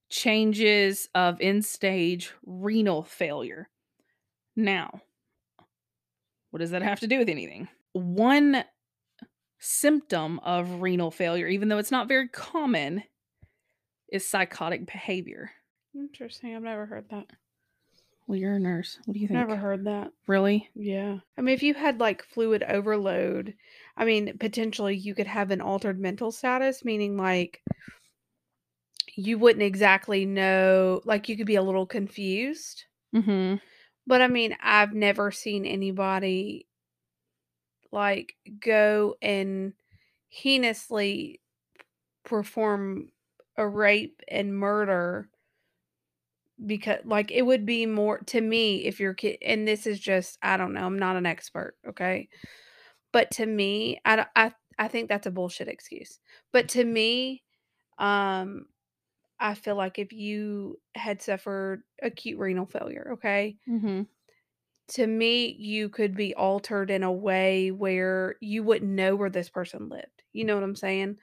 changes 0.08 1.08
of 1.14 1.38
end 1.40 1.64
stage 1.64 2.32
renal 2.44 3.02
failure. 3.02 3.68
Now, 4.56 5.00
what 6.50 6.60
does 6.60 6.72
that 6.72 6.82
have 6.82 7.00
to 7.00 7.06
do 7.06 7.18
with 7.18 7.28
anything? 7.28 7.68
One 7.92 8.64
symptom 9.58 10.38
of 10.40 10.82
renal 10.82 11.10
failure, 11.10 11.46
even 11.46 11.68
though 11.68 11.78
it's 11.78 11.90
not 11.90 12.08
very 12.08 12.28
common, 12.28 13.04
is 14.12 14.26
psychotic 14.26 14.86
behavior. 14.86 15.52
Interesting. 15.94 16.56
I've 16.56 16.62
never 16.62 16.86
heard 16.86 17.08
that. 17.10 17.26
Well, 18.30 18.38
you're 18.38 18.54
a 18.54 18.60
nurse. 18.60 18.96
What 19.06 19.14
do 19.14 19.18
you 19.18 19.26
think? 19.26 19.40
Never 19.40 19.56
heard 19.56 19.86
that. 19.86 20.12
Really? 20.28 20.68
Yeah. 20.76 21.16
I 21.36 21.40
mean, 21.40 21.52
if 21.52 21.64
you 21.64 21.74
had 21.74 21.98
like 21.98 22.22
fluid 22.22 22.62
overload, 22.62 23.54
I 23.96 24.04
mean, 24.04 24.38
potentially 24.38 24.94
you 24.94 25.16
could 25.16 25.26
have 25.26 25.50
an 25.50 25.60
altered 25.60 25.98
mental 25.98 26.30
status, 26.30 26.84
meaning 26.84 27.16
like 27.16 27.60
you 29.16 29.36
wouldn't 29.36 29.64
exactly 29.64 30.26
know, 30.26 31.00
like 31.04 31.28
you 31.28 31.36
could 31.36 31.48
be 31.48 31.56
a 31.56 31.62
little 31.62 31.86
confused. 31.86 32.84
Mm-hmm. 33.12 33.56
But 34.06 34.22
I 34.22 34.28
mean, 34.28 34.56
I've 34.62 34.94
never 34.94 35.32
seen 35.32 35.66
anybody 35.66 36.68
like 37.90 38.34
go 38.60 39.16
and 39.20 39.72
heinously 40.28 41.40
perform 42.24 43.08
a 43.56 43.66
rape 43.66 44.22
and 44.28 44.56
murder 44.56 45.28
because 46.66 47.00
like 47.04 47.30
it 47.30 47.42
would 47.42 47.66
be 47.66 47.86
more 47.86 48.18
to 48.26 48.40
me 48.40 48.84
if 48.84 49.00
your 49.00 49.14
kid 49.14 49.38
and 49.42 49.66
this 49.66 49.86
is 49.86 50.00
just 50.00 50.38
I 50.42 50.56
don't 50.56 50.74
know, 50.74 50.84
I'm 50.84 50.98
not 50.98 51.16
an 51.16 51.26
expert, 51.26 51.76
okay? 51.88 52.28
But 53.12 53.30
to 53.32 53.46
me, 53.46 54.00
i 54.04 54.26
i, 54.36 54.52
I 54.78 54.88
think 54.88 55.08
that's 55.08 55.26
a 55.26 55.30
bullshit 55.32 55.68
excuse. 55.68 56.20
But 56.52 56.68
to 56.70 56.84
me, 56.84 57.44
um 57.98 58.66
I 59.40 59.54
feel 59.54 59.76
like 59.76 59.98
if 59.98 60.12
you 60.12 60.80
had 60.94 61.22
suffered 61.22 61.82
acute 62.02 62.38
renal 62.38 62.66
failure, 62.66 63.10
okay? 63.14 63.58
Mm-hmm. 63.68 64.02
to 64.88 65.06
me, 65.06 65.54
you 65.58 65.88
could 65.88 66.16
be 66.16 66.34
altered 66.34 66.90
in 66.90 67.02
a 67.02 67.12
way 67.12 67.70
where 67.70 68.36
you 68.40 68.62
wouldn't 68.64 68.90
know 68.90 69.14
where 69.16 69.30
this 69.30 69.48
person 69.48 69.88
lived. 69.88 70.22
You 70.32 70.44
know 70.44 70.54
what 70.54 70.64
I'm 70.64 70.76
saying? 70.76 71.18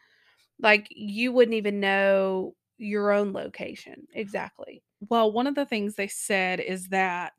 Like 0.59 0.87
you 0.91 1.31
wouldn't 1.33 1.55
even 1.55 1.79
know 1.81 2.55
your 2.77 3.11
own 3.11 3.33
location 3.33 4.07
exactly. 4.13 4.83
Well, 4.99 5.31
one 5.31 5.47
of 5.47 5.55
the 5.55 5.65
things 5.65 5.95
they 5.95 6.07
said 6.07 6.59
is 6.59 6.89
that 6.89 7.33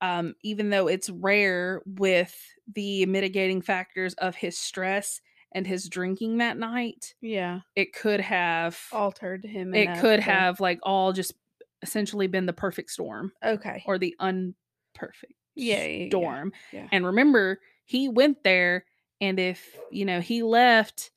um, 0.00 0.34
even 0.42 0.70
though 0.70 0.88
it's 0.88 1.10
rare 1.10 1.82
with 1.86 2.36
the 2.72 3.06
mitigating 3.06 3.62
factors 3.62 4.14
of 4.14 4.36
his 4.36 4.58
stress 4.58 5.20
and 5.52 5.66
his 5.66 5.88
drinking 5.88 6.38
that 6.38 6.58
night, 6.58 7.14
Yeah, 7.20 7.60
it 7.76 7.94
could 7.94 8.20
have 8.20 8.80
altered 8.92 9.44
him. 9.46 9.72
it 9.72 9.74
enough 9.74 9.94
could 9.94 10.20
have 10.20 10.60
like 10.60 10.80
all 10.82 11.12
just 11.12 11.34
essentially 11.82 12.26
been 12.26 12.46
the 12.46 12.52
perfect 12.52 12.90
storm 12.90 13.32
Okay. 13.42 13.84
or 13.84 13.98
the 13.98 14.16
unperfect 14.20 15.34
Yeah, 15.54 15.84
yeah, 15.86 16.06
yeah, 16.06 16.36
storm. 16.36 16.52
yeah. 16.70 16.90
And 16.92 17.04
remember, 17.06 17.60
he 17.84 18.08
went 18.08 18.44
there 18.44 18.86
and 19.20 19.38
if, 19.40 19.84
you 19.90 20.04
know, 20.04 20.20
he 20.20 20.42
left 20.42 21.10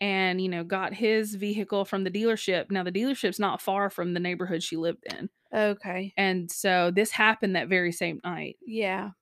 and 0.00 0.40
you 0.40 0.48
know 0.48 0.64
got 0.64 0.94
his 0.94 1.34
vehicle 1.34 1.84
from 1.84 2.04
the 2.04 2.10
dealership 2.10 2.70
now 2.70 2.82
the 2.82 2.92
dealership's 2.92 3.38
not 3.40 3.60
far 3.62 3.90
from 3.90 4.14
the 4.14 4.20
neighborhood 4.20 4.62
she 4.62 4.76
lived 4.76 5.04
in 5.12 5.28
Okay. 5.52 6.16
and 6.16 6.50
so 6.50 6.90
this 6.90 7.12
happened 7.12 7.56
that 7.56 7.68
very 7.68 7.92
same 7.92 8.20
night 8.24 8.58
Yeah. 8.64 9.12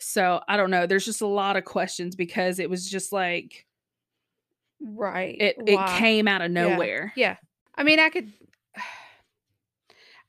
so 0.00 0.40
i 0.48 0.56
don't 0.56 0.70
know 0.70 0.86
there's 0.86 1.04
just 1.04 1.20
a 1.20 1.26
lot 1.26 1.56
of 1.56 1.64
questions 1.64 2.14
because 2.14 2.58
it 2.58 2.70
was 2.70 2.88
just 2.88 3.12
like 3.12 3.66
Right. 4.80 5.38
it 5.38 5.62
it 5.66 5.86
came 5.86 6.28
out 6.28 6.42
of 6.42 6.50
Yeah. 6.56 6.88
nowhere 6.90 7.14
Yeah. 7.14 7.36
I 7.74 7.84
mean, 7.84 8.00
I 8.00 8.10
could 8.10 8.32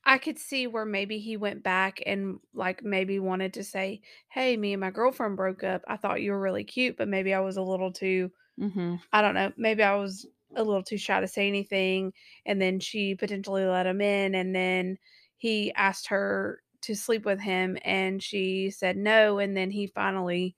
I 0.04 0.18
could 0.18 0.38
see 0.38 0.66
where 0.66 0.84
maybe 0.86 1.18
he 1.18 1.36
went 1.36 1.62
back 1.62 2.00
and 2.06 2.40
like 2.54 2.82
maybe 2.82 3.18
wanted 3.18 3.54
to 3.54 3.64
say, 3.64 4.00
"Hey, 4.28 4.56
me 4.56 4.72
and 4.72 4.80
my 4.80 4.90
girlfriend 4.90 5.36
broke 5.36 5.62
up. 5.62 5.82
I 5.86 5.96
thought 5.96 6.22
you 6.22 6.32
were 6.32 6.40
really 6.40 6.64
cute, 6.64 6.96
but 6.96 7.08
maybe 7.08 7.34
I 7.34 7.40
was 7.40 7.56
a 7.56 7.62
little 7.62 7.92
too 7.92 8.32
hmm 8.60 9.00
I 9.12 9.22
don't 9.22 9.34
know, 9.34 9.52
maybe 9.56 9.82
I 9.82 9.94
was 9.96 10.26
a 10.56 10.64
little 10.64 10.82
too 10.82 10.98
shy 10.98 11.20
to 11.20 11.28
say 11.28 11.48
anything." 11.48 12.12
And 12.46 12.60
then 12.60 12.80
she 12.80 13.14
potentially 13.14 13.64
let 13.64 13.86
him 13.86 14.00
in 14.00 14.34
and 14.34 14.54
then 14.54 14.98
he 15.38 15.72
asked 15.74 16.08
her 16.08 16.62
to 16.82 16.94
sleep 16.96 17.24
with 17.24 17.40
him 17.40 17.78
and 17.84 18.22
she 18.22 18.70
said 18.70 18.96
no 18.96 19.38
and 19.38 19.56
then 19.56 19.70
he 19.70 19.86
finally 19.88 20.56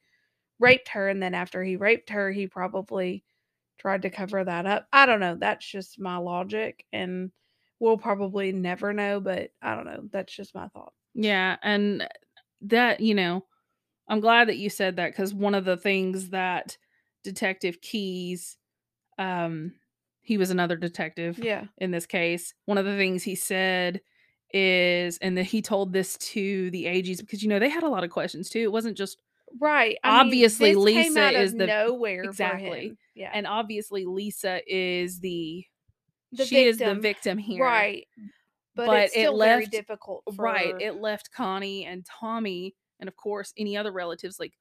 raped 0.58 0.88
her 0.90 1.08
and 1.08 1.22
then 1.22 1.34
after 1.34 1.62
he 1.64 1.76
raped 1.76 2.10
her, 2.10 2.30
he 2.32 2.46
probably 2.46 3.24
tried 3.78 4.02
to 4.02 4.10
cover 4.10 4.44
that 4.44 4.66
up. 4.66 4.88
I 4.92 5.06
don't 5.06 5.20
know. 5.20 5.36
That's 5.36 5.66
just 5.66 5.98
my 6.00 6.18
logic 6.18 6.86
and 6.92 7.32
we'll 7.80 7.98
probably 7.98 8.52
never 8.52 8.92
know, 8.94 9.20
but 9.20 9.52
I 9.62 9.74
don't 9.76 9.86
know. 9.86 10.08
That's 10.12 10.34
just 10.34 10.54
my 10.54 10.68
thought. 10.68 10.94
yeah 11.14 11.56
and 11.62 12.08
that 12.60 13.00
you 13.00 13.14
know 13.14 13.44
i'm 14.08 14.20
glad 14.20 14.48
that 14.48 14.58
you 14.58 14.70
said 14.70 14.96
that 14.96 15.10
because 15.12 15.34
one 15.34 15.54
of 15.54 15.64
the 15.64 15.76
things 15.76 16.30
that 16.30 16.78
detective 17.24 17.80
keys 17.80 18.56
um 19.18 19.72
he 20.24 20.38
was 20.38 20.50
another 20.50 20.76
detective 20.76 21.38
Yeah. 21.38 21.64
in 21.78 21.90
this 21.90 22.06
case. 22.06 22.54
One 22.66 22.78
of 22.78 22.84
the 22.84 22.96
things 22.96 23.22
he 23.24 23.34
said 23.34 24.00
is, 24.54 25.18
and 25.18 25.36
that 25.36 25.44
he 25.44 25.60
told 25.62 25.92
this 25.92 26.16
to 26.18 26.70
the 26.70 26.84
AGs 26.84 27.18
because 27.18 27.42
you 27.42 27.48
know 27.48 27.58
they 27.58 27.68
had 27.68 27.82
a 27.82 27.88
lot 27.88 28.04
of 28.04 28.10
questions 28.10 28.48
too. 28.48 28.60
It 28.60 28.70
wasn't 28.72 28.96
just, 28.96 29.18
Right. 29.60 29.98
I 30.04 30.22
mean, 30.22 30.26
Obviously, 30.28 30.70
came 30.74 30.78
Lisa 30.80 31.30
is 31.40 31.54
the- 31.54 31.66
nowhere 31.66 32.22
exactly. 32.22 32.96
Yeah. 33.14 33.30
and 33.34 33.46
obviously 33.46 34.04
Lisa 34.04 34.60
is 34.66 35.18
the, 35.20 35.64
The 36.32 36.44
she 36.46 36.64
is 36.64 36.78
the 36.78 36.84
victim. 36.94 37.00
victim 37.02 37.38
here, 37.38 37.64
Right. 37.64 38.06
But, 38.76 38.86
But 38.86 39.00
it's 39.04 39.16
it 39.16 39.20
still 39.20 39.38
very 39.38 39.62
left- 39.62 39.72
difficult. 39.72 40.22
For, 40.36 40.42
Right. 40.44 40.74
It 40.80 40.94
left 41.00 41.32
Connie 41.32 41.84
and 41.84 42.06
Tommy, 42.06 42.74
and 43.00 43.08
of 43.08 43.16
course 43.16 43.52
any 43.58 43.76
other 43.76 43.90
relatives. 43.92 44.38
Like, 44.38 44.52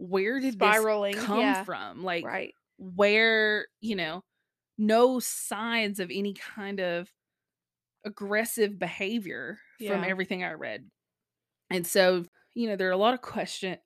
where 0.00 0.40
did 0.40 0.54
spiraling. 0.54 1.14
this 1.14 1.24
come 1.24 1.40
yeah. 1.40 1.64
from? 1.64 2.02
Like, 2.02 2.24
right. 2.24 2.54
where 2.78 3.66
you 3.80 3.96
know 3.96 4.22
no 4.78 5.20
signs 5.20 6.00
of 6.00 6.10
any 6.10 6.34
kind 6.34 6.80
of 6.80 7.12
aggressive 8.06 8.78
behavior 8.78 9.58
from 9.86 10.04
everything 10.04 10.42
i 10.42 10.52
read 10.52 10.86
and 11.68 11.86
so 11.86 12.24
you 12.54 12.66
know 12.66 12.76
there 12.76 12.88
are 12.88 12.92
a 12.92 12.96
lot 12.96 13.12
of 13.12 13.20
question 13.20 13.76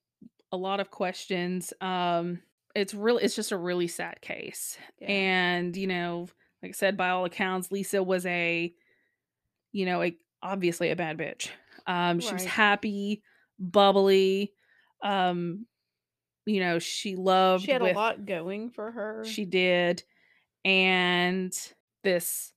a 0.52 0.56
lot 0.56 0.78
of 0.78 0.88
questions 0.88 1.72
um 1.80 2.38
it's 2.76 2.94
really 2.94 3.24
it's 3.24 3.34
just 3.34 3.50
a 3.50 3.56
really 3.56 3.88
sad 3.88 4.20
case 4.20 4.78
Yeah. 5.00 5.08
and 5.08 5.76
you 5.76 5.88
know 5.88 6.28
like 6.62 6.70
i 6.70 6.72
said 6.72 6.96
by 6.96 7.10
all 7.10 7.24
accounts 7.24 7.72
lisa 7.72 8.00
was 8.00 8.24
a 8.24 8.72
you 9.72 9.86
know 9.86 10.00
a 10.00 10.16
obviously 10.44 10.90
a 10.90 10.96
bad 10.96 11.18
bitch 11.18 11.48
um 11.88 12.20
she 12.20 12.32
was 12.32 12.44
happy 12.44 13.20
bubbly 13.58 14.52
um 15.02 15.66
you 16.46 16.60
know 16.60 16.78
she 16.78 17.16
loved 17.16 17.64
she 17.64 17.72
had 17.72 17.82
with 17.82 17.92
a 17.92 17.98
lot 17.98 18.26
going 18.26 18.70
for 18.70 18.90
her. 18.90 19.24
she 19.24 19.44
did. 19.44 20.02
And 20.64 21.54
this 22.02 22.52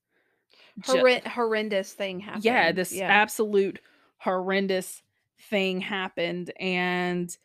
ju- 0.81 1.19
horrendous 1.25 1.91
thing 1.91 2.19
happened. 2.19 2.45
yeah, 2.45 2.71
this 2.71 2.93
yeah. 2.93 3.07
absolute 3.07 3.79
horrendous 4.17 5.01
thing 5.49 5.81
happened 5.81 6.51
and 6.59 7.35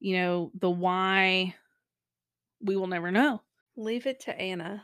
you 0.00 0.16
know, 0.16 0.50
the 0.58 0.70
why 0.70 1.54
we 2.60 2.76
will 2.76 2.86
never 2.86 3.10
know. 3.10 3.42
Leave 3.76 4.06
it 4.06 4.20
to 4.20 4.38
Anna. 4.38 4.82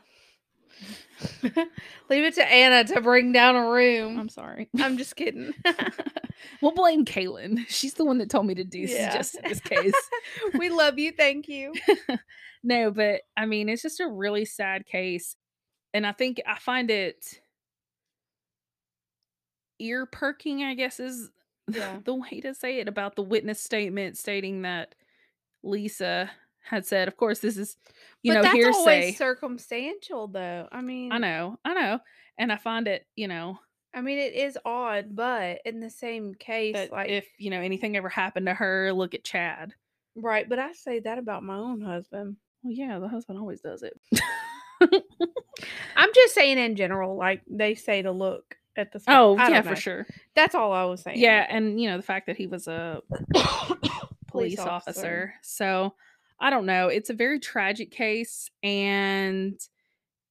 Leave 1.42 2.24
it 2.24 2.34
to 2.34 2.44
Anna 2.44 2.84
to 2.92 3.00
bring 3.00 3.32
down 3.32 3.56
a 3.56 3.70
room. 3.70 4.18
I'm 4.18 4.28
sorry. 4.28 4.68
I'm 4.78 4.98
just 4.98 5.16
kidding. 5.16 5.52
we'll 6.62 6.72
blame 6.72 7.04
Kaylin. 7.04 7.64
She's 7.68 7.94
the 7.94 8.04
one 8.04 8.18
that 8.18 8.30
told 8.30 8.46
me 8.46 8.54
to 8.54 8.64
do 8.64 8.80
Yeah. 8.80 9.10
suggest 9.10 9.36
this 9.44 9.60
case. 9.60 9.94
we 10.58 10.68
love 10.70 10.98
you. 10.98 11.12
Thank 11.12 11.48
you. 11.48 11.72
no, 12.62 12.90
but 12.90 13.22
I 13.36 13.46
mean, 13.46 13.68
it's 13.68 13.82
just 13.82 14.00
a 14.00 14.08
really 14.08 14.44
sad 14.44 14.86
case. 14.86 15.36
And 15.94 16.06
I 16.06 16.12
think 16.12 16.40
I 16.46 16.58
find 16.58 16.90
it 16.90 17.40
ear 19.78 20.06
perking, 20.06 20.62
I 20.62 20.74
guess 20.74 21.00
is 21.00 21.30
Yeah. 21.68 21.98
the 22.04 22.14
way 22.14 22.40
to 22.42 22.54
say 22.54 22.78
it 22.78 22.88
about 22.88 23.16
the 23.16 23.22
witness 23.22 23.60
statement 23.60 24.16
stating 24.16 24.62
that 24.62 24.94
Lisa 25.62 26.30
had 26.66 26.84
said, 26.86 27.08
of 27.08 27.16
course, 27.16 27.38
this 27.38 27.56
is, 27.56 27.76
you 28.22 28.32
but 28.32 28.36
know, 28.36 28.42
that's 28.42 28.54
hearsay. 28.54 28.78
always 28.78 29.18
circumstantial, 29.18 30.28
though. 30.28 30.68
I 30.70 30.80
mean, 30.80 31.12
I 31.12 31.18
know, 31.18 31.58
I 31.64 31.74
know. 31.74 32.00
And 32.38 32.52
I 32.52 32.56
find 32.56 32.86
it, 32.88 33.06
you 33.14 33.28
know, 33.28 33.58
I 33.94 34.02
mean, 34.02 34.18
it 34.18 34.34
is 34.34 34.58
odd, 34.64 35.16
but 35.16 35.60
in 35.64 35.80
the 35.80 35.88
same 35.88 36.34
case, 36.34 36.90
like, 36.92 37.08
if, 37.08 37.26
you 37.38 37.48
know, 37.48 37.60
anything 37.60 37.96
ever 37.96 38.10
happened 38.10 38.46
to 38.46 38.54
her, 38.54 38.92
look 38.92 39.14
at 39.14 39.24
Chad. 39.24 39.72
right. 40.14 40.46
But 40.46 40.58
I 40.58 40.72
say 40.72 41.00
that 41.00 41.16
about 41.16 41.42
my 41.42 41.56
own 41.56 41.80
husband. 41.80 42.36
Well, 42.62 42.74
yeah, 42.74 42.98
the 42.98 43.08
husband 43.08 43.38
always 43.38 43.60
does 43.62 43.82
it. 43.82 43.98
I'm 45.96 46.10
just 46.14 46.34
saying 46.34 46.58
in 46.58 46.76
general, 46.76 47.16
like 47.16 47.40
they 47.48 47.74
say 47.74 48.02
to 48.02 48.12
look 48.12 48.56
at 48.76 48.92
the. 48.92 49.00
sky. 49.00 49.16
oh, 49.16 49.36
yeah, 49.36 49.62
don't 49.62 49.74
for 49.74 49.76
sure. 49.76 50.06
That's 50.34 50.54
all 50.54 50.72
I 50.72 50.84
was 50.84 51.00
saying. 51.02 51.18
Yeah, 51.18 51.46
and 51.48 51.80
you 51.80 51.88
know 51.88 51.96
the 51.96 52.02
fact 52.02 52.26
that 52.26 52.36
he 52.36 52.46
was 52.46 52.68
a 52.68 53.00
police 54.26 54.58
officer. 54.58 54.68
officer. 54.68 55.34
So 55.42 55.94
I 56.38 56.50
don't 56.50 56.66
know. 56.66 56.88
It's 56.88 57.10
a 57.10 57.14
very 57.14 57.40
tragic 57.40 57.90
case, 57.90 58.50
and 58.62 59.58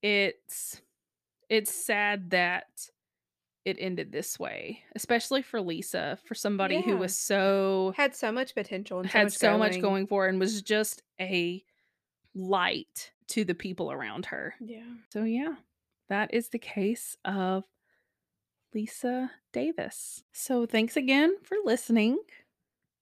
it's 0.01 0.82
it's 1.49 1.74
sad 1.74 2.32
that 2.32 2.66
it 3.66 3.78
ended 3.80 4.12
this 4.12 4.39
way, 4.39 4.84
especially 4.95 5.41
for 5.41 5.60
Lisa, 5.60 6.20
for 6.26 6.36
somebody 6.36 6.82
who 6.82 6.97
was 6.97 7.18
so 7.18 7.93
had 7.97 8.16
so 8.16 8.32
much 8.32 8.53
potential 8.53 8.99
and 8.99 9.10
so 9.10 9.18
had 9.18 9.26
much 9.26 9.34
so 9.34 9.58
much 9.58 9.72
going. 9.72 9.82
going 9.82 10.08
for 10.08 10.28
and 10.28 10.39
was 10.39 10.62
just 10.62 11.01
a 11.20 11.64
light 12.36 13.12
to 13.30 13.43
the 13.43 13.56
people 13.56 13.91
around 13.91 14.28
her. 14.28 14.53
Yeah. 14.60 14.84
So 15.12 15.24
yeah, 15.24 15.56
that 16.10 16.34
is 16.34 16.49
the 16.49 16.60
case 16.60 17.18
of 17.26 17.64
Lisa 18.76 19.32
Davis. 19.51 20.24
So 20.32 20.68
thanks 20.68 20.95
again 20.95 21.36
for 21.41 21.58
listening. 21.64 22.20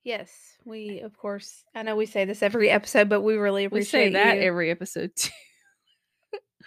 Yes, 0.04 0.32
we 0.66 1.00
of 1.00 1.16
course. 1.18 1.64
I 1.74 1.84
know 1.84 1.96
we 1.96 2.06
say 2.06 2.26
this 2.26 2.44
every 2.44 2.70
episode, 2.70 3.08
but 3.10 3.22
we 3.22 3.36
really 3.36 3.66
appreciate 3.66 4.08
We 4.08 4.14
say 4.14 4.14
that 4.24 4.38
you. 4.38 4.44
every 4.44 4.70
episode 4.72 5.12
too. 5.16 5.30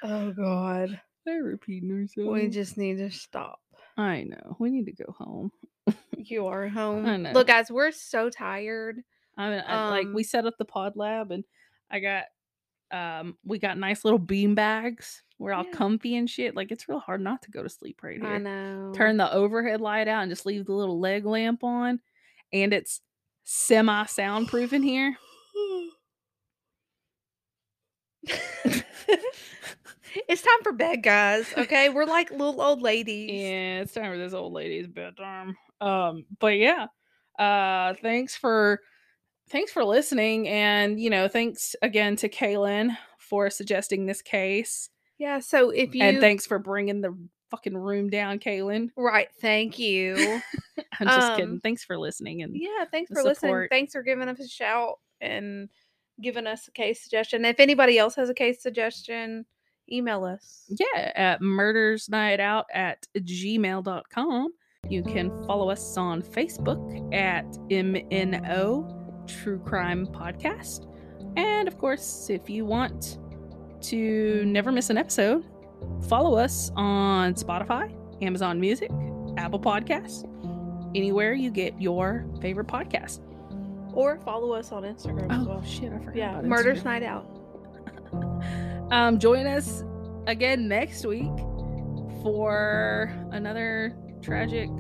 oh 0.02 0.32
God, 0.32 1.00
We're 1.26 1.44
repeating 1.44 1.90
ourselves. 1.92 2.30
we 2.30 2.48
just 2.48 2.76
need 2.78 2.98
to 2.98 3.10
stop. 3.10 3.58
I 3.96 4.22
know. 4.24 4.56
We 4.58 4.70
need 4.70 4.86
to 4.86 4.92
go 5.04 5.14
home. 5.18 5.50
You 6.16 6.46
are 6.46 6.68
home. 6.68 7.06
I 7.06 7.16
know. 7.16 7.32
Look, 7.32 7.46
guys, 7.46 7.70
we're 7.70 7.92
so 7.92 8.30
tired. 8.30 9.00
I 9.38 9.50
mean, 9.50 9.62
I, 9.66 9.88
like 9.90 10.06
we 10.14 10.22
Um, 10.22 10.24
set 10.24 10.46
up 10.46 10.54
the 10.58 10.64
pod 10.64 10.94
lab 10.96 11.30
and 11.30 11.44
I 11.90 12.00
got 12.00 12.24
um 12.92 13.36
we 13.44 13.58
got 13.58 13.76
nice 13.78 14.04
little 14.04 14.18
bean 14.18 14.54
bags. 14.54 15.22
We're 15.38 15.52
all 15.52 15.64
Yeah. 15.66 15.72
comfy 15.72 16.16
and 16.16 16.28
shit. 16.30 16.56
Like 16.56 16.70
it's 16.72 16.88
real 16.88 17.00
hard 17.00 17.20
not 17.20 17.42
to 17.42 17.50
go 17.50 17.62
to 17.62 17.68
sleep 17.68 18.00
right 18.02 18.18
now. 18.20 18.30
I 18.30 18.38
know. 18.38 18.92
Turn 18.94 19.16
the 19.18 19.30
overhead 19.30 19.80
light 19.82 20.08
out 20.08 20.22
and 20.22 20.30
just 20.32 20.46
leave 20.46 20.64
the 20.64 20.72
little 20.72 20.98
leg 20.98 21.26
lamp 21.26 21.62
on. 21.64 22.00
And 22.52 22.72
it's 22.72 23.00
semi 23.46 24.04
soundproof 24.06 24.72
in 24.74 24.82
here. 24.82 25.16
it's 30.28 30.42
time 30.42 30.62
for 30.62 30.72
bed, 30.72 31.02
guys. 31.02 31.46
Okay, 31.56 31.88
we're 31.88 32.04
like 32.04 32.30
little 32.30 32.60
old 32.60 32.82
ladies. 32.82 33.30
Yeah, 33.30 33.80
it's 33.80 33.94
time 33.94 34.12
for 34.12 34.18
this 34.18 34.34
old 34.34 34.52
lady's 34.52 34.88
bedtime. 34.88 35.56
Um, 35.80 36.26
but 36.40 36.58
yeah, 36.58 36.88
uh, 37.38 37.94
thanks 38.02 38.36
for 38.36 38.80
thanks 39.48 39.70
for 39.72 39.84
listening, 39.84 40.48
and 40.48 41.00
you 41.00 41.08
know, 41.08 41.28
thanks 41.28 41.76
again 41.82 42.16
to 42.16 42.28
Kaylin 42.28 42.96
for 43.18 43.48
suggesting 43.48 44.06
this 44.06 44.22
case, 44.22 44.90
Yeah. 45.18 45.40
So 45.40 45.70
if 45.70 45.94
you 45.94 46.02
and 46.02 46.20
thanks 46.20 46.46
for 46.46 46.58
bringing 46.58 47.00
the 47.00 47.16
fucking 47.50 47.76
room 47.76 48.10
down, 48.10 48.38
Kaylin. 48.38 48.90
right, 48.96 49.28
thank 49.40 49.78
you. 49.78 50.14
I'm 51.00 51.06
just 51.06 51.30
Um, 51.32 51.36
kidding. 51.38 51.60
Thanks 51.60 51.84
for 51.84 51.98
listening, 51.98 52.42
and 52.42 52.54
Yeah, 52.56 52.84
thanks 52.90 53.10
for 53.12 53.22
listening. 53.22 53.68
Thanks 53.70 53.92
for 53.92 54.02
giving 54.02 54.28
us 54.28 54.40
a 54.40 54.48
shout 54.48 54.98
and 55.20 55.68
giving 56.22 56.46
us 56.46 56.66
a 56.68 56.70
case 56.72 57.02
suggestion. 57.02 57.44
If 57.44 57.60
anybody 57.60 57.98
else 57.98 58.14
has 58.16 58.30
a 58.30 58.34
case 58.34 58.62
suggestion, 58.62 59.44
email 59.92 60.24
us. 60.24 60.64
yeah, 60.68 61.12
at 61.14 61.40
murders 61.42 62.08
night 62.08 62.40
out 62.40 62.66
at 62.72 63.06
gmail.com. 63.18 64.48
You 64.88 65.02
can 65.02 65.30
follow 65.46 65.68
us 65.70 65.96
on 65.96 66.22
Facebook 66.22 67.12
at 67.14 67.44
MNO 67.70 69.26
True 69.28 69.58
Crime 69.58 70.06
Podcast. 70.06 70.86
And 71.36 71.68
of 71.68 71.76
course, 71.78 72.30
if 72.30 72.48
you 72.48 72.64
want 72.64 73.18
to 73.82 74.44
never 74.46 74.72
miss 74.72 74.90
an 74.90 74.96
episode, 74.96 75.44
follow 76.08 76.36
us 76.36 76.70
on 76.76 77.34
Spotify, 77.34 77.92
Amazon 78.22 78.60
Music, 78.60 78.90
Apple 79.36 79.60
Podcasts, 79.60 80.24
anywhere 80.94 81.34
you 81.34 81.50
get 81.50 81.80
your 81.80 82.24
favorite 82.40 82.66
podcast. 82.68 83.20
Or 83.92 84.18
follow 84.20 84.52
us 84.52 84.72
on 84.72 84.82
Instagram 84.82 85.30
as 85.32 85.46
Oh 85.46 85.50
well. 85.50 85.62
shit, 85.64 85.92
I 85.92 85.98
forgot. 85.98 86.16
Yeah, 86.16 86.40
Murder's 86.42 86.84
Night 86.84 87.02
Out. 87.02 87.26
Um, 88.92 89.18
join 89.18 89.46
us 89.48 89.82
again 90.28 90.68
next 90.68 91.04
week 91.04 91.26
for 92.22 93.12
another 93.32 93.96
tragic 94.22 94.70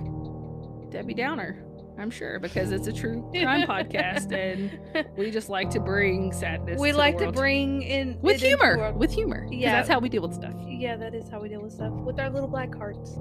Debbie 0.90 1.12
Downer. 1.14 1.64
I'm 1.98 2.10
sure 2.10 2.38
because 2.38 2.72
it's 2.72 2.86
a 2.86 2.92
true 2.92 3.28
crime 3.34 3.66
podcast, 3.66 4.32
and 4.32 4.78
we 5.16 5.30
just 5.30 5.48
like 5.48 5.70
to 5.70 5.80
bring 5.80 6.32
sadness. 6.32 6.80
we 6.80 6.92
to 6.92 6.96
like 6.96 7.18
to 7.18 7.32
bring 7.32 7.82
in 7.82 8.18
with 8.20 8.42
it 8.42 8.44
into 8.44 8.56
the 8.56 8.66
humor, 8.66 8.92
with 8.92 9.12
humor. 9.12 9.46
Yeah. 9.50 9.72
that's 9.72 9.88
how 9.88 9.98
we 9.98 10.08
deal 10.08 10.22
with 10.22 10.34
stuff. 10.34 10.54
Yeah, 10.66 10.96
that 10.96 11.14
is 11.14 11.28
how 11.28 11.40
we 11.40 11.48
deal 11.48 11.62
with 11.62 11.72
stuff 11.72 11.92
with 11.92 12.20
our 12.20 12.30
little 12.30 12.48
black 12.48 12.74
hearts. 12.74 13.18